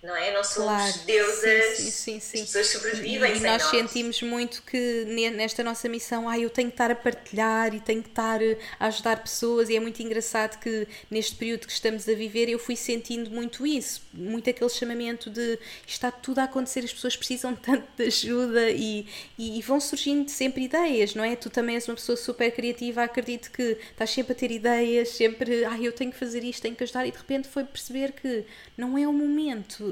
não 0.00 0.14
é? 0.14 0.32
Não 0.32 0.44
somos 0.44 0.70
claro, 0.70 0.98
deusas, 1.06 1.76
sim, 1.76 1.90
sim, 1.90 2.20
sim, 2.20 2.42
as 2.42 2.46
pessoas 2.46 2.66
sobrevivem 2.68 3.36
E, 3.36 3.40
nós, 3.40 3.62
nós, 3.62 3.62
sentimos 3.64 4.22
muito 4.22 4.62
que 4.62 5.04
nesta 5.34 5.64
nossa 5.64 5.88
missão, 5.88 6.28
ah, 6.28 6.38
eu 6.38 6.48
tenho 6.48 6.68
que 6.68 6.74
estar 6.74 6.90
a 6.90 6.94
partilhar 6.94 7.74
e 7.74 7.80
tenho 7.80 8.02
que 8.02 8.08
estar 8.08 8.38
a 8.78 8.86
ajudar 8.86 9.20
pessoas. 9.22 9.68
E 9.68 9.76
é 9.76 9.80
muito 9.80 10.00
engraçado 10.00 10.60
que 10.60 10.86
neste 11.10 11.34
período 11.34 11.66
que 11.66 11.72
estamos 11.72 12.08
a 12.08 12.14
viver 12.14 12.48
eu 12.48 12.60
fui 12.60 12.76
sentindo 12.76 13.30
muito 13.30 13.66
isso, 13.66 14.00
muito 14.12 14.48
aquele 14.48 14.70
chamamento 14.70 15.30
de 15.30 15.58
está 15.84 16.12
tudo 16.12 16.38
a 16.38 16.44
acontecer, 16.44 16.84
as 16.84 16.92
pessoas 16.92 17.16
precisam 17.16 17.56
tanto 17.56 17.84
de 17.96 18.04
ajuda. 18.04 18.70
E, 18.70 19.04
e, 19.36 19.58
e 19.58 19.62
vão 19.62 19.80
surgindo 19.80 20.28
sempre 20.28 20.62
ideias, 20.62 21.14
não 21.16 21.24
é? 21.24 21.34
Tu 21.34 21.50
também 21.50 21.74
és 21.74 21.88
uma 21.88 21.96
pessoa 21.96 22.16
super 22.16 22.52
criativa, 22.52 23.02
acredito 23.02 23.50
que 23.50 23.76
estás 23.90 24.10
sempre 24.10 24.32
a 24.32 24.36
ter 24.36 24.52
ideias, 24.52 25.08
sempre, 25.08 25.64
ah, 25.64 25.76
eu 25.80 25.92
tenho 25.92 26.12
que 26.12 26.18
fazer 26.18 26.44
isto, 26.44 26.62
tenho 26.62 26.76
que 26.76 26.84
ajudar. 26.84 27.04
E 27.04 27.10
de 27.10 27.18
repente 27.18 27.48
foi 27.48 27.64
perceber 27.64 28.12
que 28.12 28.44
não 28.76 28.96
é 28.96 29.04
o 29.08 29.12
momento 29.12 29.88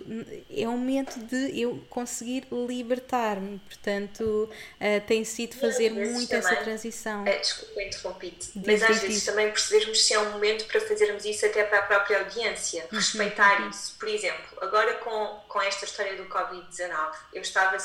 é 0.51 0.69
um 0.69 0.77
momento 0.77 1.19
de 1.19 1.61
eu 1.61 1.85
conseguir 1.90 2.47
libertar-me, 2.51 3.59
portanto 3.59 4.23
uh, 4.23 5.07
tem 5.07 5.25
sido 5.25 5.57
fazer 5.57 5.90
muito 5.90 6.29
também, 6.29 6.38
essa 6.38 6.57
transição. 6.57 7.27
É, 7.27 7.38
desculpa 7.38 7.83
interrompi-te, 7.83 8.53
mas 8.64 8.83
às 8.83 9.01
vezes 9.01 9.25
também 9.25 9.51
percebermos 9.51 10.05
se 10.05 10.14
é 10.14 10.19
um 10.19 10.33
momento 10.33 10.64
para 10.66 10.81
fazermos 10.81 11.25
isso 11.25 11.45
até 11.47 11.64
para 11.64 11.79
a 11.79 11.83
própria 11.83 12.19
audiência, 12.21 12.87
uhum, 12.90 12.99
respeitar 12.99 13.62
uhum. 13.62 13.71
isso. 13.71 13.97
Por 13.99 14.09
exemplo, 14.09 14.59
agora 14.61 14.95
com, 14.95 15.40
com 15.49 15.62
esta 15.62 15.85
história 15.85 16.16
do 16.16 16.27
Covid-19, 16.27 17.14
eu 17.33 17.42
estava 17.42 17.77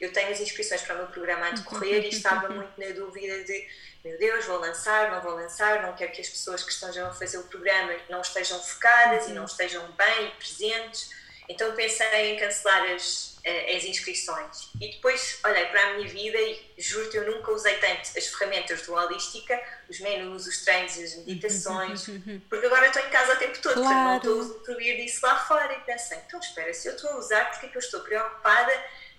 eu 0.00 0.12
tenho 0.12 0.30
as 0.30 0.40
inscrições 0.40 0.82
para 0.82 0.94
o 0.96 0.98
meu 0.98 1.06
programa 1.06 1.48
a 1.48 1.50
decorrer 1.52 2.04
e 2.04 2.08
estava 2.08 2.48
muito 2.48 2.72
na 2.78 2.90
dúvida 2.90 3.42
de 3.44 3.66
meu 4.04 4.18
Deus, 4.18 4.44
vou 4.44 4.58
lançar, 4.58 5.10
não 5.12 5.22
vou 5.22 5.32
lançar, 5.32 5.80
não 5.82 5.94
quero 5.94 6.12
que 6.12 6.20
as 6.20 6.28
pessoas 6.28 6.62
que 6.62 6.70
estejam 6.70 7.08
a 7.08 7.12
fazer 7.14 7.38
o 7.38 7.44
programa 7.44 7.90
não 8.10 8.20
estejam 8.20 8.60
focadas 8.60 9.28
e 9.28 9.32
não 9.32 9.46
estejam 9.46 9.82
bem 9.92 10.28
e 10.28 10.30
presentes 10.32 11.10
então 11.48 11.74
pensei 11.74 12.32
em 12.32 12.38
cancelar 12.38 12.84
as, 12.92 13.36
eh, 13.44 13.76
as 13.76 13.84
inscrições. 13.84 14.70
E 14.80 14.92
depois 14.92 15.38
olhei 15.44 15.66
para 15.66 15.82
a 15.82 15.94
minha 15.94 16.08
vida 16.08 16.38
e 16.38 16.58
juro-te, 16.78 17.16
eu 17.16 17.30
nunca 17.30 17.52
usei 17.52 17.76
tanto 17.78 18.16
as 18.16 18.26
ferramentas 18.26 18.82
do 18.82 18.94
Holística, 18.94 19.60
os 19.88 20.00
menus, 20.00 20.46
os 20.46 20.64
treinos, 20.64 20.96
as 20.98 21.16
meditações, 21.16 22.06
porque 22.48 22.66
agora 22.66 22.86
estou 22.86 23.02
em 23.02 23.10
casa 23.10 23.34
o 23.34 23.36
tempo 23.36 23.58
todo, 23.60 23.74
claro. 23.74 23.88
portanto 23.88 24.04
não 24.04 24.16
estou 24.16 24.32
a 24.32 24.36
usufruir 24.36 24.96
disso 24.96 25.20
lá 25.22 25.38
fora. 25.44 25.72
E 25.72 25.80
pensei, 25.80 26.18
então 26.26 26.40
espera, 26.40 26.72
se 26.72 26.88
eu 26.88 26.94
estou 26.94 27.10
a 27.10 27.16
usar, 27.16 27.50
porque 27.50 27.66
é 27.66 27.68
que 27.68 27.76
eu 27.76 27.80
estou 27.80 28.00
preocupada 28.00 28.72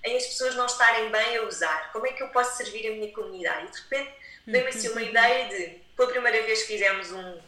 em 0.03 0.17
as 0.17 0.25
pessoas 0.25 0.55
não 0.55 0.65
estarem 0.65 1.09
bem 1.11 1.37
a 1.37 1.43
usar? 1.43 1.91
Como 1.91 2.07
é 2.07 2.13
que 2.13 2.23
eu 2.23 2.29
posso 2.29 2.57
servir 2.57 2.87
a 2.87 2.91
minha 2.91 3.11
comunidade? 3.11 3.67
E 3.67 3.71
de 3.71 3.77
repente 3.81 4.13
veio-me 4.47 4.69
assim 4.69 4.89
uma 4.89 5.01
ideia 5.01 5.49
de, 5.49 5.81
pela 5.95 6.09
primeira 6.09 6.43
vez 6.43 6.61
que 6.61 6.67
fizemos 6.67 7.11
um 7.11 7.39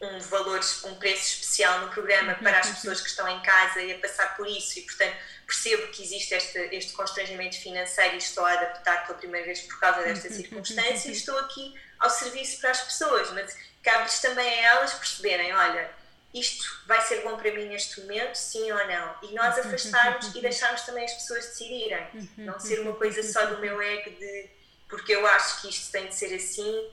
um 0.00 0.18
valor, 0.20 0.60
um 0.84 0.94
preço 0.96 1.22
especial 1.22 1.80
no 1.80 1.88
programa 1.88 2.34
para 2.34 2.58
as 2.58 2.70
pessoas 2.70 3.00
que 3.00 3.08
estão 3.08 3.28
em 3.28 3.40
casa 3.42 3.80
e 3.80 3.92
a 3.92 3.98
passar 3.98 4.36
por 4.36 4.46
isso. 4.46 4.78
E, 4.78 4.82
portanto, 4.82 5.16
percebo 5.46 5.88
que 5.88 6.02
existe 6.02 6.34
este, 6.34 6.58
este 6.72 6.92
constrangimento 6.92 7.56
financeiro 7.56 8.14
e 8.14 8.18
estou 8.18 8.44
a 8.44 8.52
adaptar 8.52 9.06
pela 9.06 9.18
primeira 9.18 9.46
vez 9.46 9.60
por 9.60 9.78
causa 9.78 10.02
desta 10.02 10.28
circunstância 10.30 11.08
e 11.08 11.12
estou 11.12 11.38
aqui 11.38 11.74
ao 11.98 12.10
serviço 12.10 12.60
para 12.60 12.70
as 12.70 12.80
pessoas, 12.82 13.30
mas 13.30 13.56
cabe-lhes 13.82 14.20
também 14.20 14.46
a 14.46 14.74
elas 14.74 14.92
perceberem, 14.94 15.54
olha, 15.54 15.90
isto 16.34 16.64
vai 16.86 17.00
ser 17.02 17.22
bom 17.22 17.36
para 17.36 17.52
mim 17.52 17.66
neste 17.66 18.00
momento, 18.00 18.34
sim 18.34 18.70
ou 18.72 18.86
não? 18.86 19.16
E 19.22 19.34
nós 19.34 19.56
afastarmos 19.58 20.34
e 20.34 20.40
deixarmos 20.40 20.82
também 20.82 21.04
as 21.04 21.12
pessoas 21.12 21.46
decidirem. 21.46 22.06
Não 22.36 22.58
ser 22.58 22.80
uma 22.80 22.94
coisa 22.94 23.22
só 23.22 23.46
do 23.46 23.58
meu 23.60 23.80
ego 23.80 24.10
de 24.10 24.50
porque 24.88 25.14
eu 25.14 25.26
acho 25.26 25.60
que 25.60 25.68
isto 25.68 25.90
tem 25.90 26.06
de 26.06 26.14
ser 26.14 26.34
assim, 26.34 26.90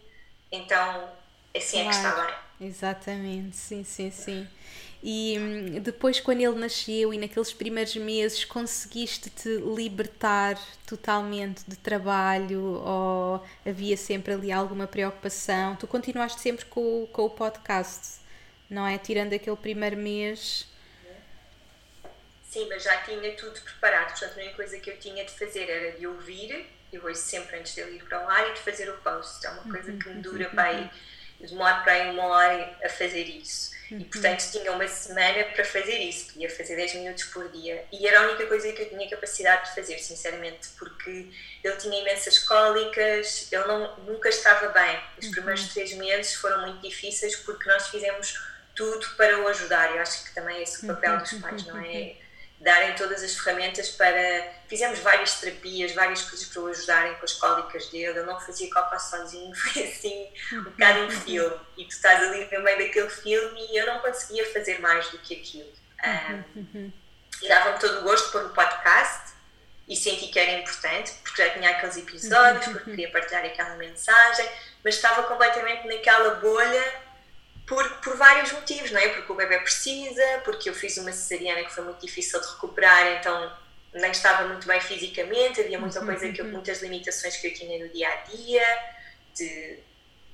então 0.52 1.12
assim 1.56 1.82
é 1.82 1.84
que 1.84 1.96
está 1.96 2.12
bem. 2.24 2.36
Exatamente, 2.62 3.58
sim, 3.58 3.84
sim, 3.84 4.12
sim. 4.12 4.47
E 5.02 5.36
hum, 5.39 5.80
depois, 5.80 6.19
quando 6.19 6.41
ele 6.41 6.60
nasceu 6.60 7.12
e 7.12 7.17
naqueles 7.17 7.52
primeiros 7.52 7.95
meses, 7.95 8.45
conseguiste-te 8.45 9.50
libertar 9.76 10.59
totalmente 10.86 11.64
de 11.68 11.76
trabalho 11.76 12.62
ou 12.62 13.43
havia 13.66 13.97
sempre 13.97 14.34
ali 14.34 14.51
alguma 14.51 14.86
preocupação? 14.86 15.76
Tu 15.76 15.88
continuaste 15.88 16.39
sempre 16.39 16.66
com, 16.66 17.07
com 17.12 17.26
o 17.26 17.30
podcast, 17.32 18.20
não 18.70 18.86
é? 18.86 18.95
Tirando 18.99 19.34
aquele 19.34 19.57
primeiro 19.57 19.97
mês. 19.97 20.68
Sim, 22.47 22.68
mas 22.70 22.84
já 22.84 22.95
tinha 22.97 23.36
tudo 23.36 23.59
preparado. 23.59 24.12
Portanto, 24.12 24.38
a 24.38 24.41
única 24.41 24.55
coisa 24.55 24.78
que 24.78 24.91
eu 24.91 24.99
tinha 24.99 25.26
de 25.26 25.32
fazer 25.32 25.68
era 25.68 25.97
de 25.97 26.05
ouvir, 26.05 26.64
eu 26.93 27.03
ouço 27.07 27.24
sempre 27.24 27.57
antes 27.57 27.74
de 27.74 27.82
eu 27.82 27.91
ir 27.91 28.03
para 28.03 28.24
o 28.24 28.30
ar, 28.30 28.51
e 28.51 28.53
de 28.53 28.59
fazer 28.59 28.88
o 28.88 28.97
post. 28.97 29.43
É 29.47 29.49
uma 29.49 29.64
coisa 29.64 29.93
que 29.93 30.09
me 30.09 30.22
dura 30.22 30.47
bem 30.49 30.91
demoro 31.48 31.84
para 31.84 31.94
aí 31.94 32.10
uma 32.12 32.26
hora 32.26 32.78
a 32.84 32.89
fazer 32.89 33.24
isso. 33.24 33.72
E 33.92 34.06
portanto 34.06 34.50
tinha 34.52 34.72
uma 34.72 34.88
semana 34.88 35.44
para 35.54 35.66
fazer 35.66 35.98
isso, 35.98 36.32
podia 36.32 36.50
fazer 36.50 36.78
10 36.78 36.96
minutos 36.96 37.26
por 37.26 37.50
dia. 37.50 37.84
E 37.92 38.08
era 38.08 38.22
a 38.22 38.30
única 38.30 38.48
coisa 38.48 38.72
que 38.72 38.84
eu 38.84 38.89
tinha 38.89 39.10
capacidade 39.10 39.70
de 39.70 39.76
fazer, 39.76 40.00
sinceramente, 40.00 40.70
porque 40.80 41.28
ele 41.62 41.76
tinha 41.76 42.00
imensas 42.00 42.39
cólicas, 42.39 43.52
ele 43.52 43.66
não, 43.66 43.98
nunca 43.98 44.30
estava 44.30 44.70
bem. 44.70 44.98
Os 45.18 45.26
uhum. 45.26 45.32
primeiros 45.34 45.74
três 45.74 45.92
meses 45.94 46.36
foram 46.36 46.62
muito 46.62 46.82
difíceis 46.82 47.36
porque 47.36 47.68
nós 47.68 47.89
fizemos 47.89 48.42
tudo 48.74 49.10
para 49.18 49.39
o 49.39 49.48
ajudar. 49.50 49.94
Eu 49.94 50.02
acho 50.02 50.24
que 50.24 50.34
também 50.34 50.60
é 50.60 50.64
esse 50.64 50.86
o 50.86 50.88
papel 50.88 51.18
dos 51.18 51.34
pais, 51.34 51.66
não 51.68 51.78
é? 51.82 52.16
Darem 52.62 52.95
todas 52.95 53.24
as 53.24 53.36
ferramentas 53.36 53.89
para. 53.89 54.53
Fizemos 54.68 54.99
várias 54.99 55.39
terapias, 55.39 55.93
várias 55.93 56.22
coisas 56.22 56.47
para 56.47 56.62
o 56.62 56.68
ajudarem 56.68 57.16
com 57.16 57.26
as 57.26 57.34
cólicas 57.34 57.88
dele. 57.89 58.20
Ele 58.20 58.24
não 58.24 58.39
fazia 58.39 58.72
copa 58.72 58.97
sozinho, 58.97 59.53
foi 59.57 59.84
assim 59.84 60.30
um 60.53 60.64
bocado 60.64 60.99
um 61.01 61.12
filme. 61.12 61.59
E 61.78 61.86
tu 61.86 61.91
estás 61.91 62.22
ali 62.22 62.47
no 62.51 62.62
meio 62.62 62.78
daquele 62.78 63.09
filme 63.09 63.68
e 63.72 63.78
eu 63.78 63.86
não 63.88 63.99
conseguia 63.99 64.51
fazer 64.53 64.80
mais 64.80 65.09
do 65.09 65.18
que 65.18 65.36
aquilo. 65.36 65.72
Um, 66.03 66.91
e 67.41 67.47
dava-me 67.47 67.80
todo 67.80 67.99
o 67.99 68.03
gosto 68.03 68.32
pôr 68.32 68.43
no 68.43 68.49
podcast 68.49 69.34
e 69.88 69.95
senti 69.95 70.28
que 70.28 70.39
era 70.39 70.59
importante, 70.59 71.12
porque 71.24 71.43
já 71.43 71.49
tinha 71.49 71.72
aqueles 71.72 71.97
episódios, 71.97 72.66
porque 72.68 72.91
queria 72.91 73.12
partilhar 73.12 73.43
aquela 73.43 73.76
mensagem, 73.76 74.47
mas 74.84 74.95
estava 74.95 75.24
completamente 75.24 75.88
naquela 75.88 76.36
bolha 76.36 77.11
por, 77.72 77.89
por 78.01 78.17
vários 78.17 78.51
motivos, 78.51 78.91
não 78.91 78.99
é? 78.99 79.07
Porque 79.07 79.32
o 79.32 79.36
bebê 79.36 79.57
precisa, 79.59 80.41
porque 80.43 80.69
eu 80.69 80.74
fiz 80.74 80.97
uma 80.97 81.13
cesariana 81.13 81.63
que 81.63 81.74
foi 81.74 81.86
muito 81.86 82.05
difícil 82.05 82.41
de 82.41 82.47
recuperar, 82.47 83.17
então 83.17 83.57
nem 83.93 84.11
estava 84.11 84.45
muito 84.45 84.67
bem 84.67 84.82
fisicamente, 84.82 85.61
havia 85.61 85.80
muita 85.80 86.05
coisa 86.05 86.30
que 86.34 86.41
eu, 86.41 86.45
muitas 86.45 86.82
limitações 86.82 87.38
que 87.38 87.47
eu 87.47 87.53
tinha 87.53 87.82
no 87.82 87.89
dia 87.93 88.09
a 88.09 88.15
dia, 88.24 88.65
de 89.34 89.80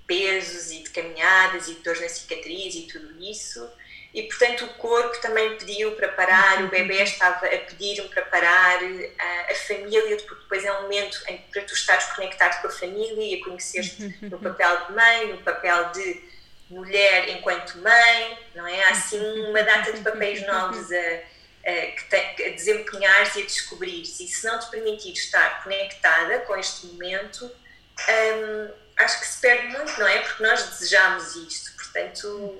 pesos 0.08 0.72
e 0.72 0.82
de 0.82 0.90
caminhadas 0.90 1.68
e 1.68 1.76
de 1.76 1.82
dores 1.82 2.02
na 2.02 2.10
cicatriz 2.10 2.74
e 2.74 2.88
tudo 2.92 3.24
isso. 3.24 3.70
E 4.16 4.24
portanto 4.24 4.66
o 4.66 4.74
corpo 4.76 5.22
também 5.22 5.60
pediu 5.60 5.92
para 5.92 6.08
parar, 6.08 6.64
o 6.64 6.70
bebê 6.70 7.04
estava 7.04 7.46
a 7.46 7.50
pedir-me 7.50 8.10
para 8.10 8.24
parar, 8.24 8.80
a, 8.80 9.52
a, 9.52 9.56
família, 9.56 10.18
porque 10.26 10.42
depois 10.42 10.66
é 10.66 10.74
um 10.74 10.84
momento 10.84 11.22
em, 11.28 11.38
para 11.38 11.62
tu 11.62 11.76
estares 11.76 12.06
conectado 12.14 12.60
com 12.64 12.68
a 12.68 12.72
família 12.72 13.22
e 13.22 13.40
a 13.40 13.46
conhecer-te 13.46 14.26
no 14.26 14.40
papel 14.40 14.88
de 14.88 14.94
mãe, 14.94 15.28
no 15.28 15.38
papel 15.44 15.92
de 15.92 16.37
mulher 16.70 17.30
enquanto 17.30 17.78
mãe, 17.80 18.40
não 18.56 18.68
é? 18.68 18.84
Há 18.84 18.92
assim 18.92 19.20
uma 19.50 19.62
data 19.64 19.94
de 19.94 20.02
papéis 20.02 20.46
novos 20.46 20.92
a, 20.92 20.98
a, 20.98 21.74
que 21.92 22.04
tem, 22.10 22.48
a 22.48 22.50
desempenhar-se 22.50 23.40
e 23.40 23.44
a 23.44 23.46
descobrir-se. 23.46 24.26
E 24.26 24.28
se 24.28 24.46
não 24.46 24.60
te 24.60 24.70
permitir 24.70 25.14
estar 25.14 25.64
conectada 25.64 26.40
com 26.40 26.56
este 26.58 26.88
momento, 26.88 27.46
hum, 27.46 28.72
acho 28.98 29.20
que 29.20 29.28
se 29.28 29.40
perde 29.40 29.68
muito, 29.68 30.00
não 30.00 30.08
é? 30.08 30.20
Porque 30.20 30.44
nós 30.44 30.64
desejamos 30.64 31.36
isto, 31.36 31.74
portanto. 31.76 32.58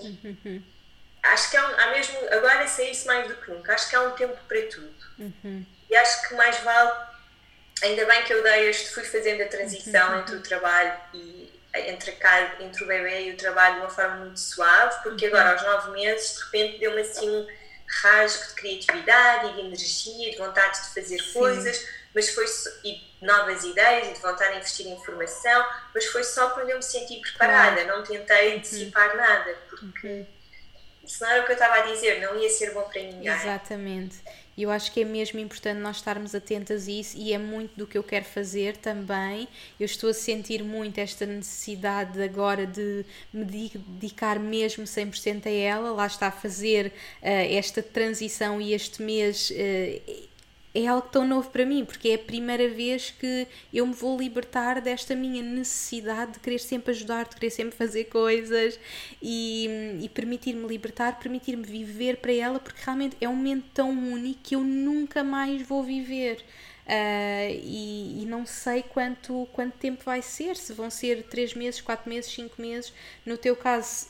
Acho 1.24 1.50
que 1.52 1.58
há, 1.58 1.66
há 1.66 1.92
mesmo, 1.92 2.18
agora 2.32 2.64
isso 2.64 3.08
mais 3.08 3.28
do 3.28 3.36
que 3.36 3.52
nunca, 3.52 3.74
acho 3.74 3.90
que 3.90 3.96
há 3.96 4.02
um 4.02 4.12
tempo 4.12 4.38
para 4.48 4.62
tudo. 4.68 4.96
E 5.90 5.96
acho 5.96 6.28
que 6.28 6.36
mais 6.36 6.58
vale, 6.60 6.92
ainda 7.84 8.06
bem 8.06 8.24
que 8.24 8.34
eu 8.34 8.44
dei 8.44 8.70
este, 8.70 8.90
fui 8.90 9.04
fazendo 9.04 9.42
a 9.42 9.48
transição 9.48 10.20
entre 10.20 10.36
o 10.36 10.42
trabalho 10.42 10.94
e 11.14 11.47
entre, 11.74 12.18
a, 12.22 12.64
entre 12.64 12.84
o 12.84 12.88
bebê 12.88 13.30
e 13.30 13.34
o 13.34 13.38
trabalho 13.38 13.76
de 13.76 13.82
uma 13.82 13.90
forma 13.90 14.16
muito 14.18 14.40
suave, 14.40 15.04
porque 15.04 15.28
uhum. 15.28 15.36
agora 15.36 15.52
aos 15.52 15.64
nove 15.64 15.92
meses 15.92 16.36
de 16.36 16.44
repente 16.44 16.80
deu-me 16.80 17.02
assim 17.02 17.30
um 17.30 17.48
rasgo 18.04 18.48
de 18.48 18.54
criatividade 18.56 19.48
e 19.48 19.54
de 19.54 19.60
energia 19.62 20.32
de 20.32 20.38
vontade 20.38 20.82
de 20.82 20.94
fazer 20.94 21.20
Sim. 21.20 21.34
coisas, 21.34 21.88
mas 22.14 22.30
foi 22.30 22.46
e 22.84 23.02
novas 23.22 23.64
ideias 23.64 24.08
e 24.10 24.14
de 24.14 24.20
vontade 24.20 24.52
de 24.52 24.58
investir 24.58 24.88
em 24.88 24.94
informação, 24.94 25.66
mas 25.94 26.06
foi 26.08 26.24
só 26.24 26.50
quando 26.52 26.70
eu 26.70 26.78
me 26.78 26.84
senti 26.84 27.20
preparada, 27.20 27.84
não 27.86 28.04
tentei 28.04 28.56
uhum. 28.56 28.62
uhum. 28.86 29.18
nada, 29.18 29.56
porque 29.70 30.08
uhum. 30.08 30.28
se 31.06 31.22
não 31.22 31.30
era 31.30 31.42
o 31.42 31.46
que 31.46 31.52
eu 31.52 31.56
estava 31.56 31.76
a 31.76 31.82
dizer, 31.82 32.22
não 32.22 32.36
ia 32.38 32.50
ser 32.50 32.74
bom 32.74 32.84
para 32.84 33.02
ninguém. 33.02 33.32
Exatamente. 33.32 34.18
E 34.58 34.64
eu 34.64 34.72
acho 34.72 34.92
que 34.92 35.02
é 35.02 35.06
mesmo 35.06 35.40
importante 35.40 35.80
nós 35.80 35.98
estarmos 35.98 36.34
atentas 36.34 36.88
a 36.88 36.92
isso 36.92 37.16
e 37.16 37.32
é 37.32 37.38
muito 37.38 37.78
do 37.78 37.86
que 37.86 37.96
eu 37.96 38.04
quero 38.04 38.26
fazer 38.26 38.76
também. 38.76 39.48
Eu 39.80 39.86
estou 39.86 40.10
a 40.10 40.14
sentir 40.14 40.64
muito 40.64 40.98
esta 40.98 41.28
necessidade 41.28 42.20
agora 42.20 42.66
de 42.66 43.06
me 43.32 43.46
dedicar 43.46 44.40
mesmo 44.40 44.84
100% 44.86 45.46
a 45.46 45.50
ela. 45.52 45.92
Lá 45.92 46.08
está 46.08 46.28
a 46.28 46.32
fazer 46.32 46.88
uh, 46.88 46.92
esta 47.22 47.84
transição 47.84 48.60
e 48.60 48.74
este 48.74 49.00
mês. 49.04 49.52
Uh, 49.52 50.28
é 50.84 50.88
algo 50.88 51.08
tão 51.10 51.26
novo 51.26 51.50
para 51.50 51.66
mim, 51.66 51.84
porque 51.84 52.10
é 52.10 52.16
a 52.16 52.20
primeira 52.20 52.70
vez 52.70 53.10
que 53.10 53.48
eu 53.74 53.86
me 53.88 53.94
vou 53.94 54.18
libertar 54.20 54.80
desta 54.80 55.16
minha 55.16 55.42
necessidade 55.42 56.34
de 56.34 56.40
querer 56.40 56.60
sempre 56.60 56.92
ajudar, 56.92 57.26
de 57.26 57.36
querer 57.36 57.50
sempre 57.50 57.76
fazer 57.76 58.06
coisas 58.06 58.80
e, 59.20 60.00
e 60.02 60.10
permitir-me 60.10 60.68
libertar, 60.68 61.18
permitir-me 61.20 61.64
viver 61.64 62.18
para 62.18 62.32
ela, 62.32 62.60
porque 62.60 62.80
realmente 62.84 63.18
é 63.20 63.28
um 63.28 63.36
momento 63.36 63.66
tão 63.74 63.90
único 63.90 64.40
que 64.44 64.56
eu 64.56 64.62
nunca 64.62 65.24
mais 65.24 65.64
vou 65.64 65.84
viver. 65.84 66.44
Uh, 66.86 67.52
e, 67.64 68.22
e, 68.22 68.26
não 68.26 68.46
sei 68.46 68.82
quanto, 68.82 69.46
quanto 69.52 69.78
tempo 69.78 70.04
vai 70.06 70.22
ser, 70.22 70.56
se 70.56 70.72
vão 70.72 70.90
ser 70.90 71.24
3 71.24 71.54
meses, 71.56 71.82
4 71.82 72.08
meses, 72.08 72.32
5 72.32 72.62
meses. 72.62 72.94
No 73.26 73.38
teu 73.38 73.58
caso, 73.58 74.08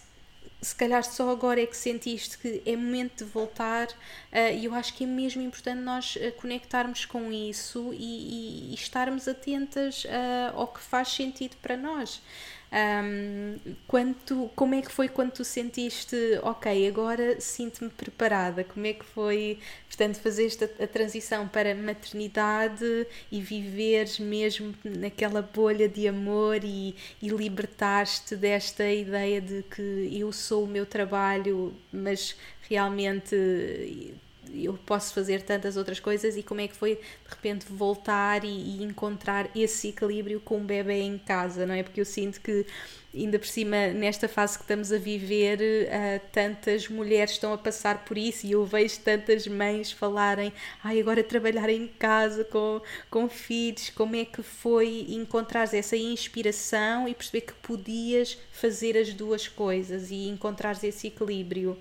se 0.68 0.76
calhar 0.76 1.04
só 1.04 1.30
agora 1.30 1.62
é 1.62 1.66
que 1.66 1.78
sentiste 1.78 2.38
que 2.38 2.62
é 2.66 2.76
momento 2.76 3.24
de 3.24 3.32
voltar 3.32 3.88
uh, 3.88 4.54
e 4.54 4.66
eu 4.66 4.74
acho 4.74 4.94
que 4.94 5.06
é 5.06 5.08
mesmo 5.08 5.42
importante 5.42 5.80
nós 5.80 6.18
uh, 6.18 6.32
conectarmos 6.34 7.06
com 7.06 7.32
isso 7.32 7.94
e, 7.94 7.98
e, 7.98 8.72
e 8.72 8.74
estarmos 8.74 9.28
atentas 9.28 10.04
uh, 10.04 10.56
ao 10.56 10.68
que 10.68 10.82
faz 10.82 11.08
sentido 11.08 11.56
para 11.62 11.78
nós. 11.78 12.22
Um, 12.70 13.56
quanto, 13.88 14.52
como 14.54 14.76
é 14.76 14.82
que 14.82 14.92
foi 14.92 15.08
quando 15.08 15.32
tu 15.32 15.44
sentiste, 15.46 16.16
ok, 16.44 16.88
agora 16.88 17.40
sinto-me 17.40 17.90
preparada? 17.90 18.64
Como 18.64 18.86
é 18.86 18.94
que 18.94 19.06
foi, 19.06 19.60
portanto, 19.88 20.18
fazer 20.20 20.48
esta, 20.48 20.66
a 20.84 20.88
transição 20.88 21.48
para 21.48 21.74
maternidade 21.74 23.08
e 23.32 23.42
viveres 23.42 24.20
mesmo 24.20 24.76
naquela 24.84 25.42
bolha 25.42 25.88
de 25.88 26.08
amor 26.08 26.64
e, 26.64 26.94
e 27.22 27.30
libertar-te 27.30 28.36
desta 28.36 28.90
ideia 28.90 29.40
de 29.40 29.64
que 29.64 30.10
eu 30.12 30.32
sou 30.34 30.66
o 30.66 30.68
meu 30.68 30.86
trabalho, 30.86 31.74
mas 31.92 32.36
realmente 32.70 34.14
eu 34.54 34.74
posso 34.86 35.14
fazer 35.14 35.42
tantas 35.42 35.78
outras 35.78 36.00
coisas 36.00 36.38
e 36.38 36.44
como 36.44 36.62
é 36.62 36.68
que 36.68 36.76
foi 36.76 36.96
de 36.96 37.30
repente 37.30 37.66
voltar 37.70 38.44
e, 38.44 38.48
e, 38.48 38.84
encontrar 38.84 39.50
esse 39.56 39.90
equilíbrio 39.90 40.40
com 40.40 40.58
o 40.58 40.64
bebê 40.64 41.02
em 41.02 41.18
casa, 41.18 41.66
não 41.66 41.74
é? 41.74 41.84
Porque 41.84 42.02
eu 42.02 42.06
sinto 42.06 42.42
que 42.42 42.66
ainda 43.14 43.40
por 43.40 43.48
cima 43.48 43.88
nesta 43.88 44.28
fase 44.28 44.58
que 44.58 44.64
estamos 44.64 44.92
a 44.92 44.98
viver 44.98 45.60
uh, 45.60 46.22
tantas 46.32 46.88
mulheres 46.88 47.32
estão 47.32 47.54
a 47.54 47.58
passar 47.58 48.06
por 48.06 48.18
isso 48.18 48.46
e 48.46 48.52
eu 48.52 48.66
vejo 48.66 49.00
tantas 49.00 49.48
mães 49.48 49.92
falarem 49.92 50.54
ai 50.84 51.00
agora 51.00 51.24
trabalhar 51.24 51.70
em 51.70 51.88
casa 51.88 52.44
com, 52.44 52.82
com 53.10 53.28
filhos, 53.30 53.90
como 53.90 54.16
é 54.16 54.26
que 54.26 54.44
foi 54.44 55.06
encontrar 55.10 55.74
essa 55.74 55.98
inspiração 55.98 57.08
e 57.08 57.16
perceber 57.16 57.42
que 57.42 57.54
podias 57.54 58.38
fazer 58.52 58.98
as 58.98 59.14
duas 59.14 59.48
coisas 59.48 60.12
e 60.12 60.28
encontrar 60.28 60.78
esse 60.84 61.08
equilíbrio? 61.08 61.78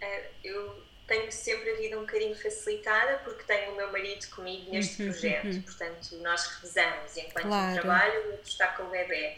É, 0.00 0.30
eu 0.44 0.83
tenho 1.06 1.30
sempre 1.30 1.70
a 1.70 1.76
vida 1.76 1.98
um 1.98 2.02
bocadinho 2.02 2.34
facilitada 2.34 3.18
porque 3.18 3.42
tenho 3.44 3.72
o 3.72 3.76
meu 3.76 3.90
marido 3.92 4.26
comigo 4.30 4.70
neste 4.70 5.02
uhum, 5.02 5.10
projeto. 5.10 5.46
Uhum. 5.46 5.62
Portanto, 5.62 6.16
nós 6.16 6.46
revezamos 6.46 7.16
enquanto 7.16 7.46
claro. 7.46 7.76
eu 7.76 7.82
trabalho, 7.82 8.20
o 8.20 8.32
outro 8.32 8.48
está 8.48 8.68
com 8.68 8.84
o 8.84 8.90
bebê. 8.90 9.34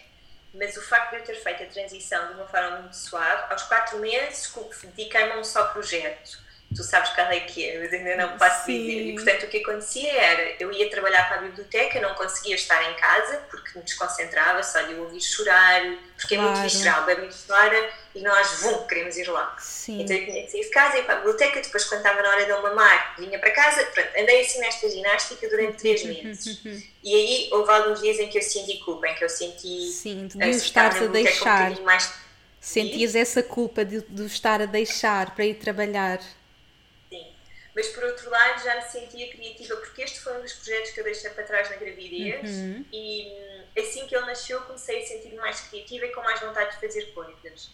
Mas 0.55 0.77
o 0.77 0.83
facto 0.83 1.11
de 1.11 1.17
eu 1.17 1.25
ter 1.25 1.35
feito 1.35 1.63
a 1.65 1.67
transição 1.67 2.29
de 2.29 2.35
uma 2.35 2.47
forma 2.47 2.81
muito 2.81 2.97
suave, 2.97 3.53
aos 3.53 3.65
quatro 3.65 3.99
meses 3.99 4.55
dediquei-me 4.85 5.33
a 5.33 5.39
um 5.39 5.45
só 5.45 5.67
projeto 5.69 6.46
tu 6.75 6.83
sabes 6.83 7.11
qual 7.11 7.29
é 7.29 7.41
que 7.41 7.65
é, 7.65 7.79
mas 7.79 7.93
ainda 7.93 8.17
não 8.17 8.37
posso 8.37 8.67
Sim. 8.67 8.87
dizer. 8.87 9.07
E 9.07 9.15
portanto 9.15 9.43
o 9.45 9.49
que 9.49 9.59
acontecia 9.59 10.13
era, 10.13 10.57
eu 10.61 10.73
ia 10.73 10.91
trabalhar 10.91 11.27
para 11.29 11.39
a 11.39 11.43
biblioteca, 11.43 12.01
não 12.01 12.15
conseguia 12.15 12.55
estar 12.55 12.83
em 12.91 12.95
casa 12.97 13.39
porque 13.51 13.79
me 13.79 13.85
desconcentrava, 13.85 14.63
só 14.63 14.83
de 14.83 14.95
ouvir 14.95 15.21
chorar, 15.21 15.83
porque 16.17 16.37
claro. 16.37 16.51
é 16.51 16.53
muito 16.53 16.63
visceral, 16.63 17.07
muito 17.07 17.37
chora 17.47 17.91
e 18.15 18.21
nós, 18.21 18.61
vum, 18.61 18.87
queremos 18.87 19.17
ir 19.17 19.29
lá. 19.29 19.57
Sim. 19.59 20.03
Então 20.03 20.17
eu 20.17 20.25
tinha 20.25 20.45
que 20.45 20.51
sair 20.51 20.63
de 20.63 20.71
casa, 20.71 20.99
ir 20.99 21.05
para 21.05 21.15
a 21.15 21.17
biblioteca, 21.19 21.61
depois 21.61 21.85
quando 21.85 22.01
estava 22.01 22.23
na 22.23 22.29
hora 22.29 22.45
de 22.45 22.51
eu 22.51 22.63
mamar, 22.63 23.15
vinha 23.19 23.39
para 23.39 23.51
casa, 23.53 23.85
pronto, 23.87 24.09
andei 24.19 24.41
assim 24.41 24.59
nesta 24.61 24.91
ginástica 24.91 25.49
durante 25.49 25.79
três 25.79 26.05
meses. 26.05 26.63
e 27.03 27.15
aí 27.15 27.49
houve 27.53 27.71
alguns 27.71 28.01
dias 28.01 28.19
em 28.19 28.29
que 28.29 28.39
eu 28.39 28.43
senti 28.43 28.79
culpa, 28.79 29.09
em 29.09 29.15
que 29.15 29.25
eu 29.25 29.29
senti... 29.29 29.91
Sim, 29.93 30.27
de 30.27 30.51
estar 30.51 30.95
a 30.95 31.07
deixar. 31.07 31.73
Um 31.73 31.85
mais... 31.85 32.13
Sentias 32.61 33.15
essa 33.15 33.43
culpa 33.43 33.85
de, 33.85 34.01
de 34.03 34.27
estar 34.27 34.61
a 34.61 34.67
deixar 34.67 35.35
para 35.35 35.45
ir 35.45 35.55
trabalhar. 35.55 36.19
Mas 37.77 37.89
por 37.89 38.05
outro 38.05 38.31
lado 38.31 38.65
já 38.65 38.77
me 38.77 38.83
sentia 38.83 39.31
criativa 39.31 39.77
porque 39.77 40.01
este 40.01 40.19
foi 40.21 40.39
um 40.39 40.41
dos 40.41 40.55
projetos 40.55 40.93
que 40.93 41.01
eu 41.01 41.05
deixei 41.05 41.29
para 41.29 41.45
trás 41.45 41.69
na 41.69 41.77
gravidez 41.77 42.49
uhum. 42.49 42.85
e 42.91 43.31
assim 43.79 44.07
que 44.07 44.17
ele 44.17 44.25
nasceu 44.25 44.63
comecei 44.63 45.03
a 45.03 45.07
sentir-me 45.07 45.37
mais 45.37 45.61
criativa 45.61 46.07
e 46.07 46.09
com 46.09 46.23
mais 46.23 46.41
vontade 46.41 46.75
de 46.75 46.81
fazer 46.81 47.13
coisas. 47.13 47.71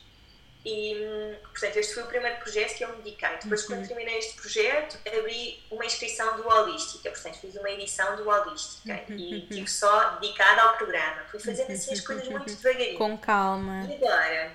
E, 0.65 1.37
portanto, 1.51 1.77
este 1.77 1.95
foi 1.95 2.05
o 2.05 2.07
primeiro 2.07 2.37
projeto 2.39 2.77
que 2.77 2.85
eu 2.85 2.89
me 2.91 3.03
dediquei. 3.03 3.29
Depois, 3.43 3.63
uhum. 3.63 3.77
quando 3.77 3.89
terminei 3.89 4.19
este 4.19 4.41
projeto, 4.41 4.99
abri 5.07 5.61
uma 5.71 5.85
inscrição 5.85 6.37
do 6.37 6.49
Holística, 6.49 7.11
portanto, 7.11 7.39
fiz 7.41 7.57
uma 7.57 7.71
edição 7.71 8.17
do 8.17 8.29
Holística 8.29 9.05
uhum. 9.09 9.17
e 9.17 9.43
estive 9.43 9.69
só 9.69 10.11
dedicada 10.21 10.63
ao 10.63 10.77
programa. 10.77 11.25
Fui 11.31 11.41
fazendo 11.41 11.73
assim 11.73 11.93
as 11.93 12.01
coisas 12.01 12.29
muito 12.29 12.47
devagarinho. 12.55 12.99
Com 12.99 13.19
calma. 13.19 13.89
E 13.89 13.95
agora, 13.97 14.53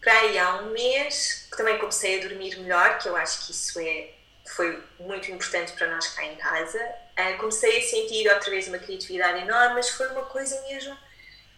para 0.00 0.12
aí 0.20 0.38
há 0.38 0.56
um 0.56 0.70
mês 0.70 1.48
também 1.56 1.78
comecei 1.78 2.18
a 2.18 2.28
dormir 2.28 2.56
melhor, 2.58 2.98
que 2.98 3.08
eu 3.08 3.14
acho 3.14 3.46
que 3.46 3.52
isso 3.52 3.78
é, 3.78 4.10
foi 4.46 4.82
muito 5.00 5.30
importante 5.30 5.72
para 5.72 5.88
nós 5.88 6.08
cá 6.08 6.24
em 6.24 6.36
casa. 6.36 6.78
Uh, 7.18 7.38
comecei 7.38 7.78
a 7.78 7.82
sentir 7.82 8.28
outra 8.28 8.50
vez 8.50 8.68
uma 8.68 8.78
criatividade 8.78 9.42
enorme, 9.42 9.74
mas 9.74 9.90
foi 9.90 10.08
uma 10.08 10.24
coisa 10.24 10.60
mesmo 10.62 10.96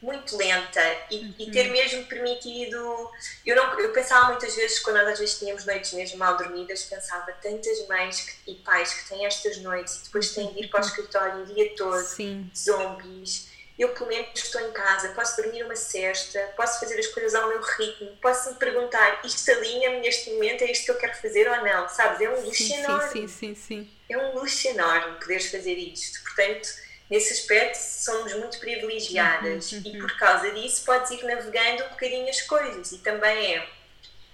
muito 0.01 0.37
lenta 0.37 0.81
e, 1.11 1.17
uhum. 1.17 1.35
e, 1.39 1.51
ter 1.51 1.71
mesmo 1.71 2.05
permitido. 2.05 3.11
Eu, 3.45 3.57
não, 3.57 3.81
eu 3.81 3.93
pensava 3.93 4.29
muitas 4.29 4.55
vezes, 4.55 4.79
quando 4.81 4.97
nós 4.97 5.09
às 5.09 5.19
vezes 5.19 5.39
tínhamos 5.39 5.65
noites 5.65 5.93
mesmo 5.95 6.19
mal 6.19 6.37
dormidas, 6.37 6.85
pensava 6.85 7.33
tantas 7.33 7.87
mães 7.89 8.21
que, 8.21 8.53
e 8.53 8.55
pais 8.57 8.93
que 8.93 9.09
têm 9.09 9.27
estas 9.27 9.57
noites 9.59 9.97
e 9.97 10.05
depois 10.05 10.35
têm 10.35 10.53
de 10.53 10.65
ir 10.65 10.69
para 10.69 10.83
o 10.83 10.87
escritório 10.87 11.43
o 11.43 11.47
dia 11.47 11.75
todo, 11.77 12.05
Sim. 12.05 12.51
zombies 12.55 13.56
eu 13.79 13.91
pelo 13.91 14.09
menos 14.09 14.29
estou 14.35 14.61
em 14.61 14.73
casa, 14.73 15.09
posso 15.11 15.41
dormir 15.43 15.63
uma 15.63 15.77
cesta, 15.77 16.41
posso 16.57 16.81
fazer 16.81 16.99
as 16.99 17.07
coisas 17.09 17.35
ao 17.35 17.49
meu 17.49 17.61
ritmo, 17.61 18.17
posso 18.23 18.51
me 18.51 18.57
perguntar, 18.57 19.21
isto 19.23 19.51
alinha-me 19.51 20.01
neste 20.01 20.31
momento, 20.31 20.63
é 20.63 20.71
isto 20.71 20.87
que 20.87 20.91
eu 20.93 20.99
quero 20.99 21.15
fazer 21.15 21.49
ou 21.49 21.63
não, 21.63 21.89
sabes? 21.89 22.21
É 22.21 22.31
um 22.31 22.41
luxo 22.41 22.63
sim, 22.63 22.75
enorme. 22.75 23.11
Sim, 23.11 23.29
sim, 23.29 23.55
sim, 23.55 23.91
É 24.09 24.17
um 24.17 24.35
luxo 24.35 24.69
enorme 24.69 25.19
poderes 25.19 25.51
fazer 25.51 25.75
isto. 25.75 26.23
Portanto, 26.23 26.69
nesse 27.11 27.35
aspecto, 27.35 27.77
somos 27.77 28.33
muito 28.35 28.59
privilegiadas 28.59 29.73
uhum, 29.73 29.83
uhum. 29.85 29.97
e 29.97 29.99
por 29.99 30.17
causa 30.19 30.51
disso 30.53 30.85
podes 30.85 31.11
ir 31.11 31.23
navegando 31.25 31.85
um 31.85 31.89
bocadinho 31.91 32.31
as 32.31 32.41
coisas 32.43 32.93
e 32.93 32.99
também 32.99 33.57
é 33.57 33.69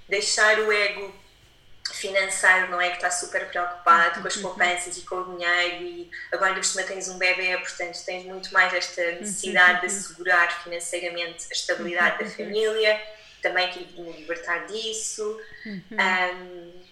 deixar 0.08 0.60
o 0.60 0.70
ego 0.70 1.21
financeiro, 1.90 2.70
não 2.70 2.80
é? 2.80 2.90
Que 2.90 2.96
está 2.96 3.10
super 3.10 3.46
preocupado 3.48 4.20
com 4.20 4.28
as 4.28 4.36
uhum. 4.36 4.42
poupanças 4.42 4.96
e 4.96 5.02
com 5.02 5.16
o 5.16 5.36
dinheiro 5.36 5.84
e 5.84 6.10
agora 6.30 6.54
por 6.54 6.64
cima 6.64 6.84
tens 6.84 7.08
um 7.08 7.18
bebê, 7.18 7.56
portanto 7.58 8.04
tens 8.04 8.24
muito 8.24 8.52
mais 8.52 8.72
esta 8.72 9.02
necessidade 9.12 9.80
de 9.80 9.86
uhum. 9.86 9.98
assegurar 9.98 10.62
financeiramente 10.62 11.46
a 11.50 11.52
estabilidade 11.52 12.18
da 12.18 12.24
uhum. 12.24 12.30
família, 12.30 13.02
também 13.40 13.70
de 13.70 14.00
me 14.00 14.12
libertar 14.12 14.66
disso. 14.66 15.40
Um, 15.66 16.82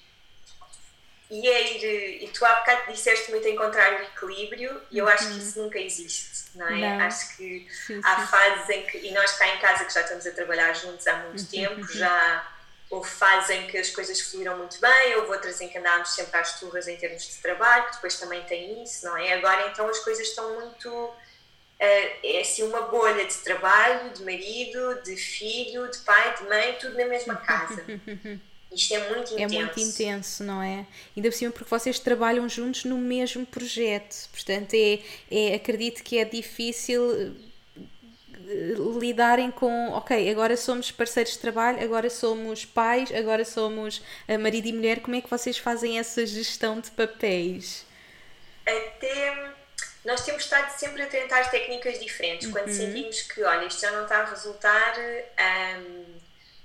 e 1.31 1.49
é 1.49 1.77
ir, 1.77 2.25
e 2.25 2.29
tu 2.29 2.45
há 2.45 2.55
bocado 2.55 2.93
disseste 2.93 3.31
muito 3.31 3.47
encontrar 3.47 4.01
o 4.01 4.03
equilíbrio 4.03 4.83
e 4.91 4.99
eu 4.99 5.07
acho 5.07 5.29
que 5.29 5.39
isso 5.39 5.63
nunca 5.63 5.79
existe, 5.79 6.49
não 6.57 6.67
é? 6.67 6.81
Não. 6.81 7.07
Acho 7.07 7.37
que 7.37 7.69
sim, 7.71 8.01
há 8.03 8.21
sim. 8.21 8.27
fases 8.27 8.69
em 8.69 8.87
que, 8.87 8.99
e 8.99 9.13
nós 9.13 9.31
cá 9.39 9.47
em 9.47 9.59
casa 9.61 9.85
que 9.85 9.95
já 9.95 10.01
estamos 10.01 10.27
a 10.27 10.33
trabalhar 10.33 10.73
juntos 10.73 11.07
há 11.07 11.19
muito 11.19 11.49
tempo, 11.49 11.87
já 11.93 12.50
houve 12.91 13.09
fases 13.09 13.51
em 13.51 13.67
que 13.69 13.79
as 13.79 13.89
coisas 13.91 14.21
fluíram 14.21 14.59
muito 14.59 14.81
bem, 14.81 15.15
houve 15.17 15.31
outras 15.31 15.61
em 15.61 15.69
que 15.69 15.79
andámos 15.79 16.11
sempre 16.11 16.39
às 16.39 16.59
turras 16.59 16.89
em 16.89 16.97
termos 16.97 17.23
de 17.23 17.35
trabalho, 17.41 17.87
que 17.87 17.95
depois 17.95 18.19
também 18.19 18.43
tem 18.43 18.83
isso, 18.83 19.07
não 19.07 19.17
é? 19.17 19.33
Agora 19.35 19.71
então 19.71 19.89
as 19.89 20.01
coisas 20.01 20.27
estão 20.27 20.61
muito. 20.61 20.89
Uh, 20.91 22.11
é 22.23 22.41
assim 22.41 22.65
uma 22.65 22.83
bolha 22.83 23.25
de 23.25 23.35
trabalho, 23.37 24.11
de 24.13 24.23
marido, 24.23 25.03
de 25.03 25.17
filho, 25.17 25.91
de 25.91 25.99
pai, 25.99 26.37
de 26.37 26.45
mãe, 26.45 26.77
tudo 26.79 26.99
na 26.99 27.07
mesma 27.07 27.37
casa. 27.37 27.83
Isto 28.71 28.95
é 28.95 29.09
muito 29.15 29.33
intenso. 29.35 29.55
É 29.55 29.59
muito 29.59 29.81
intenso, 29.81 30.45
não 30.45 30.63
é? 30.63 30.87
Ainda 31.17 31.29
por 31.29 31.37
cima 31.37 31.51
porque 31.51 31.71
vocês 31.71 31.99
trabalham 31.99 32.49
juntos 32.49 32.85
no 32.85 32.99
mesmo 32.99 33.45
projeto. 33.47 34.29
Portanto, 34.31 34.75
é, 34.75 35.01
é 35.31 35.55
acredito 35.55 36.05
que 36.05 36.19
é 36.19 36.25
difícil 36.25 37.35
lidarem 38.99 39.51
com, 39.51 39.91
ok, 39.91 40.31
agora 40.31 40.57
somos 40.57 40.91
parceiros 40.91 41.33
de 41.33 41.39
trabalho, 41.39 41.83
agora 41.83 42.11
somos 42.11 42.65
pais, 42.65 43.13
agora 43.15 43.45
somos 43.45 44.03
eh, 44.27 44.37
marido 44.37 44.67
e 44.67 44.73
mulher, 44.73 45.01
como 45.01 45.17
é 45.17 45.21
que 45.21 45.31
vocês 45.31 45.59
fazem 45.59 45.99
essa 45.99 46.25
gestão 46.27 46.81
de 46.81 46.91
papéis? 46.91 47.87
Até 48.67 49.51
nós 50.05 50.25
temos 50.25 50.45
estado 50.45 50.71
sempre 50.79 51.03
a 51.03 51.07
tentar 51.07 51.51
técnicas 51.51 51.99
diferentes. 51.99 52.47
Uhum. 52.47 52.53
Quando 52.53 52.71
sentimos 52.71 53.23
que, 53.23 53.43
olha, 53.43 53.67
isto 53.67 53.81
já 53.81 53.91
não 53.91 54.05
está 54.05 54.19
a 54.19 54.25
resultar, 54.25 54.95
um, 54.99 56.21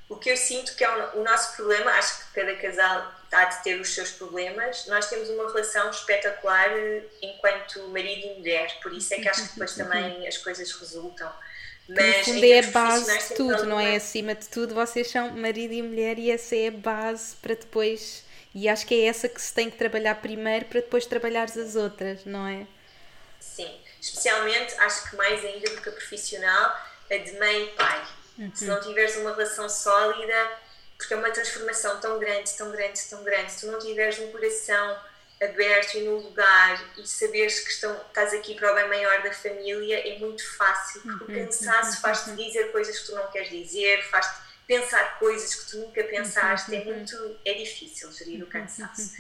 o 0.08 0.16
que 0.16 0.30
eu 0.30 0.38
sinto 0.38 0.76
que 0.76 0.84
é 0.84 0.90
o, 0.90 1.20
o 1.20 1.24
nosso 1.24 1.56
problema, 1.56 1.92
acho 1.92 2.28
que 2.28 2.42
cada 2.42 2.56
casal 2.56 3.12
há 3.32 3.46
de 3.46 3.64
ter 3.64 3.80
os 3.80 3.94
seus 3.94 4.12
problemas, 4.12 4.86
nós 4.88 5.10
temos 5.10 5.30
uma 5.30 5.52
relação 5.52 5.90
espetacular 5.90 6.70
eh, 6.72 7.04
enquanto 7.22 7.86
marido 7.90 8.28
e 8.28 8.40
mulher, 8.40 8.80
por 8.82 8.94
isso 8.94 9.14
é 9.14 9.18
que 9.20 9.28
acho 9.28 9.42
que 9.42 9.50
depois 9.50 9.74
também 9.76 10.26
as 10.26 10.38
coisas 10.38 10.72
resultam. 10.72 11.30
Mas, 11.88 12.28
no 12.28 12.34
fundo 12.34 12.46
é 12.46 12.60
a 12.60 12.72
base 12.72 13.18
de 13.18 13.36
tudo, 13.36 13.66
não 13.66 13.80
é? 13.80 13.96
Acima 13.96 14.34
de 14.34 14.48
tudo, 14.48 14.74
vocês 14.74 15.10
são 15.10 15.30
marido 15.32 15.74
e 15.74 15.82
mulher 15.82 16.18
e 16.18 16.32
essa 16.32 16.56
é 16.56 16.68
a 16.70 16.72
base 16.72 17.36
para 17.36 17.54
depois. 17.54 18.24
E 18.54 18.68
acho 18.70 18.88
que 18.88 18.96
é 18.96 19.08
essa 19.08 19.28
que 19.28 19.42
se 19.42 19.54
tem 19.54 19.70
que 19.70 19.78
trabalhar 19.78 20.16
primeiro 20.16 20.66
para 20.66 20.80
depois 20.80 21.06
trabalhares 21.06 21.58
as 21.58 21.76
outras, 21.76 22.26
não 22.26 22.48
é? 22.48 22.66
Sim, 23.40 23.70
especialmente 24.02 24.74
acho 24.80 25.10
que 25.10 25.16
mais 25.16 25.44
ainda 25.44 25.70
do 25.70 25.82
que 25.82 25.90
a 25.90 25.92
profissional, 25.92 26.76
a 27.12 27.18
de 27.18 27.38
mãe 27.38 27.66
e 27.66 27.68
pai. 27.72 28.08
Uhum. 28.40 28.52
Se 28.54 28.66
não 28.66 28.82
tiveres 28.82 29.16
uma 29.18 29.32
relação 29.32 29.70
sólida, 29.70 30.52
porque 30.98 31.14
é 31.14 31.18
uma 31.18 31.30
transformação 31.30 32.00
tão 32.00 32.18
grande, 32.18 32.52
tão 32.58 32.72
grande, 32.72 33.00
tão 33.10 33.24
grande, 33.24 33.52
se 33.52 33.62
tu 33.62 33.72
não 33.72 33.80
tiveres 33.80 34.18
um 34.20 34.32
coração 34.32 34.98
aberto 35.42 35.96
e 35.96 36.02
no 36.02 36.18
lugar 36.18 36.94
e 36.98 37.08
saberes 37.08 37.60
que 37.60 37.70
estão, 37.70 37.96
estás 38.08 38.34
aqui 38.34 38.56
para 38.56 38.72
o 38.72 38.76
bem 38.76 38.88
maior 38.88 39.22
da 39.22 39.34
família 39.34 40.08
é 40.08 40.18
muito 40.18 40.44
fácil, 40.56 41.02
porque 41.02 41.24
o 41.24 41.36
uhum, 41.36 41.46
cansaço 41.46 41.96
uhum, 41.96 42.02
faz-te 42.02 42.30
uhum. 42.30 42.36
dizer 42.38 42.72
coisas 42.72 43.00
que 43.00 43.06
tu 43.08 43.16
não 43.16 43.28
queres 43.32 43.50
dizer, 43.50 44.04
faz-te 44.10 44.46
pensar 44.66 45.20
coisas 45.20 45.56
que 45.56 45.72
tu 45.72 45.78
nunca 45.78 46.04
pensaste, 46.04 46.76
é 46.76 46.84
muito, 46.84 47.40
é 47.46 47.54
difícil 47.54 48.12
gerir 48.12 48.44
o 48.44 48.48
cansaço. 48.48 49.12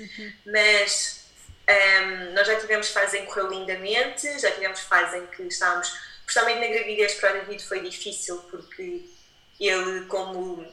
Mas 0.45 1.25
um, 1.69 2.33
nós 2.33 2.47
já 2.47 2.59
tivemos 2.59 2.89
fases 2.89 3.15
em 3.15 3.25
que 3.25 3.27
correu 3.27 3.49
lindamente, 3.49 4.39
já 4.39 4.51
tivemos 4.51 4.79
fases 4.81 5.21
em 5.21 5.27
que 5.27 5.43
estávamos, 5.43 5.91
principalmente 6.25 6.59
na 6.59 6.73
gravidez 6.73 7.15
para 7.15 7.31
o 7.31 7.33
David 7.41 7.63
foi 7.63 7.81
difícil 7.81 8.37
porque 8.49 9.05
ele 9.59 10.05
como 10.05 10.65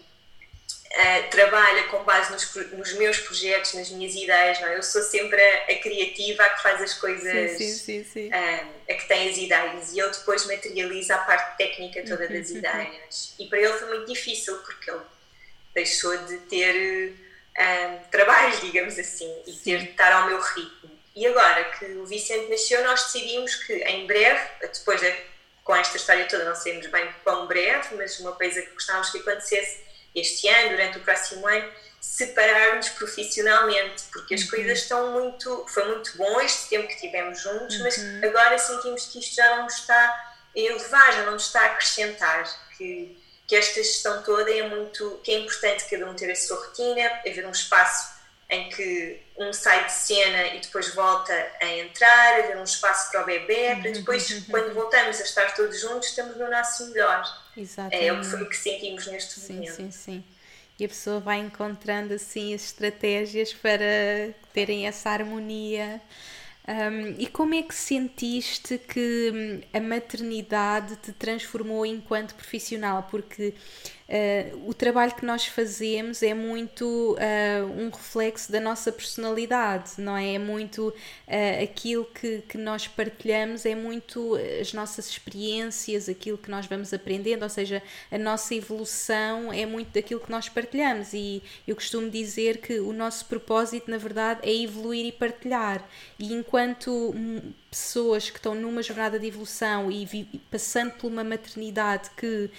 uh, 0.92 1.30
trabalha 1.30 1.84
com 1.84 2.02
base 2.04 2.32
nos, 2.32 2.72
nos, 2.72 2.92
meus 2.94 3.18
projetos, 3.18 3.74
nas 3.74 3.90
minhas 3.90 4.14
ideias, 4.14 4.60
não 4.60 4.68
é? 4.68 4.76
Eu 4.76 4.82
sou 4.82 5.02
sempre 5.02 5.40
a, 5.40 5.72
a 5.72 5.74
criativa, 5.76 6.42
a 6.42 6.50
que 6.50 6.62
faz 6.62 6.80
as 6.80 6.94
coisas, 6.94 7.56
sim, 7.56 7.72
sim, 7.72 8.04
sim, 8.04 8.28
uh, 8.28 8.68
a 8.88 8.94
que 8.94 9.08
tem 9.08 9.30
as 9.30 9.36
ideias, 9.36 9.92
e 9.92 10.00
ele 10.00 10.10
depois 10.10 10.46
materializa 10.46 11.14
a 11.14 11.18
parte 11.18 11.56
técnica 11.58 12.02
toda 12.02 12.28
das 12.28 12.48
uhum, 12.48 12.52
uhum. 12.52 12.58
ideias. 12.58 13.34
E 13.38 13.46
para 13.46 13.58
ele 13.58 13.72
foi 13.72 13.88
muito 13.88 14.06
difícil, 14.06 14.56
porque 14.58 14.90
ele 14.90 15.02
deixou 15.74 16.16
de 16.26 16.36
ter 16.38 17.14
um, 17.58 18.10
trabalho, 18.10 18.60
digamos 18.60 18.98
assim, 18.98 19.34
e 19.46 19.52
ter 19.52 19.78
de 19.78 19.90
estar 19.90 20.12
ao 20.12 20.26
meu 20.26 20.40
ritmo. 20.40 20.90
E 21.14 21.26
agora 21.26 21.64
que 21.64 21.84
o 21.84 22.06
Vicente 22.06 22.50
nasceu, 22.50 22.82
nós 22.84 23.04
decidimos 23.04 23.54
que 23.56 23.74
em 23.84 24.06
breve, 24.06 24.40
depois 24.60 25.00
de, 25.00 25.14
com 25.62 25.76
esta 25.76 25.96
história 25.96 26.26
toda, 26.26 26.44
não 26.44 26.54
sabemos 26.54 26.86
bem 26.86 27.06
quão 27.22 27.46
breve, 27.46 27.94
mas 27.96 28.18
uma 28.20 28.32
coisa 28.32 28.62
que 28.62 28.70
gostávamos 28.70 29.10
que 29.10 29.18
acontecesse 29.18 29.91
este 30.14 30.48
ano, 30.48 30.70
durante 30.70 30.98
o 30.98 31.00
próximo 31.02 31.46
ano, 31.46 31.70
separar-nos 32.00 32.88
profissionalmente, 32.90 34.02
porque 34.12 34.34
as 34.34 34.42
uhum. 34.42 34.48
coisas 34.48 34.78
estão 34.78 35.12
muito. 35.12 35.64
Foi 35.68 35.84
muito 35.86 36.16
bom 36.16 36.40
este 36.40 36.68
tempo 36.68 36.88
que 36.88 37.00
tivemos 37.00 37.40
juntos, 37.40 37.76
uhum. 37.76 37.82
mas 37.82 38.24
agora 38.24 38.58
sentimos 38.58 39.06
que 39.06 39.20
isto 39.20 39.36
já 39.36 39.56
não 39.56 39.66
está 39.66 39.94
a 39.94 40.58
elevar, 40.58 41.12
já 41.12 41.22
não 41.24 41.36
está 41.36 41.60
a 41.60 41.66
acrescentar. 41.66 42.44
Que, 42.76 43.16
que 43.46 43.56
esta 43.56 43.82
gestão 43.82 44.22
toda 44.22 44.50
é 44.50 44.68
muito. 44.68 45.20
que 45.22 45.32
é 45.32 45.38
importante 45.38 45.84
cada 45.88 46.10
um 46.10 46.14
ter 46.14 46.30
a 46.30 46.36
sua 46.36 46.56
rotina, 46.66 47.06
haver 47.26 47.46
um 47.46 47.50
espaço 47.50 48.12
em 48.50 48.68
que 48.68 49.22
um 49.38 49.50
sai 49.52 49.86
de 49.86 49.92
cena 49.92 50.48
e 50.48 50.60
depois 50.60 50.94
volta 50.94 51.32
a 51.60 51.66
entrar, 51.66 52.40
haver 52.40 52.58
um 52.58 52.64
espaço 52.64 53.10
para 53.10 53.22
o 53.22 53.24
bebê, 53.24 53.76
para 53.76 53.86
uhum, 53.86 53.92
depois, 53.92 54.28
uhum. 54.28 54.44
quando 54.50 54.74
voltamos 54.74 55.18
a 55.20 55.22
estar 55.22 55.54
todos 55.54 55.80
juntos, 55.80 56.08
estamos 56.08 56.36
no 56.36 56.50
nosso 56.50 56.86
melhor. 56.90 57.24
Exatamente. 57.56 58.04
É 58.06 58.12
o 58.12 58.20
que 58.20 58.26
foi 58.26 58.44
que 58.48 58.56
sentimos 58.56 59.06
neste 59.06 59.38
sim, 59.38 59.54
momento. 59.54 59.76
Sim, 59.76 59.90
sim, 59.90 60.24
E 60.78 60.84
a 60.84 60.88
pessoa 60.88 61.20
vai 61.20 61.38
encontrando 61.40 62.14
assim 62.14 62.54
as 62.54 62.64
estratégias 62.64 63.52
para 63.54 64.34
terem 64.52 64.86
essa 64.86 65.10
harmonia. 65.10 66.00
Um, 66.68 67.16
e 67.18 67.26
como 67.26 67.54
é 67.54 67.62
que 67.62 67.74
sentiste 67.74 68.78
que 68.78 69.32
hum, 69.34 69.60
a 69.72 69.80
maternidade 69.80 70.96
te 70.96 71.12
transformou 71.12 71.84
enquanto 71.86 72.34
profissional? 72.36 73.04
Porque 73.10 73.54
Uh, 74.12 74.68
o 74.68 74.74
trabalho 74.74 75.14
que 75.14 75.24
nós 75.24 75.46
fazemos 75.46 76.22
é 76.22 76.34
muito 76.34 76.84
uh, 77.14 77.80
um 77.80 77.88
reflexo 77.88 78.52
da 78.52 78.60
nossa 78.60 78.92
personalidade, 78.92 79.92
não 79.96 80.14
é? 80.14 80.34
É 80.34 80.38
muito 80.38 80.88
uh, 80.88 81.62
aquilo 81.62 82.04
que, 82.04 82.42
que 82.46 82.58
nós 82.58 82.86
partilhamos, 82.86 83.64
é 83.64 83.74
muito 83.74 84.36
as 84.60 84.74
nossas 84.74 85.08
experiências, 85.08 86.10
aquilo 86.10 86.36
que 86.36 86.50
nós 86.50 86.66
vamos 86.66 86.92
aprendendo, 86.92 87.42
ou 87.42 87.48
seja, 87.48 87.82
a 88.10 88.18
nossa 88.18 88.54
evolução 88.54 89.50
é 89.50 89.64
muito 89.64 89.94
daquilo 89.94 90.20
que 90.20 90.30
nós 90.30 90.46
partilhamos. 90.46 91.14
E 91.14 91.42
eu 91.66 91.74
costumo 91.74 92.10
dizer 92.10 92.58
que 92.58 92.80
o 92.80 92.92
nosso 92.92 93.24
propósito, 93.24 93.90
na 93.90 93.96
verdade, 93.96 94.40
é 94.42 94.54
evoluir 94.54 95.06
e 95.06 95.12
partilhar. 95.12 95.88
E 96.18 96.34
enquanto 96.34 97.14
pessoas 97.70 98.28
que 98.28 98.36
estão 98.36 98.54
numa 98.54 98.82
jornada 98.82 99.18
de 99.18 99.26
evolução 99.26 99.90
e 99.90 100.06
passando 100.50 100.90
por 100.92 101.10
uma 101.10 101.24
maternidade 101.24 102.10
que 102.14 102.50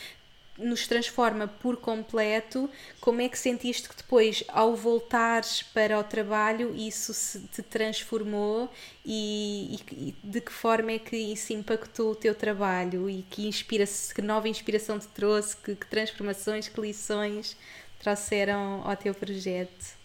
nos 0.57 0.87
transforma 0.87 1.47
por 1.47 1.77
completo, 1.77 2.69
como 3.01 3.21
é 3.21 3.29
que 3.29 3.37
sentiste 3.37 3.89
que 3.89 3.95
depois, 3.95 4.43
ao 4.47 4.75
voltares 4.75 5.63
para 5.63 5.99
o 5.99 6.03
trabalho, 6.03 6.75
isso 6.75 7.13
se 7.13 7.39
te 7.47 7.61
transformou 7.61 8.69
e, 9.05 9.79
e, 9.91 10.15
de 10.23 10.41
que 10.41 10.51
forma 10.51 10.91
é 10.91 10.99
que 10.99 11.17
isso 11.17 11.53
impactou 11.53 12.11
o 12.11 12.15
teu 12.15 12.35
trabalho 12.35 13.09
e 13.09 13.23
que, 13.23 13.47
inspira 13.47 13.85
que 14.13 14.21
nova 14.21 14.47
inspiração 14.47 14.99
te 14.99 15.07
trouxe, 15.07 15.57
que, 15.57 15.75
que 15.75 15.87
transformações, 15.87 16.67
que 16.67 16.79
lições 16.79 17.57
trouxeram 17.99 18.81
ao 18.85 18.95
teu 18.95 19.13
projeto? 19.13 20.02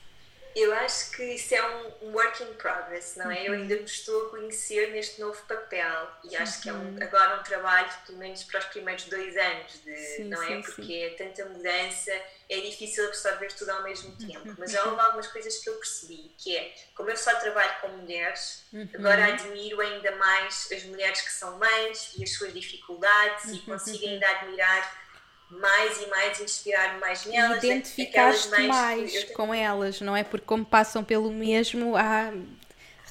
Eu 0.58 0.74
acho 0.74 1.12
que 1.12 1.22
isso 1.22 1.54
é 1.54 1.62
um 2.02 2.12
work 2.12 2.42
in 2.42 2.52
progress, 2.54 3.16
não 3.16 3.30
é? 3.30 3.38
Uhum. 3.38 3.44
Eu 3.44 3.52
ainda 3.54 3.76
me 3.76 3.84
estou 3.84 4.26
a 4.26 4.30
conhecer 4.30 4.90
neste 4.90 5.20
novo 5.20 5.40
papel 5.46 6.08
e 6.24 6.36
acho 6.36 6.56
uhum. 6.56 6.62
que 6.62 6.68
é 6.68 6.72
um, 6.72 6.76
uhum. 6.76 7.02
agora 7.02 7.40
um 7.40 7.42
trabalho, 7.44 7.88
pelo 8.04 8.18
menos 8.18 8.42
para 8.42 8.58
os 8.58 8.66
primeiros 8.66 9.04
dois 9.04 9.36
anos, 9.36 9.80
de, 9.84 9.96
sim, 9.96 10.24
não 10.24 10.42
é? 10.42 10.46
Sim, 10.46 10.62
Porque 10.62 10.82
sim. 10.82 11.02
é 11.02 11.10
tanta 11.10 11.44
mudança, 11.44 12.12
é 12.48 12.60
difícil 12.60 13.06
absorver 13.06 13.52
tudo 13.52 13.70
ao 13.70 13.82
mesmo 13.82 14.16
tempo. 14.16 14.48
Uhum. 14.48 14.56
Mas 14.58 14.72
já 14.72 14.84
houve 14.84 15.00
algumas 15.00 15.28
coisas 15.28 15.58
que 15.58 15.68
eu 15.68 15.74
percebi, 15.74 16.34
que 16.36 16.56
é, 16.56 16.74
como 16.94 17.08
eu 17.08 17.16
só 17.16 17.38
trabalho 17.38 17.80
com 17.80 17.88
mulheres, 17.88 18.64
uhum. 18.72 18.88
agora 18.94 19.26
admiro 19.26 19.80
ainda 19.80 20.16
mais 20.16 20.68
as 20.72 20.82
mulheres 20.84 21.20
que 21.20 21.32
são 21.32 21.56
mães 21.56 22.14
e 22.18 22.24
as 22.24 22.32
suas 22.32 22.52
dificuldades 22.52 23.52
e 23.52 23.58
consigo 23.60 24.06
ainda 24.06 24.28
admirar 24.28 25.07
mais 25.50 26.02
e 26.02 26.06
mais 26.06 26.40
inspirar-me 26.40 27.00
mais 27.00 27.24
nelas. 27.24 27.62
E 27.62 27.66
identificar-te 27.66 28.48
mais 28.66 29.14
eu... 29.14 29.28
com 29.34 29.52
elas, 29.54 30.00
não 30.00 30.16
é? 30.16 30.22
Porque 30.22 30.46
como 30.46 30.64
passam 30.64 31.02
pelo 31.02 31.30
mesmo, 31.30 31.96
há... 31.96 32.32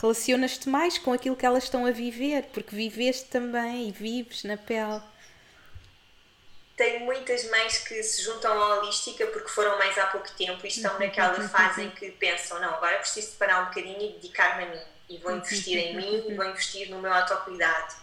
relacionas-te 0.01 0.69
mais 0.69 0.97
com 0.97 1.11
aquilo 1.13 1.35
que 1.35 1.45
elas 1.45 1.63
estão 1.63 1.85
a 1.85 1.91
viver, 1.91 2.43
porque 2.53 2.75
viveste 2.75 3.25
também 3.25 3.89
e 3.89 3.91
vives 3.91 4.43
na 4.43 4.57
pele. 4.57 5.01
Tenho 6.75 7.05
muitas 7.05 7.49
mães 7.49 7.79
que 7.79 8.03
se 8.03 8.21
juntam 8.21 8.51
à 8.53 8.75
holística 8.75 9.25
porque 9.27 9.49
foram 9.49 9.79
mais 9.79 9.97
há 9.97 10.05
pouco 10.05 10.29
tempo 10.33 10.63
e 10.63 10.67
estão 10.67 10.99
naquela 10.99 11.41
fase 11.49 11.81
em 11.81 11.89
que 11.89 12.11
pensam, 12.11 12.59
não, 12.61 12.69
agora 12.75 12.99
preciso 12.99 13.35
parar 13.37 13.63
um 13.63 13.65
bocadinho 13.65 13.99
e 13.99 14.13
dedicar-me 14.13 14.63
a 14.63 14.67
mim 14.67 14.81
e 15.09 15.17
vou 15.17 15.35
investir 15.35 15.75
em 15.75 15.95
mim 15.95 16.25
e 16.27 16.35
vou 16.35 16.45
investir 16.45 16.89
no 16.91 17.01
meu 17.01 17.11
autocuidado 17.11 17.95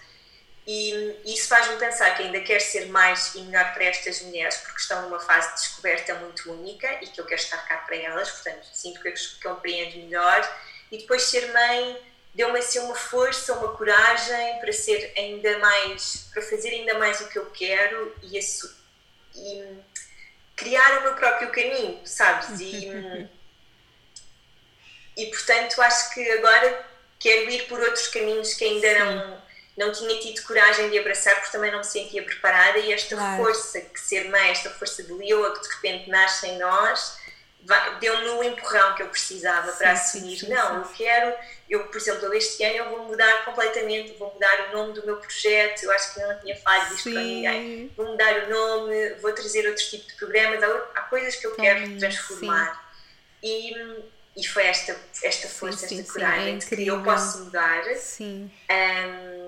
e 0.66 1.20
isso 1.26 1.48
faz-me 1.48 1.76
pensar 1.76 2.16
que 2.16 2.22
ainda 2.22 2.40
quero 2.40 2.62
ser 2.62 2.86
mais 2.86 3.34
e 3.34 3.42
melhor 3.42 3.74
para 3.74 3.84
estas 3.84 4.22
mulheres, 4.22 4.56
porque 4.58 4.80
estão 4.80 5.02
numa 5.02 5.20
fase 5.20 5.48
de 5.48 5.60
descoberta 5.60 6.14
muito 6.14 6.50
única 6.50 6.90
e 7.02 7.06
que 7.06 7.20
eu 7.20 7.26
quero 7.26 7.40
estar 7.40 7.58
cá 7.68 7.78
para 7.78 7.96
elas, 7.96 8.30
portanto, 8.30 8.66
sinto 8.72 9.00
que 9.00 9.08
eu 9.08 9.14
compreendo 9.42 9.96
melhor. 9.96 10.58
E 10.90 10.98
depois 10.98 11.22
ser 11.24 11.52
mãe 11.52 12.02
deu-me 12.34 12.58
assim 12.58 12.78
uma 12.78 12.94
força, 12.94 13.52
uma 13.52 13.76
coragem 13.76 14.58
para 14.60 14.72
ser 14.72 15.12
ainda 15.18 15.58
mais, 15.58 16.30
para 16.32 16.40
fazer 16.40 16.70
ainda 16.70 16.98
mais 16.98 17.20
o 17.20 17.28
que 17.28 17.38
eu 17.38 17.50
quero 17.50 18.16
e, 18.22 18.38
isso, 18.38 18.74
e 19.34 19.78
criar 20.56 21.00
o 21.00 21.02
meu 21.02 21.14
próprio 21.14 21.50
caminho, 21.50 22.00
sabes? 22.06 22.58
E, 22.58 22.88
e 25.14 25.26
portanto, 25.26 25.82
acho 25.82 26.14
que 26.14 26.30
agora 26.30 26.86
quero 27.18 27.50
ir 27.50 27.66
por 27.66 27.78
outros 27.80 28.08
caminhos 28.08 28.54
que 28.54 28.64
ainda 28.64 28.88
Sim. 28.88 28.98
não 29.04 29.43
não 29.76 29.92
tinha 29.92 30.20
tido 30.20 30.42
coragem 30.42 30.88
de 30.90 30.98
abraçar 30.98 31.34
porque 31.36 31.50
também 31.50 31.70
não 31.70 31.78
me 31.78 31.84
sentia 31.84 32.22
preparada 32.22 32.78
e 32.78 32.92
esta 32.92 33.16
claro. 33.16 33.42
força 33.42 33.80
que 33.80 34.00
ser 34.00 34.28
mãe, 34.30 34.50
esta 34.50 34.70
força 34.70 35.02
de 35.02 35.12
leoa 35.12 35.52
que 35.54 35.62
de 35.62 35.74
repente 35.74 36.08
nasce 36.08 36.46
em 36.46 36.58
nós, 36.58 37.18
deu-me 38.00 38.28
o 38.28 38.42
empurrão 38.42 38.94
que 38.94 39.02
eu 39.02 39.08
precisava 39.08 39.72
sim, 39.72 39.78
para 39.78 39.92
assumir. 39.92 40.38
Sim, 40.38 40.46
sim, 40.46 40.52
não, 40.52 40.76
eu 40.76 40.84
quero, 40.90 41.34
eu, 41.68 41.88
por 41.88 41.96
exemplo, 41.96 42.32
este 42.34 42.62
ano 42.62 42.76
eu 42.76 42.90
vou 42.90 43.04
mudar 43.06 43.44
completamente, 43.44 44.12
vou 44.18 44.32
mudar 44.32 44.68
o 44.68 44.76
nome 44.76 44.92
do 44.92 45.04
meu 45.04 45.16
projeto, 45.16 45.82
eu 45.82 45.90
acho 45.92 46.14
que 46.14 46.20
não 46.20 46.38
tinha 46.40 46.56
falado 46.56 46.94
disto 46.94 47.10
para 47.10 47.22
ninguém. 47.22 47.92
Vou 47.96 48.06
mudar 48.06 48.44
o 48.44 48.50
nome, 48.50 49.14
vou 49.14 49.32
trazer 49.32 49.66
outro 49.66 49.84
tipo 49.84 50.06
de 50.06 50.14
programas, 50.14 50.62
há, 50.62 50.66
há 50.94 51.00
coisas 51.02 51.36
que 51.36 51.46
eu 51.46 51.54
quero 51.56 51.98
transformar. 51.98 52.84
E, 53.42 53.74
e 54.36 54.46
foi 54.46 54.66
esta, 54.66 54.96
esta 55.22 55.48
força, 55.48 55.86
esta 55.86 56.12
coragem 56.12 56.56
é 56.56 56.58
de 56.58 56.66
que 56.66 56.86
eu 56.86 57.02
posso 57.02 57.44
mudar. 57.44 57.84
Sim. 57.96 58.50
Um, 58.70 59.43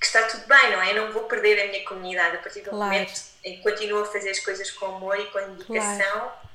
que 0.00 0.06
está 0.06 0.22
tudo 0.24 0.46
bem, 0.46 0.72
não 0.72 0.82
é? 0.82 0.92
Eu 0.92 1.06
não 1.06 1.12
vou 1.12 1.24
perder 1.24 1.60
a 1.62 1.66
minha 1.68 1.84
comunidade 1.84 2.36
a 2.36 2.38
partir 2.40 2.60
do 2.60 2.70
claro. 2.70 2.84
momento 2.84 3.20
em 3.44 3.56
que 3.56 3.62
continuo 3.62 4.02
a 4.02 4.06
fazer 4.06 4.30
as 4.30 4.38
coisas 4.40 4.70
com 4.70 4.86
amor 4.86 5.18
e 5.18 5.26
com 5.26 5.38
dedicação. 5.38 6.18
Claro. 6.20 6.45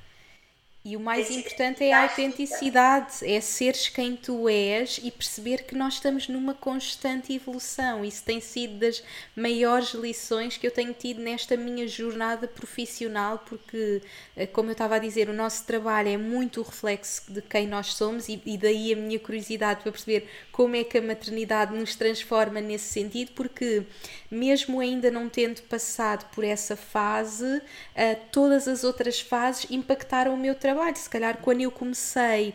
E 0.84 0.98
o 0.98 1.00
mais 1.00 1.30
importante 1.30 1.84
é 1.84 1.94
a 1.94 2.02
autenticidade, 2.02 3.24
é 3.24 3.40
seres 3.40 3.88
quem 3.88 4.16
tu 4.16 4.50
és 4.50 5.00
e 5.04 5.12
perceber 5.12 5.62
que 5.62 5.76
nós 5.76 5.94
estamos 5.94 6.28
numa 6.28 6.56
constante 6.56 7.32
evolução. 7.34 8.04
Isso 8.04 8.24
tem 8.24 8.42
sido 8.42 8.80
das 8.80 9.04
maiores 9.36 9.94
lições 9.94 10.58
que 10.58 10.66
eu 10.66 10.72
tenho 10.72 10.92
tido 10.92 11.22
nesta 11.22 11.56
minha 11.56 11.88
jornada 11.88 12.48
profissional, 12.48 13.44
porque, 13.46 14.02
eh, 14.36 14.48
como 14.48 14.70
eu 14.70 14.72
estava 14.72 14.96
a 14.96 15.00
dizer, 15.00 15.30
o 15.30 15.34
nosso 15.34 15.68
trabalho 15.68 16.10
é 16.10 16.18
muito 16.18 16.62
o 16.62 16.64
reflexo 16.64 17.32
de 17.32 17.44
quem 17.44 17.68
nós 17.68 17.94
somos 17.94 18.28
e, 18.28 18.42
e 18.44 18.58
daí 18.58 18.92
a 18.92 18.96
minha 18.96 19.20
curiosidade 19.20 19.84
para 19.84 19.92
perceber 19.92 20.28
como 20.52 20.76
é 20.76 20.84
que 20.84 20.98
a 20.98 21.02
maternidade 21.02 21.76
nos 21.76 21.94
transforma 21.96 22.60
nesse 22.60 22.92
sentido, 22.92 23.34
porque 23.36 23.84
mesmo 24.32 24.80
ainda 24.80 25.12
não 25.12 25.30
tendo 25.30 25.62
passado 25.64 26.28
por 26.34 26.44
essa 26.44 26.76
fase, 26.76 27.62
eh, 27.94 28.16
todas 28.16 28.68
as 28.68 28.84
outras 28.84 29.20
fases 29.20 29.70
impactaram 29.70 30.34
o 30.34 30.38
meu 30.38 30.56
trabalho 30.56 30.71
trabalho. 30.72 30.96
Se 30.96 31.10
calhar 31.10 31.38
quando 31.38 31.62
eu 31.62 31.72
comecei, 31.72 32.54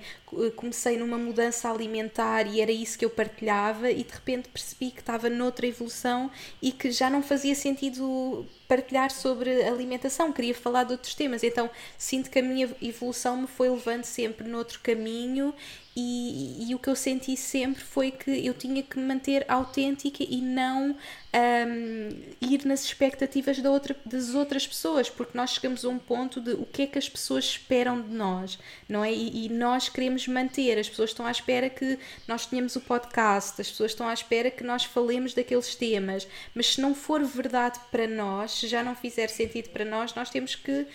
comecei 0.57 0.97
numa 0.97 1.19
mudança 1.19 1.71
alimentar 1.71 2.47
e 2.47 2.61
era 2.61 2.73
isso 2.73 2.99
que 2.99 3.05
eu 3.05 3.11
partilhava 3.11 3.91
e 3.91 4.03
de 4.05 4.13
repente 4.13 4.49
percebi 4.49 4.91
que 4.91 5.01
estava 5.01 5.29
noutra 5.29 5.67
evolução 5.67 6.31
e 6.61 6.73
que 6.73 6.91
já 6.91 7.09
não 7.09 7.23
fazia 7.23 7.55
sentido 7.55 8.47
partilhar 8.69 9.11
sobre 9.11 9.63
alimentação, 9.65 10.33
queria 10.33 10.55
falar 10.55 10.85
de 10.85 10.93
outros 10.93 11.15
temas. 11.15 11.43
Então 11.43 11.71
sinto 11.97 12.31
que 12.31 12.39
a 12.39 12.43
minha 12.43 12.69
evolução 12.83 13.37
me 13.37 13.47
foi 13.47 13.69
levando 13.69 14.05
sempre 14.05 14.49
noutro 14.49 14.81
caminho 14.81 15.55
e, 15.99 16.69
e, 16.69 16.75
o 16.75 16.79
que 16.79 16.91
eu 16.91 16.95
senti 16.95 17.35
sempre 17.39 17.83
foi 17.83 18.11
que 18.11 18.47
eu 18.47 18.53
tinha 18.53 18.83
que 18.83 18.99
me 18.99 19.07
manter 19.07 19.47
autêntica 19.49 20.23
e 20.23 20.43
não 20.43 20.91
um, 20.91 22.09
ir 22.39 22.67
nas 22.67 22.85
expectativas 22.85 23.59
da 23.61 23.71
outra, 23.71 23.97
das 24.05 24.35
outras 24.35 24.67
pessoas, 24.67 25.09
porque 25.09 25.35
nós 25.35 25.53
chegamos 25.53 25.87
a 25.87 25.89
um 25.89 25.99
ponto 25.99 26.39
de 26.39 26.53
o 26.53 26.67
que 26.67 26.83
é 26.83 26.87
que 26.87 26.99
as 26.99 27.09
pessoas 27.09 27.47
esperam 27.47 28.03
de 28.03 28.13
nós, 28.13 28.59
não 28.87 29.03
é? 29.03 29.11
E, 29.11 29.47
e 29.47 29.49
nós 29.49 29.89
queremos 29.89 30.26
manter, 30.31 30.79
as 30.79 30.89
pessoas 30.89 31.11
estão 31.11 31.27
à 31.27 31.31
espera 31.31 31.69
que 31.69 31.99
nós 32.27 32.47
tenhamos 32.47 32.77
o 32.77 32.81
podcast, 32.81 33.61
as 33.61 33.71
pessoas 33.71 33.93
estão 33.93 34.09
à 34.09 34.15
espera 34.15 34.51
que 34.51 34.65
nós 34.65 34.85
falemos 34.85 35.35
daqueles 35.35 35.75
temas, 35.75 36.27
mas 36.55 36.75
se 36.75 36.81
não 36.81 36.95
for 36.95 37.23
verdade 37.25 37.79
para 37.91 38.07
nós, 38.07 38.53
se 38.53 38.69
já 38.69 38.83
não 38.83 38.95
fizer 38.95 39.29
sentido 39.29 39.71
para 39.71 39.85
nós, 39.85 40.15
nós 40.15 40.31
temos 40.31 40.55
que 40.55 40.87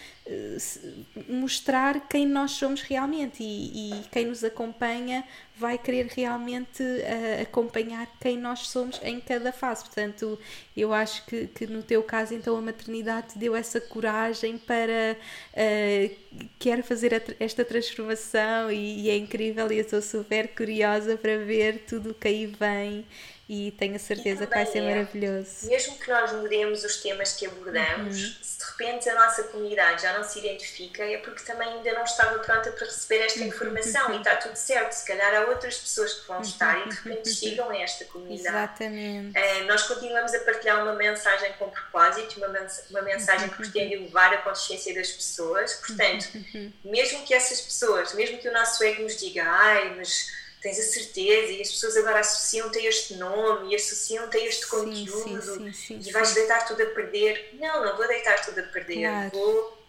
mostrar 1.28 2.08
quem 2.08 2.26
nós 2.26 2.52
somos 2.52 2.82
realmente 2.82 3.44
e, 3.44 3.92
e, 3.92 4.04
quem 4.12 4.26
nos 4.26 4.44
acompanha 4.44 5.24
vai 5.56 5.78
querer 5.78 6.08
realmente 6.08 6.82
uh, 6.82 7.42
acompanhar 7.42 8.08
quem 8.20 8.38
nós 8.38 8.68
somos 8.70 9.00
em 9.04 9.20
cada 9.20 9.52
fase. 9.52 9.84
Portanto, 9.84 10.40
eu 10.76 10.94
acho 10.94 11.26
que, 11.26 11.48
que 11.48 11.68
no 11.68 11.84
teu 11.84 12.02
caso, 12.02 12.34
então, 12.34 12.58
a 12.58 12.62
maternidade 12.62 13.34
te 13.34 13.38
deu 13.38 13.56
essa 13.56 13.80
coragem 13.80 14.58
para 14.58 15.18
uh, 15.54 16.84
fazer 16.84 17.36
esta 17.40 17.64
transformação 17.64 18.72
e, 18.72 19.02
e 19.02 19.10
é 19.10 19.18
incrível 19.18 19.72
e 19.72 19.78
eu 19.78 19.82
estou 19.82 20.02
super 20.02 20.48
curiosa 20.50 21.18
para 21.18 21.38
ver 21.38 21.86
tudo 21.88 22.12
o 22.12 22.14
que 22.14 22.28
aí 22.28 22.46
vem 22.48 23.06
e 23.54 23.70
tenho 23.72 23.98
a 23.98 24.00
certeza 24.00 24.48
que 24.48 24.54
vai 24.54 24.66
ser 24.66 24.78
é, 24.78 24.90
maravilhoso. 24.90 25.68
Mesmo 25.68 25.98
que 25.98 26.10
nós 26.10 26.32
mudemos 26.32 26.86
os 26.86 27.02
temas 27.02 27.34
que 27.34 27.46
abordamos, 27.46 28.24
uhum. 28.24 28.34
se 28.42 28.60
de 28.60 28.64
repente 28.64 29.10
a 29.10 29.14
nossa 29.14 29.44
comunidade 29.44 30.04
já 30.04 30.18
não 30.18 30.24
se 30.24 30.40
identifica, 30.40 31.04
é 31.04 31.18
porque 31.18 31.44
também 31.44 31.68
ainda 31.68 31.92
não 31.92 32.06
estava 32.06 32.40
pronta 32.40 32.72
para 32.72 32.86
receber 32.86 33.26
esta 33.26 33.42
uhum. 33.42 33.48
informação 33.48 34.14
e 34.14 34.18
está 34.20 34.38
tudo 34.38 34.56
certo. 34.56 34.94
Se 34.94 35.06
calhar 35.06 35.36
há 35.36 35.50
outras 35.50 35.78
pessoas 35.78 36.14
que 36.14 36.28
vão 36.30 36.38
uhum. 36.38 36.44
estar 36.44 36.80
e 36.80 36.90
de 36.92 36.96
repente 36.96 37.28
chegam 37.36 37.70
a 37.70 37.78
esta 37.78 38.06
comunidade. 38.06 38.48
Exatamente. 38.48 39.38
Uh, 39.38 39.66
nós 39.66 39.84
continuamos 39.84 40.34
a 40.34 40.40
partilhar 40.40 40.82
uma 40.84 40.94
mensagem 40.94 41.52
com 41.60 41.70
propósito, 41.70 42.38
uma, 42.38 42.48
mens 42.48 42.86
uma 42.90 43.02
mensagem 43.02 43.50
que 43.50 43.58
pretende 43.58 43.96
elevar 43.96 44.34
a 44.34 44.38
consciência 44.38 44.96
das 44.96 45.12
pessoas. 45.12 45.74
Portanto, 45.74 46.30
mesmo 46.86 47.26
que 47.26 47.34
essas 47.34 47.60
pessoas, 47.60 48.14
mesmo 48.14 48.38
que 48.38 48.48
o 48.48 48.54
nosso 48.54 48.82
ego 48.82 49.04
nos 49.04 49.20
diga, 49.20 49.44
ai, 49.44 49.94
mas 49.98 50.40
tens 50.62 50.78
a 50.78 50.84
certeza 50.84 51.52
e 51.52 51.62
as 51.62 51.72
pessoas 51.72 51.98
agora 51.98 52.20
associam-te 52.20 52.78
a 52.78 52.88
este 52.88 53.16
nome 53.16 53.74
e 53.74 53.76
associam-te 53.76 54.38
a 54.38 54.46
este 54.46 54.66
sim, 54.66 54.70
conteúdo 54.70 55.42
sim, 55.42 55.74
sim, 55.74 56.02
e 56.08 56.12
vais 56.12 56.34
deitar 56.34 56.68
tudo 56.68 56.84
a 56.84 56.86
perder. 56.88 57.50
Não, 57.60 57.84
não 57.84 57.98
vou 57.98 58.08
deitar 58.08 58.46
tudo 58.46 58.60
a 58.60 58.64
perder. 58.64 59.00
Claro. 59.00 59.32
Vou, 59.32 59.88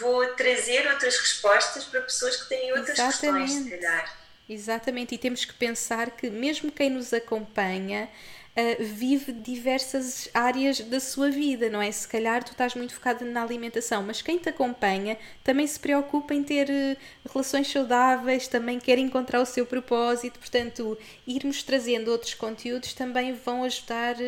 vou 0.00 0.26
trazer 0.34 0.90
outras 0.90 1.16
respostas 1.16 1.84
para 1.84 2.00
pessoas 2.00 2.36
que 2.36 2.48
têm 2.48 2.72
outras 2.72 2.98
Exatamente. 2.98 3.52
questões, 3.52 3.64
se 3.64 3.70
calhar. 3.70 4.20
Exatamente, 4.48 5.14
e 5.14 5.18
temos 5.18 5.44
que 5.44 5.52
pensar 5.54 6.10
que 6.10 6.28
mesmo 6.28 6.72
quem 6.72 6.90
nos 6.90 7.12
acompanha 7.12 8.08
uh, 8.56 8.84
vive 8.84 9.32
diversas 9.32 10.28
áreas 10.34 10.80
da 10.80 11.00
sua 11.00 11.30
vida, 11.30 11.68
não 11.68 11.80
é? 11.80 11.90
Se 11.90 12.06
calhar 12.06 12.42
tu 12.42 12.52
estás 12.52 12.74
muito 12.74 12.94
focada 12.94 13.24
na 13.24 13.42
alimentação, 13.42 14.02
mas 14.02 14.22
quem 14.22 14.38
te 14.38 14.48
acompanha 14.48 15.16
também 15.44 15.66
se 15.66 15.78
preocupa 15.78 16.34
em 16.34 16.42
ter 16.42 16.68
uh, 16.68 17.30
relações 17.32 17.70
saudáveis, 17.70 18.48
também 18.48 18.78
quer 18.78 18.98
encontrar 18.98 19.40
o 19.40 19.46
seu 19.46 19.64
propósito, 19.66 20.38
portanto, 20.38 20.96
irmos 21.26 21.62
trazendo 21.62 22.10
outros 22.10 22.34
conteúdos 22.34 22.92
também 22.92 23.32
vão 23.32 23.64
ajudar 23.64 24.16
uh, 24.16 24.20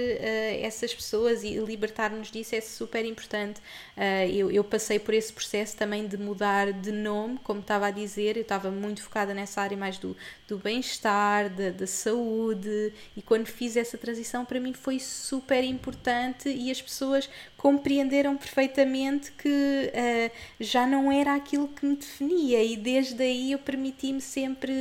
essas 0.63 0.95
pessoas 0.95 1.43
e 1.43 1.57
libertar-nos 1.59 2.31
disso 2.31 2.55
é 2.55 2.61
super 2.61 3.05
importante. 3.05 3.61
eu, 4.33 4.51
eu 4.51 4.65
passei 4.65 4.99
por 4.99 5.15
esse 5.15 5.33
processo 5.33 5.77
também 5.77 6.07
de 6.07 6.17
mudar 6.17 6.73
de 6.73 6.93
nome, 6.93 7.39
como 7.43 7.61
estava 7.61 7.87
a 7.87 7.91
dizer, 7.91 8.37
eu 8.37 8.43
estava 8.43 8.71
muito 8.71 9.03
focada 9.03 9.35
nessa 9.35 9.61
área 9.61 9.77
mais 9.77 9.99
do, 9.99 10.17
do 10.47 10.59
bem-estar, 10.59 11.49
da, 11.51 11.71
da 11.71 11.87
saúde, 11.87 12.93
e 13.17 13.23
quando 13.23 13.47
fiz 13.47 13.77
essa 13.77 13.97
transição 13.99 14.22
para 14.45 14.61
mim 14.61 14.73
foi 14.73 14.99
super 14.99 15.63
importante 15.65 16.49
e 16.49 16.71
as 16.71 16.81
pessoas 16.81 17.29
compreenderam 17.63 18.37
perfeitamente 18.37 19.31
que 19.31 19.49
uh, 19.49 20.33
já 20.59 20.85
não 20.85 21.13
era 21.13 21.33
aquilo 21.37 21.69
que 21.69 21.87
me 21.87 21.95
definia 21.95 22.61
e 22.61 22.77
desde 22.77 23.23
aí 23.23 23.53
eu 23.53 23.59
permiti-me 23.61 24.21
sempre 24.21 24.73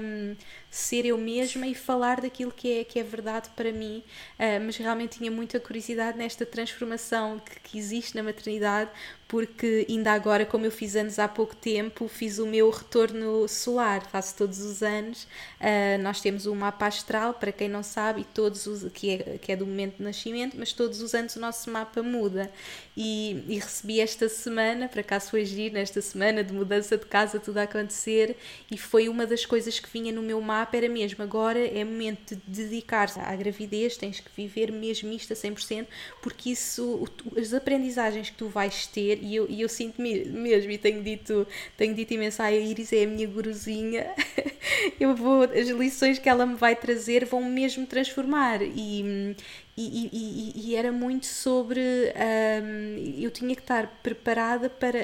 um, 0.00 0.36
ser 0.70 1.04
eu 1.04 1.18
mesma 1.18 1.66
e 1.66 1.74
falar 1.74 2.20
daquilo 2.20 2.52
que 2.52 2.78
é, 2.78 2.84
que 2.84 3.00
é 3.00 3.02
verdade 3.02 3.48
para 3.56 3.72
mim, 3.72 4.04
uh, 4.38 4.64
mas 4.64 4.76
realmente 4.76 5.18
tinha 5.18 5.32
muita 5.32 5.58
curiosidade 5.58 6.16
nesta 6.16 6.46
transformação 6.46 7.40
que, 7.40 7.58
que 7.58 7.76
existe 7.76 8.14
na 8.14 8.22
maternidade, 8.22 8.90
porque 9.26 9.84
ainda 9.88 10.12
agora, 10.12 10.46
como 10.46 10.64
eu 10.64 10.70
fiz 10.70 10.96
anos 10.96 11.18
há 11.18 11.28
pouco 11.28 11.54
tempo, 11.54 12.08
fiz 12.08 12.38
o 12.38 12.46
meu 12.46 12.70
retorno 12.70 13.46
solar, 13.46 14.06
faço 14.06 14.34
todos 14.34 14.60
os 14.60 14.82
anos. 14.82 15.24
Uh, 15.60 16.00
nós 16.00 16.20
temos 16.22 16.46
um 16.46 16.54
mapa 16.54 16.86
astral, 16.86 17.34
para 17.34 17.52
quem 17.52 17.68
não 17.68 17.82
sabe, 17.82 18.22
e 18.22 18.24
todos 18.24 18.66
os, 18.66 18.90
que, 18.90 19.10
é, 19.10 19.38
que 19.38 19.52
é 19.52 19.56
do 19.56 19.66
momento 19.66 19.98
de 19.98 20.02
nascimento, 20.02 20.56
mas 20.58 20.72
todos 20.72 21.02
os 21.02 21.14
anos 21.14 21.36
o 21.36 21.40
nosso 21.40 21.70
mapa 21.70 22.02
muda. 22.02 22.27
E, 22.96 23.44
e 23.48 23.54
recebi 23.58 24.00
esta 24.00 24.28
semana, 24.28 24.88
para 24.88 25.02
cá 25.02 25.20
foi 25.20 25.44
giro, 25.44 25.74
nesta 25.74 26.00
semana 26.00 26.42
de 26.42 26.52
mudança 26.52 26.96
de 26.96 27.06
casa, 27.06 27.38
tudo 27.38 27.58
a 27.58 27.62
acontecer, 27.62 28.36
e 28.70 28.76
foi 28.76 29.08
uma 29.08 29.24
das 29.24 29.46
coisas 29.46 29.78
que 29.78 29.88
vinha 29.88 30.12
no 30.12 30.20
meu 30.20 30.40
mapa, 30.40 30.76
era 30.76 30.88
mesmo, 30.88 31.22
agora 31.22 31.58
é 31.58 31.84
momento 31.84 32.34
de 32.46 32.64
dedicar-se 32.64 33.20
à 33.20 33.34
gravidez, 33.36 33.96
tens 33.96 34.18
que 34.18 34.30
viver 34.36 34.72
mesmo 34.72 35.12
isto 35.12 35.32
a 35.32 35.36
100%, 35.36 35.86
porque 36.20 36.50
isso, 36.50 37.08
as 37.36 37.54
aprendizagens 37.54 38.30
que 38.30 38.36
tu 38.36 38.48
vais 38.48 38.86
ter 38.86 39.22
e 39.22 39.36
eu, 39.36 39.46
e 39.48 39.60
eu 39.60 39.68
sinto 39.68 40.02
mesmo, 40.02 40.70
e 40.70 40.78
tenho 40.78 41.02
dito, 41.02 41.46
tenho 41.76 41.94
dito 41.94 42.14
imenso, 42.14 42.42
a 42.42 42.50
Iris 42.50 42.92
é 42.92 43.04
a 43.04 43.06
minha 43.06 43.28
guruzinha, 43.28 44.12
eu 44.98 45.14
vou, 45.14 45.42
as 45.44 45.68
lições 45.68 46.18
que 46.18 46.28
ela 46.28 46.44
me 46.44 46.56
vai 46.56 46.74
trazer 46.74 47.24
vão 47.24 47.44
mesmo 47.44 47.86
transformar 47.86 48.60
e, 48.62 49.36
e, 49.80 50.70
e, 50.70 50.74
era 50.74 50.90
muito 50.90 51.26
sobre 51.26 51.80
um, 51.80 53.14
eu 53.22 53.30
tinha 53.30 53.54
que 53.54 53.60
estar 53.60 53.86
preparada 54.02 54.68
para 54.68 54.98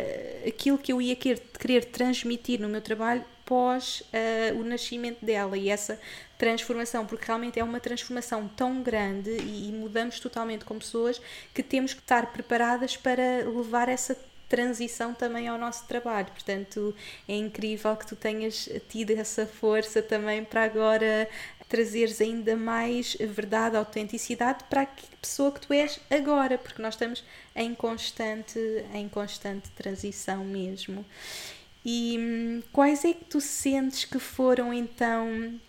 aquilo 0.47 0.77
que 0.79 0.93
eu 0.93 1.01
ia 1.01 1.15
querer, 1.15 1.41
querer 1.59 1.85
transmitir 1.85 2.61
no 2.61 2.69
meu 2.69 2.81
trabalho 2.81 3.25
pós 3.45 4.01
uh, 4.01 4.59
o 4.59 4.65
nascimento 4.65 5.25
dela 5.25 5.57
e 5.57 5.69
essa 5.69 6.01
transformação, 6.39 7.07
porque 7.07 7.27
realmente 7.27 7.59
é 7.59 7.65
uma 7.65 7.79
transformação 7.79 8.49
tão 8.49 8.83
grande 8.83 9.31
e, 9.31 9.69
e 9.69 9.73
mudamos 9.73 10.19
totalmente 10.19 10.65
como 10.65 10.81
pessoas 10.81 11.21
que 11.53 11.63
temos 11.63 11.95
que 11.95 12.01
estar 12.01 12.33
preparadas 12.33 12.97
para 12.97 13.49
levar 13.49 13.89
essa 13.89 14.17
transição 14.49 15.13
também 15.15 15.49
ao 15.49 15.59
nosso 15.59 15.87
trabalho. 15.87 16.29
Portanto, 16.29 16.95
é 17.29 17.35
incrível 17.35 17.97
que 17.97 18.07
tu 18.07 18.15
tenhas 18.15 18.69
tido 18.89 19.11
essa 19.11 19.47
força 19.47 20.03
também 20.03 20.45
para 20.45 20.63
agora 20.63 21.29
trazeres 21.69 22.21
ainda 22.21 22.57
mais 22.57 23.15
verdade, 23.15 23.77
autenticidade 23.77 24.65
para 24.69 24.83
a 24.83 24.89
pessoa 25.21 25.53
que 25.53 25.61
tu 25.61 25.73
és 25.73 25.99
agora, 26.11 26.59
porque 26.59 26.81
nós 26.81 26.95
estamos 26.95 27.25
em 27.55 27.75
constante, 27.75 28.59
em 28.93 29.09
constante 29.09 29.71
transição 29.71 30.45
mesmo. 30.45 31.05
E 31.85 32.17
hum, 32.19 32.63
quais 32.73 33.05
é 33.05 33.13
que 33.13 33.25
tu 33.25 33.41
sentes 33.41 34.05
que 34.05 34.19
foram 34.19 34.73
então 34.73 35.61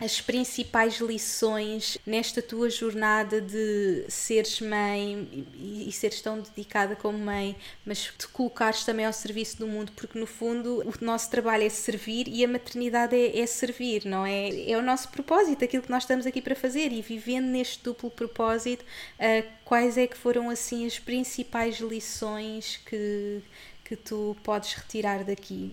as 0.00 0.20
principais 0.20 0.98
lições 0.98 1.96
nesta 2.04 2.42
tua 2.42 2.68
jornada 2.68 3.40
de 3.40 4.04
seres 4.08 4.60
mãe 4.60 5.46
e, 5.54 5.90
seres 5.92 6.20
tão 6.20 6.40
dedicada 6.40 6.96
como 6.96 7.16
mãe, 7.16 7.56
mas 7.86 8.12
te 8.18 8.26
colocares 8.28 8.84
também 8.84 9.06
ao 9.06 9.12
serviço 9.12 9.56
do 9.58 9.68
mundo, 9.68 9.92
porque 9.92 10.18
no 10.18 10.26
fundo 10.26 10.82
o 10.82 11.04
nosso 11.04 11.30
trabalho 11.30 11.62
é 11.62 11.68
servir 11.68 12.26
e 12.26 12.44
a 12.44 12.48
maternidade 12.48 13.14
é, 13.14 13.38
é 13.38 13.46
servir, 13.46 14.04
não 14.04 14.26
é? 14.26 14.68
É 14.68 14.76
o 14.76 14.82
nosso 14.82 15.08
propósito, 15.10 15.64
aquilo 15.64 15.82
que 15.82 15.90
nós 15.90 16.02
estamos 16.02 16.26
aqui 16.26 16.42
para 16.42 16.56
fazer 16.56 16.90
e 16.92 17.00
vivendo 17.00 17.46
neste 17.46 17.82
duplo 17.82 18.10
propósito, 18.10 18.82
uh, 18.84 19.48
quais 19.64 19.96
é 19.96 20.08
que 20.08 20.16
foram 20.16 20.50
assim 20.50 20.86
as 20.86 20.98
principais 20.98 21.78
lições 21.78 22.78
que, 22.84 23.42
que 23.84 23.94
tu 23.94 24.36
podes 24.42 24.72
retirar 24.74 25.22
daqui? 25.22 25.72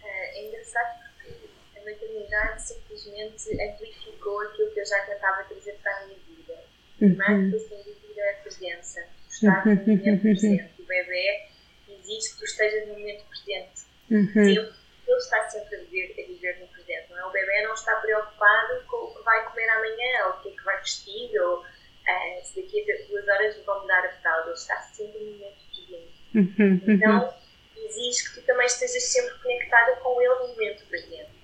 É 0.00 0.46
engraçado 0.46 0.97
maternidade 2.58 2.62
simplesmente 2.62 3.62
amplificou 3.62 4.40
aquilo 4.42 4.70
que 4.70 4.80
eu 4.80 4.86
já 4.86 5.00
tentava 5.04 5.44
trazer 5.44 5.78
para 5.82 5.96
a 5.96 6.06
minha 6.06 6.18
vida. 6.28 6.64
Primeiro, 6.98 7.56
uhum. 7.56 7.68
sem 7.68 7.82
dúvida, 7.82 8.30
a 8.30 8.42
presença. 8.42 9.06
Estar 9.28 9.66
no 9.66 9.76
momento 9.76 10.22
presente. 10.22 10.82
O 10.82 10.84
bebê 10.84 11.48
exige 11.88 12.30
que 12.32 12.38
tu 12.38 12.44
estejas 12.44 12.88
no 12.88 12.94
momento 12.94 13.24
presente. 13.26 13.82
Uhum. 14.10 14.26
Sempre, 14.26 14.74
ele 15.06 15.16
está 15.16 15.48
sempre 15.48 15.76
a 15.76 15.78
viver, 15.80 16.12
a 16.12 16.26
viver 16.26 16.60
no 16.60 16.68
presente. 16.68 17.10
Não 17.10 17.18
é? 17.18 17.24
O 17.24 17.30
bebê 17.30 17.62
não 17.62 17.74
está 17.74 17.96
preocupado 17.96 18.84
com 18.86 18.96
o 18.96 19.14
que 19.14 19.22
vai 19.22 19.44
comer 19.48 19.68
amanhã, 19.68 20.26
ou 20.26 20.32
o 20.32 20.42
que 20.42 20.48
é 20.48 20.52
que 20.52 20.64
vai 20.64 20.78
vestir, 20.78 21.40
ou 21.40 21.60
uh, 21.60 22.44
se 22.44 22.60
daqui 22.60 22.90
a 22.90 23.06
duas 23.06 23.28
horas 23.28 23.56
vão 23.64 23.80
mudar 23.82 24.04
a 24.04 24.12
fralda. 24.20 24.46
Ele 24.46 24.54
está 24.54 24.76
sempre 24.80 25.18
no 25.20 25.32
momento 25.32 25.58
presente. 25.70 26.18
Uhum. 26.34 26.94
Então, 26.94 27.34
exige 27.76 28.28
que 28.28 28.40
tu 28.40 28.46
também 28.46 28.66
estejas 28.66 29.04
sempre 29.04 29.38
conectada 29.38 29.96
com 29.96 30.20
ele 30.20 30.34
no 30.34 30.48
momento 30.48 30.84
presente 30.86 31.37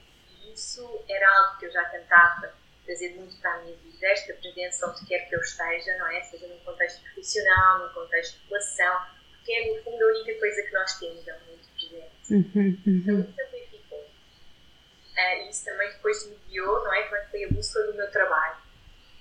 isso 0.55 1.05
era 1.09 1.39
algo 1.39 1.59
que 1.59 1.67
eu 1.67 1.73
já 1.73 1.85
tentava 1.87 2.55
trazer 2.85 3.15
muito 3.17 3.37
para 3.41 3.55
a 3.55 3.63
minha 3.63 3.77
vida, 3.77 4.07
esta 4.07 4.35
presença 4.35 4.87
onde 4.87 5.07
quer 5.07 5.29
que 5.29 5.35
eu 5.35 5.41
esteja, 5.41 5.97
não 5.99 6.07
é? 6.09 6.21
Seja 6.23 6.47
num 6.47 6.59
contexto 6.61 7.03
profissional, 7.03 7.79
num 7.81 7.95
contexto 7.95 8.39
de 8.39 8.49
relação, 8.49 9.07
porque 9.31 9.53
é 9.53 9.75
no 9.75 9.83
fundo 9.83 10.05
a 10.05 10.07
única 10.09 10.39
coisa 10.39 10.63
que 10.63 10.73
nós 10.73 10.99
temos, 10.99 11.27
é 11.27 11.35
o 11.35 11.41
momento 11.41 11.69
presente. 11.75 12.35
Uhum, 12.35 12.83
uhum. 12.87 13.01
Então 13.01 13.21
isso 13.21 13.37
também 13.37 13.67
ficou. 13.69 13.99
Uh, 13.99 15.51
isso 15.51 15.65
também 15.65 15.93
depois 15.93 16.27
me 16.29 16.37
guiou, 16.49 16.85
não 16.85 16.95
é? 16.95 17.03
Quando 17.09 17.31
foi 17.31 17.45
a 17.45 17.49
busca 17.49 17.83
do 17.85 17.95
meu 17.95 18.11
trabalho. 18.11 18.57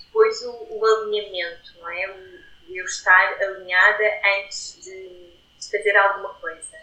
Depois 0.05 0.41
o, 0.43 0.67
o 0.69 0.85
alinhamento, 0.85 1.79
não 1.79 1.89
é? 1.89 2.09
O, 2.09 2.43
eu 2.69 2.85
estar 2.85 3.41
alinhada 3.41 4.03
antes 4.37 4.83
de, 4.83 5.37
de 5.59 5.71
fazer 5.71 5.95
alguma 5.95 6.33
coisa. 6.35 6.77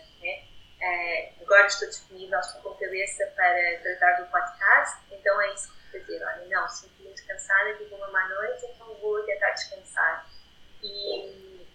Agora 1.43 1.67
estou 1.67 1.89
disponível, 1.89 2.39
estou 2.39 2.63
com 2.63 2.75
cabeça 2.75 3.27
para 3.37 3.79
tratar 3.81 4.23
do 4.23 4.31
podcast, 4.31 4.99
então 5.11 5.41
é 5.43 5.53
isso 5.53 5.69
que 5.69 5.99
vou 5.99 6.01
fazer. 6.01 6.25
Olha, 6.25 6.47
não, 6.47 6.69
sinto 6.69 7.03
muito 7.03 7.27
cansada, 7.27 7.75
tive 7.75 7.95
uma 7.95 8.09
má 8.09 8.29
noite, 8.29 8.67
então 8.67 8.95
vou 8.95 9.23
tentar 9.25 9.51
descansar. 9.51 10.27
E, 10.83 11.67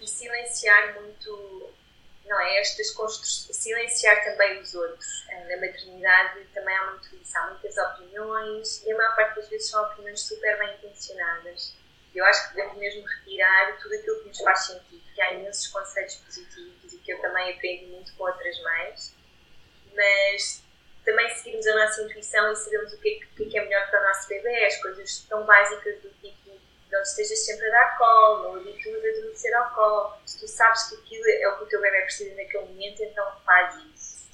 e 0.00 0.06
silenciar 0.06 0.94
muito, 0.94 1.72
não 2.24 2.40
é? 2.40 2.58
Estas 2.58 2.90
construções, 2.90 3.56
silenciar 3.56 4.24
também 4.24 4.60
os 4.60 4.74
outros. 4.74 5.26
Uh, 5.28 5.48
na 5.48 5.56
maternidade 5.58 6.44
também 6.54 6.76
há 6.76 6.86
muito 6.86 7.14
isso, 7.14 7.38
há 7.38 7.46
muitas 7.46 7.76
opiniões 7.76 8.82
e 8.84 8.92
a 8.92 8.96
maior 8.96 9.14
parte 9.14 9.36
das 9.36 9.48
vezes 9.48 9.70
são 9.70 9.84
opiniões 9.84 10.20
super 10.20 10.58
bem 10.58 10.74
intencionadas. 10.74 11.81
Eu 12.14 12.24
acho 12.26 12.48
que 12.48 12.56
devemos 12.56 12.78
mesmo 12.78 13.06
retirar 13.06 13.78
tudo 13.80 13.94
aquilo 13.94 14.20
que 14.20 14.28
nos 14.28 14.40
faz 14.40 14.66
sentido, 14.66 15.02
que 15.14 15.20
há 15.20 15.32
imensos 15.32 15.68
conceitos 15.68 16.16
positivos 16.16 16.82
que 17.02 17.12
eu 17.12 17.20
também 17.20 17.52
aprendi 17.52 17.86
muito 17.86 18.14
com 18.14 18.24
outras 18.24 18.60
mães, 18.62 19.14
mas 19.94 20.62
também 21.04 21.28
seguirmos 21.30 21.66
a 21.66 21.74
nossa 21.74 22.02
intuição 22.02 22.52
e 22.52 22.56
sabermos 22.56 22.92
o 22.92 23.00
que 23.00 23.08
é, 23.08 23.44
que 23.44 23.58
é 23.58 23.64
melhor 23.64 23.90
para 23.90 24.00
o 24.00 24.08
nosso 24.08 24.28
bebê, 24.28 24.64
as 24.64 24.76
coisas 24.80 25.18
tão 25.28 25.44
básicas 25.44 26.00
do 26.00 26.10
tipo 26.20 26.42
não 26.90 27.00
estejas 27.00 27.38
sempre 27.46 27.66
a 27.68 27.70
dar 27.70 27.96
colo, 27.96 28.42
não 28.42 28.56
habituas 28.56 29.02
a 29.02 29.08
adormecer 29.08 29.54
ao 29.54 29.74
colo. 29.74 30.14
Se 30.26 30.38
tu 30.38 30.46
sabes 30.46 30.90
que 30.90 30.96
aquilo 30.96 31.24
é 31.26 31.48
o 31.48 31.56
que 31.56 31.64
o 31.64 31.66
teu 31.66 31.80
bebê 31.80 32.02
precisa 32.02 32.34
naquele 32.34 32.66
momento, 32.66 33.02
então 33.02 33.40
faz 33.46 33.74
isso. 33.76 34.28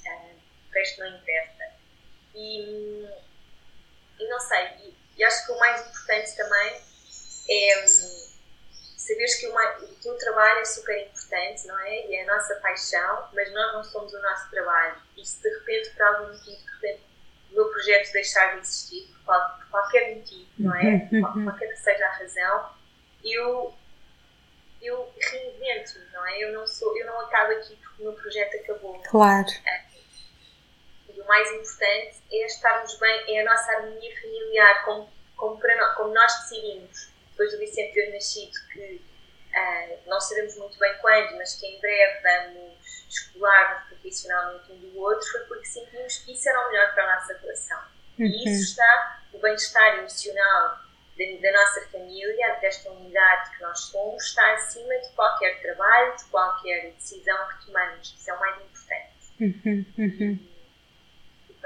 O 0.69 0.75
resto 0.75 1.01
não 1.01 1.09
interessa. 1.09 1.73
E, 2.35 3.09
e 4.19 4.29
não 4.29 4.41
sei, 4.41 4.65
e, 4.81 4.97
e 5.17 5.25
acho 5.25 5.47
que 5.47 5.53
o 5.53 5.59
mais 5.61 5.87
importante 5.87 6.37
também 6.37 6.83
é 7.51 7.87
saberes 8.97 9.37
que 9.37 9.47
uma, 9.49 9.79
o 9.79 9.95
teu 10.03 10.17
trabalho 10.19 10.61
é 10.61 10.65
super 10.65 11.07
importante, 11.07 11.67
não 11.67 11.79
é? 11.81 12.07
E 12.07 12.17
é 12.17 12.23
a 12.29 12.35
nossa 12.35 12.55
paixão, 12.57 13.29
mas 13.33 13.53
nós 13.53 13.73
não 13.73 13.85
somos 13.85 14.13
o 14.13 14.21
nosso 14.21 14.51
trabalho. 14.51 14.97
E 15.17 15.25
se 15.25 15.43
de 15.43 15.49
repente, 15.49 15.91
por 15.91 16.03
algum 16.03 16.33
motivo, 16.33 16.57
de 16.57 16.73
repente, 16.73 17.03
o 17.51 17.55
meu 17.55 17.69
projeto 17.71 18.13
deixar 18.13 18.55
de 18.55 18.61
existir, 18.61 19.07
por, 19.09 19.25
qual, 19.25 19.59
por 19.59 19.71
qualquer 19.71 20.17
motivo, 20.17 20.51
não 20.59 20.75
é? 20.75 21.09
Qual, 21.21 21.33
qualquer 21.45 21.69
que 21.69 21.77
seja 21.77 22.07
a 22.07 22.13
razão, 22.13 22.71
eu, 23.25 23.75
eu 24.83 25.15
reinvento, 25.19 25.99
não 26.13 26.27
é? 26.27 26.45
Eu 26.45 26.53
não, 26.53 26.67
sou, 26.67 26.97
eu 26.99 27.07
não 27.07 27.21
acabo 27.21 27.53
aqui 27.53 27.77
porque 27.77 28.03
o 28.03 28.05
meu 28.05 28.13
projeto 28.13 28.57
acabou. 28.57 29.03
Claro. 29.05 29.49
É. 29.67 29.89
E 31.15 31.21
o 31.21 31.27
mais 31.27 31.51
importante 31.51 32.23
é 32.31 32.47
estarmos 32.47 32.95
bem, 32.99 33.37
é 33.37 33.41
a 33.41 33.51
nossa 33.51 33.73
harmonia 33.73 34.21
familiar, 34.21 34.85
como 34.85 35.19
como, 35.39 35.57
para 35.57 35.95
como 35.95 36.13
nós 36.13 36.33
decidimos, 36.41 37.09
depois 37.39 37.53
do 37.53 37.59
Vicente 37.59 37.95
ter 37.95 38.13
nascido, 38.13 38.53
que 38.73 39.01
uh, 39.55 39.99
não 40.11 40.21
sabemos 40.21 40.57
muito 40.57 40.77
bem 40.77 40.93
quando, 41.01 41.37
mas 41.37 41.55
que 41.55 41.67
em 41.67 41.81
breve 41.81 42.21
vamos 42.21 43.07
escolar-nos 43.09 43.89
profissionalmente 43.89 44.73
um 44.73 44.79
do 44.79 44.99
outro, 44.99 45.25
foi 45.31 45.41
porque 45.43 45.67
sentimos 45.67 46.19
que 46.19 46.33
isso 46.33 46.49
era 46.49 46.67
o 46.67 46.71
melhor 46.71 46.95
para 46.95 47.05
a 47.05 47.15
nossa 47.15 47.39
relação. 47.39 47.81
Uhum. 48.19 48.27
E 48.27 48.49
isso 48.49 48.71
está, 48.71 49.23
o 49.33 49.39
bem-estar 49.39 49.99
emocional 49.99 50.81
da, 51.17 51.41
da, 51.41 51.53
nossa 51.53 51.87
família, 51.93 52.59
desta 52.61 52.91
unidade 52.91 53.57
que 53.57 53.63
nós 53.63 53.79
somos, 53.79 54.25
está 54.25 54.55
acima 54.55 54.99
de 54.99 55.09
qualquer 55.11 55.63
trabalho, 55.63 56.17
de 56.17 56.25
qualquer 56.25 56.93
decisão 56.93 57.39
que 57.49 57.67
tomamos. 57.67 58.15
Isso 58.19 58.31
é 58.31 58.35
o 58.35 58.41
mais 58.41 58.57
importante. 58.63 59.13
Uhum. 59.41 59.87
Uhum. 59.97 60.48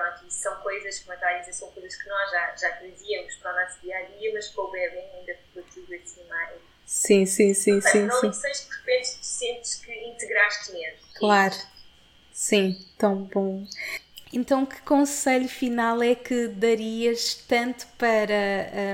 E 0.03 0.05
pronto, 0.05 0.27
isso 0.27 0.39
são 0.39 0.57
coisas, 0.57 0.99
como 1.01 1.15
estava 1.15 1.33
a 1.33 1.39
dizer, 1.39 1.53
são 1.53 1.71
coisas 1.71 1.95
que 1.97 2.09
nós 2.09 2.31
já, 2.31 2.57
já 2.57 2.77
trazíamos 2.77 3.35
para 3.37 3.53
o 3.53 3.65
nosso 3.65 3.81
dia 3.81 3.97
a 3.97 4.03
dia, 4.03 4.33
mas 4.33 4.49
com 4.49 4.63
o 4.63 4.71
bebê 4.71 4.99
ainda 5.15 5.35
ficou 5.35 5.63
tudo 5.73 5.95
assim 5.95 6.25
mais. 6.29 6.61
Sim, 6.87 7.25
sim, 7.25 7.55
sim, 7.55 7.81
Portanto, 7.81 7.93
sim. 7.93 8.07
Não 8.07 8.21
sim. 8.21 8.29
lições 8.29 8.61
que 8.61 8.71
de 8.71 8.77
repente 8.77 9.19
tu 9.19 9.25
sentes 9.25 9.75
que 9.77 9.93
integraste 9.93 10.73
mesmo. 10.73 10.99
Claro. 11.15 11.55
Sim, 12.33 12.77
tão 12.99 13.25
bom. 13.25 13.65
Então, 14.35 14.65
que 14.65 14.81
conselho 14.81 15.47
final 15.47 16.03
é 16.03 16.15
que 16.15 16.49
darias 16.49 17.35
tanto 17.47 17.87
para 17.99 18.33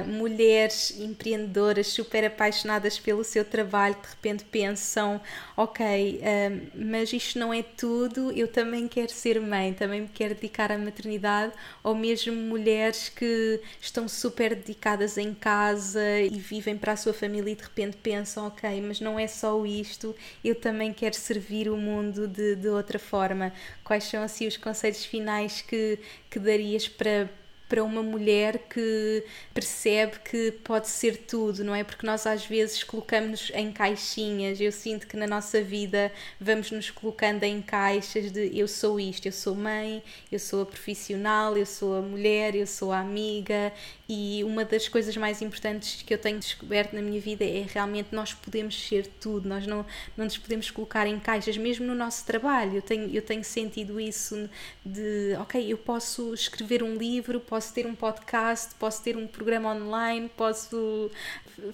uh, 0.05 0.09
mulheres 0.09 0.99
empreendedoras 0.99 1.87
super 1.87 2.25
apaixonadas 2.25 2.99
pelo 2.99 3.23
seu 3.23 3.45
trabalho, 3.45 3.95
de 4.03 4.09
repente 4.09 4.45
pensam, 4.45 5.21
ok, 5.57 6.21
uh, 6.21 6.71
mas 6.75 7.13
isto 7.13 7.39
não 7.39 7.55
é 7.55 7.63
tudo, 7.63 8.33
eu 8.33 8.49
também 8.49 8.89
quero 8.89 9.13
ser 9.13 9.41
mãe, 9.41 9.73
também 9.73 10.01
me 10.01 10.09
quero 10.09 10.35
dedicar 10.35 10.73
à 10.73 10.79
maternidade, 10.79 11.53
ou 11.85 11.95
mesmo 11.95 12.35
mulheres 12.35 13.09
que 13.09 13.61
estão 13.81 14.09
super 14.09 14.57
dedicadas 14.57 15.17
em 15.17 15.33
casa 15.33 16.21
e 16.21 16.37
vivem 16.37 16.77
para 16.77 16.95
a 16.95 16.97
sua 16.97 17.13
família 17.13 17.53
e 17.53 17.55
de 17.55 17.63
repente 17.63 17.97
pensam, 17.99 18.49
ok, 18.49 18.81
mas 18.81 19.01
não 19.01 19.17
é 19.17 19.29
só 19.29 19.65
isto, 19.65 20.17
eu 20.45 20.57
também 20.57 20.93
quero 20.93 21.15
servir 21.15 21.69
o 21.69 21.77
mundo 21.77 22.27
de, 22.27 22.57
de 22.57 22.69
outra 22.69 22.99
forma. 22.99 23.53
Quais 23.85 24.03
são 24.03 24.21
assim 24.21 24.49
os 24.49 24.57
conselhos 24.57 25.05
finais? 25.05 25.28
Finais 25.29 25.61
que, 25.61 25.99
que 26.31 26.39
darias 26.39 26.89
para, 26.89 27.29
para 27.69 27.85
uma 27.85 28.03
mulher 28.03 28.59
que 28.71 29.23
percebe 29.53 30.19
que 30.21 30.53
pode 30.65 30.89
ser 30.89 31.19
tudo, 31.19 31.63
não 31.63 31.75
é? 31.75 31.85
Porque 31.85 32.07
nós 32.07 32.27
às 32.27 32.47
vezes 32.47 32.83
colocamos-nos 32.83 33.51
em 33.55 33.71
caixinhas. 33.71 34.59
Eu 34.59 34.73
sinto 34.73 35.07
que 35.07 35.19
na 35.19 35.27
nossa 35.27 35.61
vida 35.61 36.11
vamos 36.41 36.71
nos 36.71 36.91
colocando 36.91 37.45
em 37.45 37.61
caixas 37.61 38.33
de 38.33 38.59
eu 38.59 38.67
sou 38.67 38.99
isto, 38.99 39.27
eu 39.27 39.33
sou 39.33 39.55
mãe, 39.55 40.03
eu 40.33 40.39
sou 40.39 40.63
a 40.63 40.67
profissional, 40.67 41.59
eu 41.59 41.67
sou 41.67 41.95
a 41.97 42.01
mulher, 42.01 42.55
eu 42.55 42.67
sou 42.67 42.91
a 42.91 43.01
amiga. 43.01 43.73
E 44.11 44.43
uma 44.43 44.65
das 44.65 44.89
coisas 44.89 45.15
mais 45.19 45.43
importantes 45.43 46.01
que 46.01 46.15
eu 46.15 46.17
tenho 46.17 46.39
descoberto 46.39 46.95
na 46.95 47.03
minha 47.03 47.21
vida 47.21 47.45
é 47.45 47.67
realmente 47.69 48.09
nós 48.11 48.33
podemos 48.33 48.89
ser 48.89 49.07
tudo, 49.07 49.47
nós 49.47 49.67
não, 49.67 49.85
não 50.17 50.25
nos 50.25 50.39
podemos 50.39 50.71
colocar 50.71 51.07
em 51.07 51.21
caixas, 51.21 51.59
mesmo 51.59 51.87
no 51.87 51.95
nosso 51.95 52.25
trabalho. 52.25 52.77
Eu 52.77 52.83
tenho, 52.83 53.15
eu 53.15 53.21
tenho 53.21 53.45
sentido 53.45 54.01
isso 54.01 54.49
de, 54.83 55.37
ok, 55.39 55.71
eu 55.71 55.77
posso 55.77 56.33
escrever 56.33 56.83
um 56.83 56.97
livro, 56.97 57.39
posso 57.39 57.75
ter 57.75 57.87
um 57.87 57.95
podcast, 57.95 58.75
posso 58.77 59.03
ter 59.03 59.15
um 59.15 59.27
programa 59.27 59.75
online, 59.75 60.31
posso 60.35 61.11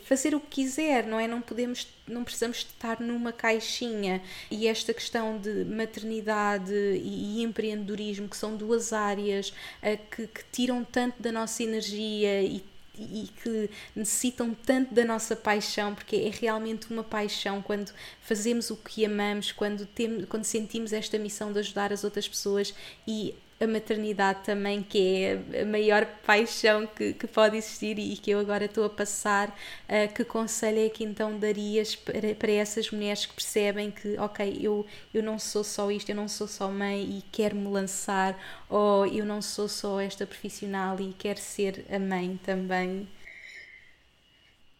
fazer 0.03 0.35
o 0.35 0.41
que 0.41 0.64
quiser, 0.64 1.07
não 1.07 1.20
é? 1.20 1.28
Não 1.28 1.41
podemos, 1.41 1.87
não 2.07 2.24
precisamos 2.24 2.59
estar 2.59 3.00
numa 3.00 3.32
caixinha. 3.32 4.22
E 4.50 4.66
esta 4.66 4.92
questão 4.92 5.38
de 5.38 5.64
maternidade 5.64 6.72
e, 6.72 7.42
empreendedorismo, 7.42 8.28
que 8.28 8.36
são 8.36 8.57
duas 8.57 8.92
áreas 8.92 9.50
uh, 9.82 9.98
que, 10.11 10.26
que 10.26 10.44
tiram 10.52 10.84
tanto 10.84 11.22
da 11.22 11.32
nossa 11.32 11.62
energia 11.62 12.42
e 12.42 12.64
e 12.96 13.28
que 13.42 13.70
necessitam 13.94 14.55
tanto 14.55 14.94
da 14.94 15.05
nossa 15.05 15.34
paixão, 15.34 15.94
porque 15.94 16.16
é 16.16 16.30
realmente 16.30 16.92
uma 16.92 17.02
paixão 17.02 17.61
quando 17.61 17.92
fazemos 18.22 18.70
o 18.70 18.76
que 18.76 19.05
amamos, 19.05 19.50
quando, 19.50 19.84
temos, 19.86 20.26
quando 20.26 20.44
sentimos 20.44 20.92
esta 20.92 21.18
missão 21.18 21.52
de 21.52 21.59
ajudar 21.59 21.92
as 21.92 22.05
outras 22.05 22.28
pessoas 22.28 22.72
e 23.07 23.34
a 23.64 23.66
maternidade 23.66 24.44
também, 24.44 24.82
que 24.82 25.24
é 25.24 25.62
a 25.62 25.64
maior 25.64 26.06
paixão 26.26 26.86
que, 26.86 27.12
que 27.12 27.26
pode 27.26 27.56
existir 27.56 27.98
e 27.98 28.16
que 28.16 28.30
eu 28.30 28.38
agora 28.38 28.66
estou 28.66 28.84
a 28.84 28.90
passar. 28.90 29.48
Uh, 29.88 30.12
que 30.14 30.24
conselho 30.24 30.86
é 30.86 30.88
que 30.88 31.04
então 31.04 31.38
darias 31.38 31.96
para, 31.96 32.34
para 32.34 32.52
essas 32.52 32.90
mulheres 32.90 33.26
que 33.26 33.34
percebem 33.34 33.90
que, 33.90 34.18
ok, 34.18 34.58
eu, 34.60 34.86
eu 35.12 35.22
não 35.22 35.38
sou 35.38 35.64
só 35.64 35.90
isto, 35.90 36.10
eu 36.10 36.16
não 36.16 36.28
sou 36.28 36.46
só 36.46 36.68
mãe 36.68 37.02
e 37.02 37.22
quero 37.32 37.56
me 37.56 37.68
lançar, 37.68 38.38
ou 38.68 39.06
eu 39.06 39.24
não 39.24 39.42
sou 39.42 39.68
só 39.68 40.00
esta 40.00 40.26
profissional 40.26 41.00
e 41.00 41.12
quero 41.14 41.38
ser 41.38 41.84
a 41.90 41.98
mãe 41.98 42.38
também? 42.44 43.08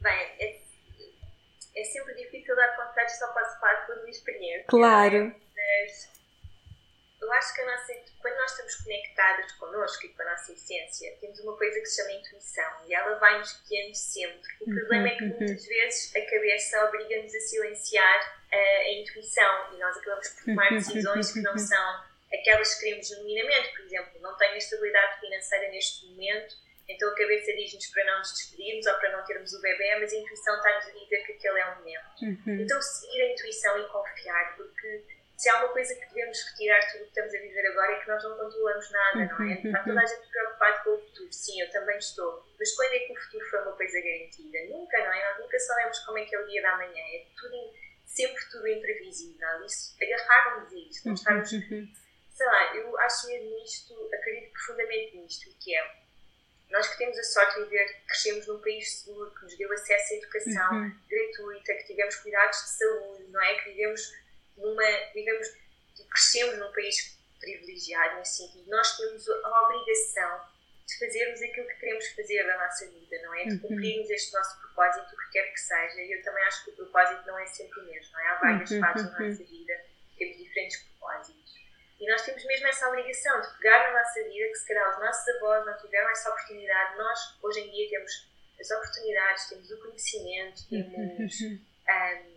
Bem, 0.01 0.13
é, 0.39 0.61
é 1.77 1.85
sempre 1.85 2.15
difícil 2.15 2.55
dar 2.55 2.77
conselhos, 2.77 3.13
só 3.13 3.27
posso 3.29 3.59
falar 3.59 3.87
por 3.87 3.97
minha 3.97 4.11
experiência. 4.11 4.65
Claro. 4.69 5.35
Mas 5.57 6.15
eu 7.25 7.33
acho 7.33 7.55
que 7.55 7.61
a 7.63 7.67
nossa, 7.67 7.93
quando 8.25 8.37
nós 8.39 8.53
estamos 8.53 8.75
conectadas 8.77 9.53
connosco 9.53 10.07
e 10.07 10.09
com 10.09 10.23
a 10.23 10.31
nossa 10.31 10.51
essência, 10.51 11.15
temos 11.21 11.39
uma 11.41 11.55
coisa 11.59 11.79
que 11.79 11.85
se 11.85 12.01
chama 12.01 12.13
intuição 12.13 12.73
e 12.87 12.95
ela 12.95 13.17
vai-nos 13.17 13.63
guiando 13.69 13.95
sempre. 13.95 14.51
O 14.63 14.71
uhum, 14.71 14.77
problema 14.77 15.09
é 15.09 15.17
que 15.17 15.25
uhum. 15.25 15.29
muitas 15.29 15.67
vezes 15.67 16.17
a 16.17 16.21
cabeça 16.23 16.85
obriga-nos 16.87 17.35
a 17.35 17.41
silenciar 17.41 18.43
a, 18.51 18.57
a, 18.57 18.93
intuição 18.95 19.75
e 19.75 19.77
nós 19.79 19.95
acabamos 19.99 20.29
por 20.29 20.45
tomar 20.47 20.71
uhum, 20.71 20.79
decisões 20.79 21.33
que 21.35 21.43
não 21.43 21.59
são 21.59 22.03
aquelas 22.33 22.75
que 22.77 22.81
queremos 22.81 23.09
genuinamente. 23.09 23.73
Por 23.73 23.81
exemplo, 23.83 24.21
não 24.23 24.35
tenho 24.39 24.57
estabilidade 24.57 25.21
financeira 25.21 25.69
neste 25.69 26.07
momento, 26.07 26.57
então 26.89 27.11
a 27.11 27.15
cabeça 27.15 27.53
diz-nos 27.53 27.87
para 27.89 28.05
não 28.05 28.19
nos 28.21 28.33
despedirmos 28.33 28.87
ou 28.87 28.95
para 28.95 29.13
não 29.19 29.25
termos 29.27 29.53
o 29.53 29.61
bebê, 29.61 29.97
mas 30.01 30.11
a 30.11 30.17
intuição 30.17 30.57
está-nos 30.57 30.87
a 30.87 30.91
dizer 30.93 31.27
que 31.27 31.33
aquele 31.33 31.61
é 31.61 31.67
o 31.67 31.77
momento. 31.77 32.07
Então 32.63 32.81
seguir 32.81 33.21
a 33.21 33.33
intuição 33.33 33.79
e 33.79 33.89
confiar, 33.89 34.57
porque 34.57 35.03
se 35.37 35.49
há 35.51 35.59
uma 35.59 35.69
coisa 35.69 35.95
que 35.95 36.07
devemos 36.07 36.41
retirar 36.51 36.81
tudo 36.93 37.03
o 37.03 37.05
que 37.05 37.09
estamos 37.09 37.35
a 37.35 37.39
viver 37.39 37.67
agora 37.67 37.93
é 37.93 38.01
que 38.01 38.09
nós 38.09 38.23
não 38.23 38.37
controlamos 38.37 38.91
nada, 38.91 39.25
não 39.27 39.51
é? 39.51 39.55
Está 39.55 39.83
toda 39.83 40.01
a 40.01 40.07
gente 40.07 40.29
preocupada 40.29 40.85
com 40.85 40.91
o 40.91 40.99
futuro. 40.99 41.33
Sim, 41.33 41.61
eu 41.61 41.71
também 41.71 41.99
estou. 41.99 42.47
Mas 42.59 42.73
quando 42.75 42.93
é 42.93 42.99
que 43.01 43.13
o 43.13 43.17
futuro 43.17 43.51
foi 43.51 43.63
uma 43.63 43.73
coisa 43.73 44.01
garantida? 44.01 44.59
Nunca, 44.71 44.99
não 44.99 45.13
é? 45.13 45.31
Nós 45.31 45.41
nunca 45.41 45.59
sabemos 45.59 45.99
como 46.01 46.19
é 46.19 46.25
que 46.25 46.37
é 46.37 46.41
o 46.41 46.47
dia 46.47 46.63
da 46.63 46.77
manhã. 46.77 47.03
É 47.13 47.27
tudo, 47.37 47.75
sempre 48.05 48.45
tudo 48.51 48.69
imprevisível. 48.69 49.65
Isso, 49.65 49.97
agarrarmos 50.01 50.73
a 50.73 50.77
isto, 50.77 51.07
não 51.07 51.15
estarmos. 51.15 51.51
Sei 51.51 52.47
lá, 52.47 52.77
eu 52.77 52.99
acho 52.99 53.29
mesmo 53.29 53.65
isto, 53.65 54.11
acredito 54.13 54.53
profundamente 54.53 55.17
nisto, 55.17 55.57
que 55.61 55.77
é 55.77 56.05
nós 56.71 56.89
que 56.89 56.99
temos 56.99 57.17
a 57.17 57.23
sorte 57.23 57.55
de 57.55 57.65
viver, 57.65 57.87
crescemos 58.09 58.49
num 58.49 58.61
país 58.61 59.01
seguro, 59.01 59.33
que 59.33 59.43
nos 59.43 59.57
deu 59.57 59.73
acesso 59.73 60.15
à 60.15 60.17
educação 60.17 60.75
uhum. 60.75 61.01
gratuita, 61.09 61.75
que 61.75 61.85
tivemos 61.85 62.17
cuidados 62.17 62.57
de 62.57 62.69
saúde, 62.71 63.25
não 63.31 63.41
é? 63.41 63.55
Que 63.57 63.71
vivemos 63.71 64.01
numa, 64.57 65.13
vivemos, 65.13 65.49
crescemos 66.11 66.59
num 66.59 66.73
país 66.73 67.19
privilegiado 67.41 68.17
nesse 68.17 68.37
sentido, 68.37 68.71
nós 68.71 68.97
temos 68.97 69.29
a 69.29 69.63
obrigação 69.63 70.55
de 70.87 70.99
fazermos 70.99 71.41
aquilo 71.41 71.67
que 71.67 71.75
queremos 71.77 72.07
fazer 72.09 72.47
da 72.47 72.59
nossa 72.59 72.87
vida, 72.89 73.23
não 73.23 73.35
é? 73.35 73.45
De 73.45 73.53
uhum. 73.53 73.61
cumprirmos 73.61 74.11
este 74.11 74.33
nosso 74.33 74.61
propósito, 74.61 75.15
o 75.15 75.19
que 75.19 75.31
quer 75.33 75.51
que 75.51 75.61
seja. 75.61 76.03
E 76.03 76.13
eu 76.13 76.23
também 76.23 76.45
acho 76.45 76.65
que 76.65 76.71
o 76.71 76.77
propósito 76.77 77.27
não 77.27 77.39
é 77.39 77.47
sempre 77.47 77.81
o 77.81 77.85
mesmo, 77.85 78.13
não 78.13 78.21
é? 78.21 78.27
Há 78.27 78.35
várias 78.35 78.71
uhum. 78.71 78.81
fases 78.81 79.13
na 79.13 79.21
nossa 79.21 79.45
vida, 79.45 79.85
temos 80.19 80.37
diferentes 80.37 80.83
propósitos. 80.83 81.55
E 82.01 82.07
nós 82.07 82.23
temos 82.23 82.45
mesmo 82.45 82.67
essa 82.67 82.89
obrigação 82.89 83.41
de 83.41 83.59
pegar 83.59 83.91
na 83.91 83.99
nossa 83.99 84.23
vida, 84.25 84.49
que 84.49 84.57
se 84.57 84.69
calhar 84.69 84.91
os 84.91 84.99
nossos 84.99 85.29
avós 85.37 85.65
não 85.65 85.77
tiveram 85.79 86.11
essa 86.11 86.31
oportunidade, 86.31 86.99
nós 86.99 87.39
hoje 87.43 87.61
em 87.61 87.71
dia 87.71 87.91
temos 87.91 88.31
as 88.61 88.71
oportunidades, 88.71 89.49
temos 89.49 89.71
o 89.71 89.81
conhecimento, 89.81 90.69
temos. 90.69 91.41
Um, 91.41 92.34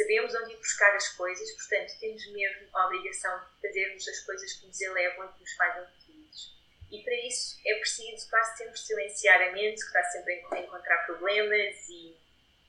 sabemos 0.00 0.34
onde 0.34 0.52
ir 0.52 0.56
buscar 0.56 0.94
as 0.94 1.08
coisas, 1.10 1.50
portanto, 1.52 1.98
temos 2.00 2.26
mesmo 2.32 2.68
a 2.76 2.86
obrigação 2.86 3.38
de 3.40 3.68
fazermos 3.68 4.08
as 4.08 4.20
coisas 4.20 4.52
que 4.54 4.66
nos 4.66 4.80
elevam 4.80 5.26
e 5.26 5.32
que 5.34 5.40
nos 5.40 5.52
fazem 5.52 5.86
felizes. 6.06 6.60
E 6.90 7.04
para 7.04 7.14
isso 7.26 7.60
é 7.66 7.74
preciso 7.76 8.28
quase 8.28 8.58
sempre 8.58 8.78
silenciar 8.78 9.40
a 9.42 9.52
mente, 9.52 9.80
que 9.80 9.86
está 9.86 10.02
sempre 10.04 10.44
a 10.52 10.58
encontrar 10.58 11.06
problemas 11.06 11.88
e 11.88 12.16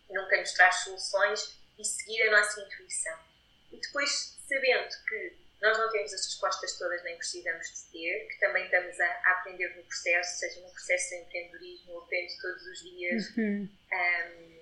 nunca 0.09 0.37
nos 0.37 0.51
traz 0.53 0.75
soluções, 0.83 1.59
e 1.77 1.85
seguir 1.85 2.21
a 2.23 2.31
nossa 2.31 2.61
intuição. 2.61 3.19
E 3.71 3.77
depois, 3.77 4.37
sabendo 4.47 4.89
que 5.07 5.41
nós 5.61 5.77
não 5.77 5.89
temos 5.91 6.13
as 6.13 6.25
respostas 6.25 6.77
todas, 6.77 7.03
nem 7.03 7.17
precisamos 7.17 7.67
de 7.67 7.91
ter, 7.91 8.27
que 8.27 8.39
também 8.39 8.65
estamos 8.65 8.99
a, 8.99 9.05
a 9.05 9.31
aprender 9.39 9.75
no 9.75 9.83
processo, 9.83 10.39
seja 10.39 10.59
no 10.61 10.71
processo 10.71 11.09
de 11.09 11.15
empreendedorismo, 11.21 11.93
ou 11.93 12.03
aprende 12.03 12.39
todos 12.41 12.63
os 12.67 12.79
dias. 12.79 13.37
Uhum. 13.37 13.69
Um, 13.93 14.60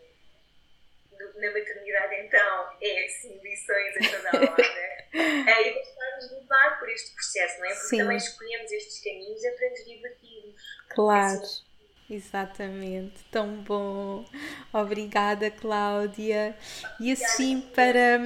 na 1.35 1.51
maternidade, 1.51 2.15
então, 2.25 2.77
é 2.81 3.05
assim, 3.05 3.39
lições 3.41 3.95
a 3.97 4.17
toda 4.17 4.29
a 4.29 4.51
hora. 4.51 4.61
é, 5.13 5.69
e 5.69 5.73
deixar-nos 5.73 6.31
levar 6.31 6.79
por 6.79 6.89
este 6.89 7.13
processo, 7.13 7.59
não 7.59 7.65
é? 7.65 7.69
Porque 7.69 7.87
Sim. 7.87 7.97
também 7.97 8.17
escolhemos 8.17 8.71
estes 8.71 9.03
caminhos 9.03 9.43
é 9.43 9.51
para 9.51 9.69
nos 9.69 9.85
divertirmos. 9.85 10.61
Claro. 10.89 11.41
Assim. 11.41 11.69
Exatamente, 12.09 13.23
tão 13.29 13.57
bom. 13.57 14.25
Obrigada, 14.73 15.51
Cláudia. 15.51 16.57
E 16.99 17.11
assim, 17.11 17.61
para, 17.61 18.19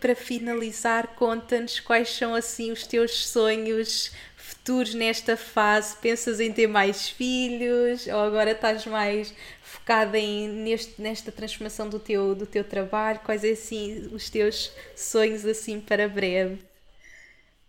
para 0.00 0.14
finalizar, 0.14 1.08
conta-nos 1.16 1.80
quais 1.80 2.08
são 2.08 2.36
assim 2.36 2.70
os 2.70 2.86
teus 2.86 3.26
sonhos 3.26 4.12
futuros 4.36 4.94
nesta 4.94 5.36
fase. 5.36 5.96
Pensas 5.96 6.38
em 6.38 6.52
ter 6.52 6.68
mais 6.68 7.08
filhos 7.08 8.06
ou 8.06 8.20
agora 8.20 8.52
estás 8.52 8.86
mais 8.86 9.34
focada 9.66 10.16
em, 10.16 10.48
neste, 10.48 11.00
nesta 11.02 11.32
transformação 11.32 11.88
do 11.88 11.98
teu, 11.98 12.34
do 12.34 12.46
teu 12.46 12.62
trabalho? 12.62 13.18
Quais 13.20 13.44
é 13.44 13.50
assim 13.50 14.08
os 14.14 14.30
teus 14.30 14.72
sonhos 14.94 15.44
assim 15.44 15.80
para 15.80 16.08
breve? 16.08 16.64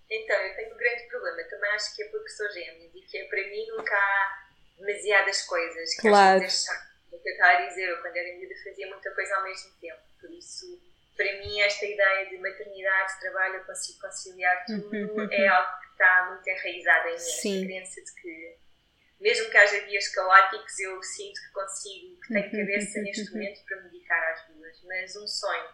Então, 0.09 0.35
eu 0.35 0.55
tenho 0.55 0.75
um 0.75 0.77
grande 0.77 1.03
problema. 1.09 1.43
Também 1.49 1.71
acho 1.71 1.95
que 1.95 2.03
é 2.03 2.07
porque 2.09 2.29
sou 2.29 2.49
gêmeos 2.51 2.95
e 2.95 3.01
que 3.01 3.17
é, 3.17 3.25
para 3.25 3.41
mim 3.49 3.65
nunca 3.67 3.95
há 3.95 4.47
demasiadas 4.77 5.41
coisas. 5.43 5.95
Que 5.95 6.01
claro. 6.01 6.43
Acho 6.43 6.71
o 7.11 7.17
que 7.19 7.29
eu 7.29 7.33
estava 7.33 7.57
a 7.57 7.65
dizer, 7.67 7.89
eu 7.89 8.01
quando 8.01 8.15
era 8.15 8.37
miúda 8.37 8.53
fazia 8.63 8.87
muita 8.87 9.11
coisa 9.11 9.35
ao 9.35 9.43
mesmo 9.43 9.71
tempo. 9.81 10.01
Por 10.21 10.31
isso, 10.31 10.79
para 11.15 11.33
mim, 11.39 11.59
esta 11.61 11.85
ideia 11.85 12.29
de 12.29 12.37
maternidade, 12.37 13.19
trabalho, 13.19 13.55
eu 13.55 13.65
consigo 13.65 13.99
conciliar 13.99 14.65
tudo, 14.65 14.95
uhum. 14.95 15.31
é 15.31 15.47
algo 15.47 15.79
que 15.79 15.91
está 15.91 16.25
muito 16.29 16.47
enraizado 16.47 17.07
em 17.07 17.13
mim. 17.13 17.19
Sim. 17.19 17.63
A 17.63 17.65
crença 17.65 18.01
de 18.01 18.13
que 18.21 18.57
mesmo 19.19 19.49
que 19.49 19.57
haja 19.57 19.81
dias 19.81 20.07
caóticos, 20.09 20.79
eu 20.79 21.01
sinto 21.01 21.41
que 21.41 21.51
consigo, 21.51 22.21
que 22.21 22.27
tenho 22.33 22.45
uhum. 22.45 22.51
cabeça 22.51 23.01
neste 23.01 23.31
momento 23.31 23.65
para 23.65 23.81
me 23.81 23.89
dedicar 23.89 24.31
às 24.31 24.47
duas. 24.47 24.83
Mas 24.83 25.15
um 25.15 25.27
sonho, 25.27 25.69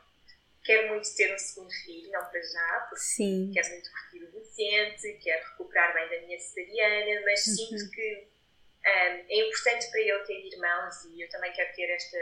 quero 0.64 0.88
muito 0.90 1.14
ter 1.16 1.34
um 1.34 1.38
segundo 1.38 1.72
filho, 1.72 2.12
não 2.12 2.26
para 2.26 2.42
já, 2.42 2.86
porque 2.90 3.04
Sim. 3.04 3.52
quero 3.54 3.70
muito 3.70 3.92
curtir 3.92 4.24
o 4.24 4.32
Vicente, 4.32 5.20
quero 5.22 5.50
recuperar 5.50 5.94
bem 5.94 6.10
da 6.10 6.26
minha 6.26 6.40
cesariana, 6.40 7.22
mas 7.26 7.46
uhum. 7.48 7.56
sinto 7.56 7.92
que 7.92 8.28
um, 8.86 9.26
é 9.30 9.48
importante 9.48 9.90
para 9.92 10.00
ele 10.00 10.20
ter 10.20 10.46
irmãos 10.46 11.06
e 11.06 11.22
eu 11.22 11.30
também 11.30 11.52
quero 11.52 11.74
ter 11.76 11.90
esta 11.90 12.18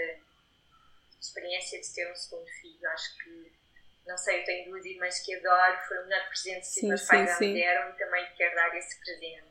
experiência 1.20 1.80
de 1.80 1.94
ter 1.94 2.12
um 2.12 2.16
segundo 2.16 2.48
filho. 2.48 2.90
Acho 2.90 3.18
que, 3.18 3.52
não 4.08 4.18
sei, 4.18 4.42
eu 4.42 4.46
tenho 4.46 4.72
duas 4.72 4.86
irmãs 4.86 5.20
que 5.20 5.36
adoro, 5.36 5.78
foi 5.88 6.00
o 6.00 6.08
melhor 6.08 6.28
presente 6.30 6.74
que 6.74 6.80
os 6.80 6.84
meus 6.84 7.06
pais 7.06 7.40
me 7.40 7.54
deram 7.54 7.92
e 7.92 7.94
também 7.94 8.28
quero 8.36 8.56
dar 8.56 8.76
esse 8.76 9.00
presente 9.00 9.51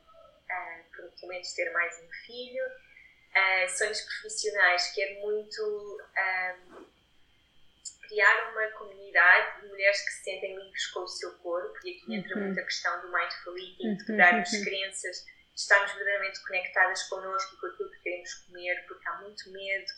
menos 1.27 1.53
ter 1.53 1.71
mais 1.71 1.99
um 2.03 2.09
filho. 2.25 2.63
Uh, 3.31 3.69
sonhos 3.69 4.01
profissionais, 4.01 4.91
quero 4.93 5.21
muito 5.21 5.61
um, 5.61 5.97
ah, 6.17 6.57
criar 8.11 8.51
uma 8.51 8.67
comunidade 8.71 9.61
de 9.61 9.67
mulheres 9.69 10.01
que 10.01 10.11
se 10.11 10.23
sentem 10.23 10.53
livres 10.53 10.87
com 10.87 10.99
o 10.99 11.07
seu 11.07 11.31
corpo, 11.37 11.73
e 11.85 11.97
aqui 11.97 12.13
entra 12.13 12.35
uhum. 12.35 12.45
muito 12.45 12.59
a 12.59 12.63
questão 12.63 13.01
do 13.01 13.09
mindful 13.09 13.57
eating, 13.57 13.95
de 13.95 14.05
quebrarmos 14.05 14.51
uhum. 14.51 14.63
crenças, 14.65 15.17
de 15.23 15.61
estarmos 15.61 15.91
verdadeiramente 15.93 16.43
conectadas 16.45 17.03
connosco 17.03 17.55
e 17.55 17.59
com 17.59 17.67
aquilo 17.67 17.91
que 17.91 17.99
queremos 17.99 18.33
comer, 18.33 18.85
porque 18.85 19.07
há 19.07 19.21
muito 19.21 19.49
medo 19.51 19.91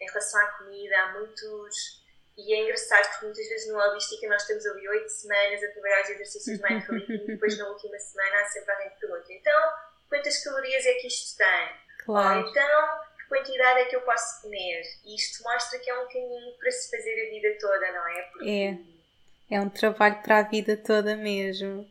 em 0.00 0.06
relação 0.06 0.40
à 0.40 0.46
comida, 0.52 0.98
há 0.98 1.12
muitos. 1.12 2.00
E 2.36 2.54
é 2.54 2.62
engraçado 2.62 3.08
porque 3.10 3.26
muitas 3.26 3.48
vezes 3.48 3.68
no 3.68 3.78
Holística 3.78 4.28
nós 4.28 4.42
estamos 4.42 4.66
ali 4.66 4.88
oito 4.88 5.08
semanas 5.08 5.62
a 5.62 5.72
trabalhar 5.72 6.02
os 6.02 6.10
exercícios 6.10 6.58
de 6.58 6.62
mindful 6.62 6.96
eating 6.96 7.24
e 7.24 7.26
depois 7.34 7.58
na 7.58 7.68
última 7.68 7.98
semana 7.98 8.40
há 8.40 8.44
sempre 8.46 8.72
alguém 8.72 8.90
que 8.90 9.00
pergunta: 9.00 9.32
então 9.32 9.72
quantas 10.10 10.42
calorias 10.42 10.84
é 10.84 10.94
que 10.94 11.06
isto 11.06 11.38
tem? 11.38 11.68
Claro. 12.04 12.42
Ou 12.42 12.50
então, 12.50 13.00
que 13.16 13.24
quantidade 13.28 13.80
é 13.80 13.84
que 13.86 13.96
eu 13.96 14.02
posso 14.02 14.42
comer? 14.42 14.82
E 15.04 15.14
isto 15.14 15.42
mostra 15.44 15.78
que 15.78 15.88
é 15.88 15.98
um 15.98 16.08
caminho 16.08 16.52
para 16.58 16.70
se 16.70 16.90
fazer 16.90 17.26
a 17.26 17.30
vida 17.30 17.56
toda, 17.58 17.92
não 17.92 18.08
é? 18.08 18.22
Porque 18.22 18.50
é. 18.50 19.56
É 19.56 19.60
um 19.60 19.70
trabalho 19.70 20.22
para 20.22 20.38
a 20.38 20.42
vida 20.42 20.76
toda 20.76 21.16
mesmo. 21.16 21.88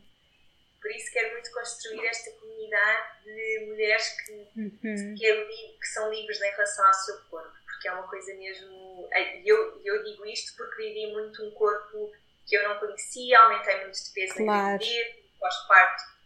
Por 0.80 0.90
isso 0.92 1.12
quero 1.12 1.32
muito 1.32 1.50
construir 1.52 2.06
esta 2.06 2.30
comunidade 2.32 3.24
de 3.24 3.66
mulheres 3.66 4.08
que, 4.24 4.32
uhum. 4.56 5.14
que, 5.14 5.26
é, 5.26 5.44
que 5.44 5.86
são 5.86 6.10
livres 6.10 6.40
em 6.40 6.50
relação 6.50 6.86
ao 6.86 6.94
seu 6.94 7.18
corpo, 7.24 7.52
porque 7.66 7.88
é 7.88 7.92
uma 7.92 8.08
coisa 8.08 8.32
mesmo. 8.34 9.08
E 9.12 9.42
eu, 9.46 9.78
eu 9.84 10.02
digo 10.04 10.24
isto 10.24 10.56
porque 10.56 10.82
vivi 10.82 11.12
muito 11.12 11.44
um 11.44 11.50
corpo 11.50 12.10
que 12.46 12.56
eu 12.56 12.66
não 12.66 12.78
conhecia, 12.78 13.38
aumentei 13.40 13.76
muito 13.82 14.02
de 14.02 14.10
peso 14.10 14.34
claro. 14.36 14.48
na 14.48 14.78
gravidez, 14.78 15.16
pós-parto 15.38 16.19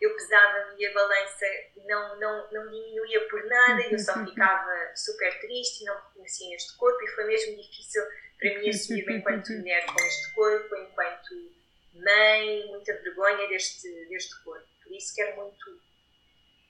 eu 0.00 0.14
pesava 0.14 0.74
e 0.78 0.86
a 0.86 0.92
balança 0.92 1.46
não, 1.86 2.20
não, 2.20 2.52
não 2.52 2.70
diminuía 2.70 3.26
por 3.28 3.44
nada, 3.46 3.82
eu 3.90 3.98
só 3.98 4.24
ficava 4.24 4.92
super 4.94 5.40
triste 5.40 5.82
e 5.82 5.84
não 5.86 5.94
reconhecia 5.94 6.54
este 6.54 6.76
corpo 6.76 7.02
e 7.02 7.08
foi 7.08 7.24
mesmo 7.24 7.56
difícil 7.56 8.02
para 8.38 8.58
mim 8.58 8.68
assumir-me 8.68 9.16
enquanto 9.18 9.52
mulher 9.52 9.86
com 9.86 10.04
este 10.04 10.34
corpo, 10.34 10.76
enquanto 10.76 11.56
mãe, 11.94 12.66
muita 12.68 12.92
vergonha 13.00 13.48
deste, 13.48 13.88
deste 14.08 14.42
corpo. 14.44 14.66
Por 14.82 14.94
isso 14.94 15.14
quero 15.14 15.34
muito, 15.36 15.80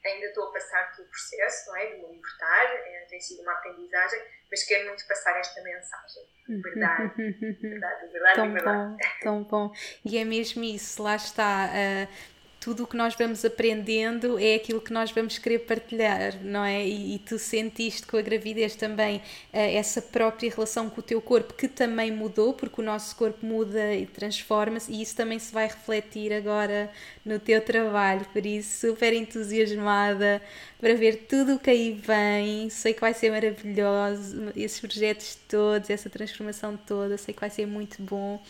ainda 0.05 0.27
estou 0.27 0.49
a 0.49 0.53
passar 0.53 0.95
pelo 0.95 1.09
processo, 1.09 1.69
não 1.69 1.77
é, 1.77 1.87
de 1.87 1.97
me 1.97 2.13
libertar, 2.15 2.65
é, 2.65 3.07
tem 3.11 3.21
sido 3.21 3.43
uma 3.43 3.53
aprendizagem, 3.53 4.23
mas 4.49 4.63
quero 4.63 4.87
muito 4.87 5.07
passar 5.09 5.37
esta 5.41 5.61
mensagem. 5.63 6.23
Verdade, 6.49 7.13
verdade, 7.61 8.13
verdade, 8.13 8.35
tão 8.37 8.53
verdade. 8.53 8.79
Bom, 8.79 8.97
tão 9.21 9.43
bom. 9.43 9.75
E 10.05 10.17
é 10.17 10.25
mesmo 10.25 10.63
isso, 10.63 11.03
lá 11.03 11.17
está. 11.17 11.73
Uh 11.73 12.36
tudo 12.67 12.83
o 12.83 12.87
que 12.89 12.97
nós 12.97 13.15
vamos 13.15 13.45
aprendendo 13.45 14.41
é 14.41 14.57
aquilo 14.57 14.81
que 14.81 14.93
nós 14.93 15.13
vamos 15.13 15.39
querer 15.39 15.61
partilhar, 15.61 16.37
não 16.43 16.65
é? 16.65 16.85
E, 16.85 17.15
e 17.15 17.19
tu 17.21 17.39
sentiste 17.39 18.05
com 18.05 18.17
a 18.17 18.21
gravidez 18.21 18.75
também 18.75 19.19
uh, 19.19 19.23
essa 19.53 20.03
própria 20.03 20.51
relação 20.51 20.91
com 20.91 20.99
o 20.99 21.03
teu 21.03 21.23
corpo 21.23 21.55
que 21.55 21.69
também 21.69 22.11
mudou, 22.11 22.53
porque 22.53 22.81
o 22.81 22.85
nosso 22.85 23.15
corpo 23.15 23.47
muda 23.47 23.95
e 23.95 24.05
transforma-se, 24.05 24.91
e 24.91 25.01
isso 25.01 25.15
também 25.15 25.39
se 25.39 25.55
vai 25.55 25.69
refletir 25.69 26.33
agora 26.33 26.91
no 27.25 27.39
teu 27.39 27.61
trabalho. 27.61 28.27
Por 28.33 28.45
isso, 28.45 28.89
super 28.89 29.13
entusiasmada 29.13 30.43
para 30.81 30.93
ver 30.95 31.27
tudo 31.29 31.55
o 31.55 31.59
que 31.61 31.71
aí 31.71 31.93
vem. 31.93 32.69
Sei 32.69 32.93
que 32.93 33.01
vai 33.01 33.15
ser 33.15 33.31
maravilhoso, 33.31 34.51
esses 34.57 34.81
projetos 34.81 35.39
todos, 35.49 35.89
essa 35.89 36.11
transformação 36.11 36.77
toda, 36.77 37.17
sei 37.17 37.33
que 37.33 37.41
vai 37.41 37.51
ser 37.51 37.65
muito 37.65 38.03
bom. 38.03 38.43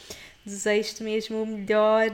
Desejo-te 0.47 1.03
mesmo 1.03 1.43
o 1.43 1.47
melhor. 1.47 2.13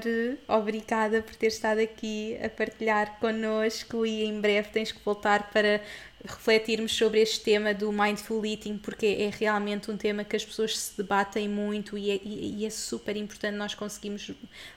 Obrigada 0.49 1.21
por 1.21 1.37
ter 1.37 1.49
estado 1.49 1.81
aqui 1.81 2.35
a 2.43 2.49
partilhar 2.49 3.19
connosco 3.21 4.07
e 4.07 4.25
em 4.25 4.41
breve 4.41 4.71
tens 4.71 4.91
que 4.91 5.05
voltar 5.05 5.51
para 5.51 5.83
refletirmos 6.25 6.95
sobre 6.95 7.21
este 7.21 7.41
tema 7.41 7.75
do 7.75 7.91
mindful 7.93 8.45
eating, 8.47 8.79
porque 8.79 9.07
é 9.07 9.31
realmente 9.31 9.91
um 9.91 9.97
tema 9.97 10.23
que 10.23 10.37
as 10.37 10.45
pessoas 10.45 10.79
se 10.79 10.97
debatem 10.97 11.49
muito 11.49 11.99
e 11.99 12.11
é, 12.11 12.21
e 12.23 12.65
é 12.65 12.71
super 12.71 13.17
importante 13.17 13.57
nós 13.57 13.75
conseguimos 13.75 14.31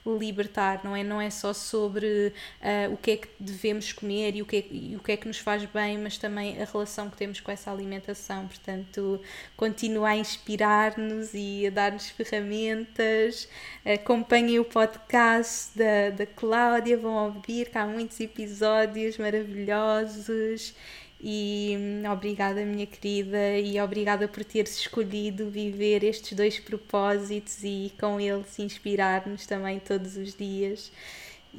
libertar, 0.06 0.82
não 0.84 0.96
é? 0.96 1.04
Não 1.04 1.22
é 1.22 1.30
só 1.30 1.54
sobre 1.54 2.34
uh, 2.62 2.94
o 2.94 2.98
que 2.98 3.12
é 3.12 3.18
que 3.18 3.28
devemos 3.40 3.94
comer 3.94 4.36
e 4.36 4.42
o 4.42 4.46
que, 4.46 4.58
é, 4.58 4.66
e 4.72 4.96
o 4.96 5.00
que 5.00 5.12
é 5.12 5.18
que 5.18 5.28
nos 5.28 5.38
faz 5.38 5.64
bem, 5.66 5.98
mas 5.98 6.18
também 6.18 6.62
a 6.62 6.66
relação 6.66 7.10
que 7.10 7.18
temos 7.18 7.40
com 7.40 7.52
essa 7.52 7.72
alimentação. 7.72 8.48
Portanto, 8.48 9.22
continua 9.56 10.10
a 10.10 10.18
inspirar-nos 10.18 11.34
e 11.34 11.68
a 11.68 11.70
dar-nos 11.70 12.10
ferramentas. 12.10 13.48
Acompanhem 13.86 14.60
o 14.60 14.66
podcast 14.66 15.78
da, 15.78 16.10
da 16.10 16.26
Cláudia, 16.26 16.98
vão 16.98 17.26
ouvir 17.26 17.70
que 17.70 17.78
há 17.78 17.86
muitos 17.86 18.20
episódios 18.20 19.18
maravilhosos. 19.18 20.74
E 21.22 21.76
hum, 21.78 22.12
obrigada, 22.12 22.64
minha 22.66 22.86
querida, 22.86 23.58
e 23.58 23.80
obrigada 23.80 24.28
por 24.28 24.44
teres 24.44 24.78
escolhido 24.78 25.50
viver 25.50 26.04
estes 26.04 26.34
dois 26.34 26.60
propósitos 26.60 27.64
e 27.64 27.92
com 28.00 28.20
eles 28.20 28.60
inspirar-nos 28.60 29.46
também 29.46 29.80
todos 29.80 30.18
os 30.18 30.36
dias. 30.36 30.92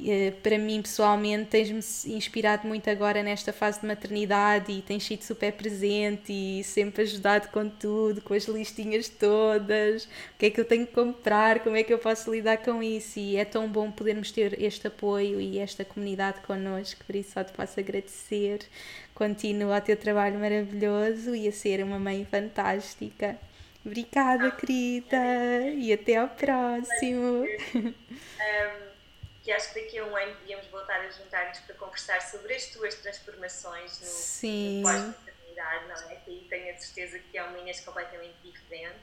Eh, 0.05 0.31
para 0.43 0.57
mim, 0.59 0.81
pessoalmente, 0.81 1.49
tens-me 1.49 1.79
inspirado 2.15 2.67
muito 2.67 2.87
agora 2.89 3.23
nesta 3.23 3.51
fase 3.51 3.81
de 3.81 3.87
maternidade 3.87 4.71
e 4.71 4.81
tens 4.81 5.03
sido 5.03 5.23
super 5.23 5.51
presente 5.53 6.31
e 6.31 6.63
sempre 6.63 7.01
ajudado 7.01 7.49
com 7.49 7.67
tudo, 7.67 8.21
com 8.21 8.33
as 8.33 8.45
listinhas 8.45 9.09
todas, 9.09 10.05
o 10.05 10.09
que 10.37 10.45
é 10.47 10.49
que 10.51 10.59
eu 10.61 10.65
tenho 10.65 10.85
que 10.85 10.93
comprar, 10.93 11.61
como 11.61 11.75
é 11.75 11.83
que 11.83 11.91
eu 11.91 11.97
posso 11.97 12.31
lidar 12.31 12.57
com 12.57 12.81
isso. 12.83 13.17
E 13.19 13.37
é 13.37 13.45
tão 13.45 13.67
bom 13.67 13.89
podermos 13.91 14.31
ter 14.31 14.61
este 14.61 14.87
apoio 14.87 15.41
e 15.41 15.57
esta 15.57 15.83
comunidade 15.83 16.41
connosco, 16.41 17.03
por 17.05 17.15
isso 17.15 17.31
só 17.33 17.43
te 17.43 17.51
posso 17.53 17.79
agradecer 17.79 18.59
Continua 19.17 19.77
a 19.77 19.81
ter 19.81 19.95
trabalho 19.95 20.37
maravilhoso 20.37 21.33
e 21.33 21.47
a 21.47 21.51
ser 21.51 21.83
uma 21.83 21.97
mãe 21.97 22.23
fantástica. 22.23 23.35
Obrigada, 23.83 24.51
querida, 24.51 25.17
e 25.75 25.91
até 25.91 26.17
ao 26.17 26.27
próximo. 26.27 27.43
Um, 27.73 28.87
que 29.43 29.51
acho 29.51 29.73
que 29.73 29.81
daqui 29.81 29.97
a 29.97 30.05
um 30.05 30.15
ano 30.15 30.35
devíamos 30.41 30.67
voltar 30.67 30.99
a 30.99 31.09
juntar-nos 31.09 31.57
para 31.61 31.73
conversar 31.73 32.21
sobre 32.21 32.53
as 32.53 32.67
tuas 32.67 32.93
transformações 32.93 33.99
no, 34.01 34.05
Sim. 34.05 34.81
no 34.81 34.83
pós-maternidade, 34.83 35.87
não 35.87 36.11
é? 36.11 36.15
Que 36.17 36.29
aí 36.29 36.47
tenho 36.47 36.75
a 36.75 36.77
certeza 36.77 37.17
que 37.17 37.37
há 37.39 37.47
linhas 37.47 37.79
completamente 37.79 38.35
diferentes. 38.43 39.01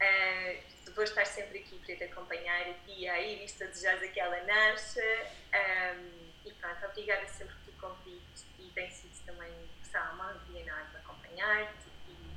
Uh, 0.00 0.92
vou 0.94 1.04
estar 1.04 1.26
sempre 1.26 1.58
aqui 1.58 1.78
para 1.84 1.94
te 1.94 2.04
acompanhar 2.04 2.74
e 2.88 3.06
a 3.06 3.20
Iris 3.20 3.52
todos 3.52 3.82
os 3.82 4.10
que 4.10 4.18
ela 4.18 4.42
nasce. 4.44 5.00
Um, 5.00 6.48
e 6.48 6.52
pronto, 6.54 6.86
obrigada 6.86 7.28
sempre 7.28 7.54
pelo 7.66 7.76
convite 7.76 8.46
e 8.58 8.70
tem 8.70 8.90
sido 8.90 9.15
também 9.26 9.50
Salma 9.82 10.36
e 10.52 10.68
a 10.68 10.98
acompanhar-te 10.98 11.88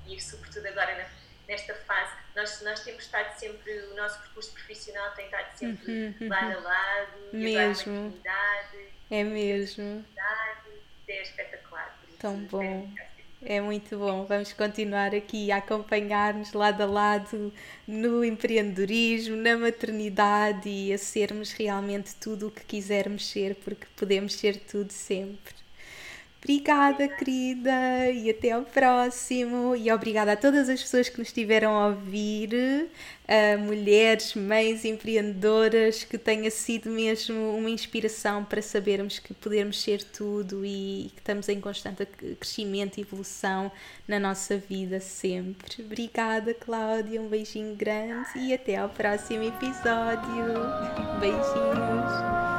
e, 0.08 0.16
e, 0.16 0.22
sobretudo 0.22 0.66
agora 0.68 0.98
na, 0.98 1.06
nesta 1.48 1.74
fase, 1.76 2.14
nós, 2.36 2.62
nós 2.62 2.84
temos 2.84 3.04
estado 3.04 3.38
sempre, 3.38 3.80
o 3.92 3.96
nosso 3.96 4.20
percurso 4.20 4.52
profissional 4.54 5.12
tem 5.12 5.26
estado 5.26 5.58
sempre 5.58 5.92
uhum, 5.92 6.16
uhum. 6.22 6.30
lado 6.30 6.58
a 6.58 6.60
lado, 6.62 7.34
mesmo. 7.34 7.92
e 7.92 8.30
agora 8.30 8.84
É 9.12 9.24
mesmo. 9.24 10.06
É 11.08 11.22
espetacular. 11.22 12.00
Tão 12.20 12.38
bom. 12.46 12.90
É 13.42 13.62
muito 13.62 13.98
bom. 13.98 14.26
Vamos 14.26 14.52
continuar 14.52 15.16
aqui 15.16 15.50
a 15.52 15.58
acompanhar-nos 15.58 16.52
lado 16.52 16.84
a 16.84 16.86
lado 16.86 17.54
no 17.88 18.24
empreendedorismo, 18.24 19.38
na 19.38 19.58
maternidade 19.58 20.68
e 20.68 20.92
a 20.94 20.98
sermos 20.98 21.54
realmente 21.54 22.14
tudo 22.16 22.48
o 22.48 22.52
que 22.52 22.66
quisermos 22.66 23.30
ser, 23.30 23.56
porque 23.56 23.88
podemos 23.96 24.34
ser 24.34 24.58
tudo 24.58 24.92
sempre. 24.92 25.56
Obrigada, 26.42 27.08
querida, 27.08 28.10
e 28.14 28.30
até 28.30 28.52
ao 28.52 28.64
próximo. 28.64 29.76
E 29.76 29.92
obrigada 29.92 30.32
a 30.32 30.38
todas 30.38 30.70
as 30.70 30.82
pessoas 30.82 31.10
que 31.10 31.20
nos 31.20 31.28
estiveram 31.28 31.76
a 31.76 31.88
ouvir, 31.88 32.90
mulheres, 33.68 34.34
mães 34.36 34.86
empreendedoras, 34.86 36.06
que 36.06 36.18
tenha 36.18 36.50
sido 36.50 36.90
mesmo 36.90 37.56
uma 37.56 37.70
inspiração 37.70 38.44
para 38.46 38.62
sabermos 38.62 39.20
que 39.20 39.34
podemos 39.34 39.82
ser 39.82 40.02
tudo 40.02 40.66
e 40.66 41.12
que 41.14 41.20
estamos 41.20 41.50
em 41.50 41.60
constante 41.60 42.06
crescimento 42.06 42.98
e 42.98 43.02
evolução 43.02 43.70
na 44.08 44.18
nossa 44.18 44.58
vida 44.58 45.02
sempre. 45.02 45.84
Obrigada, 45.84 46.54
Cláudia, 46.54 47.22
um 47.22 47.28
beijinho 47.28 47.76
grande 47.76 48.30
e 48.38 48.54
até 48.54 48.78
ao 48.78 48.90
próximo 48.90 49.44
episódio. 49.44 50.46
Beijinhos. 51.20 52.59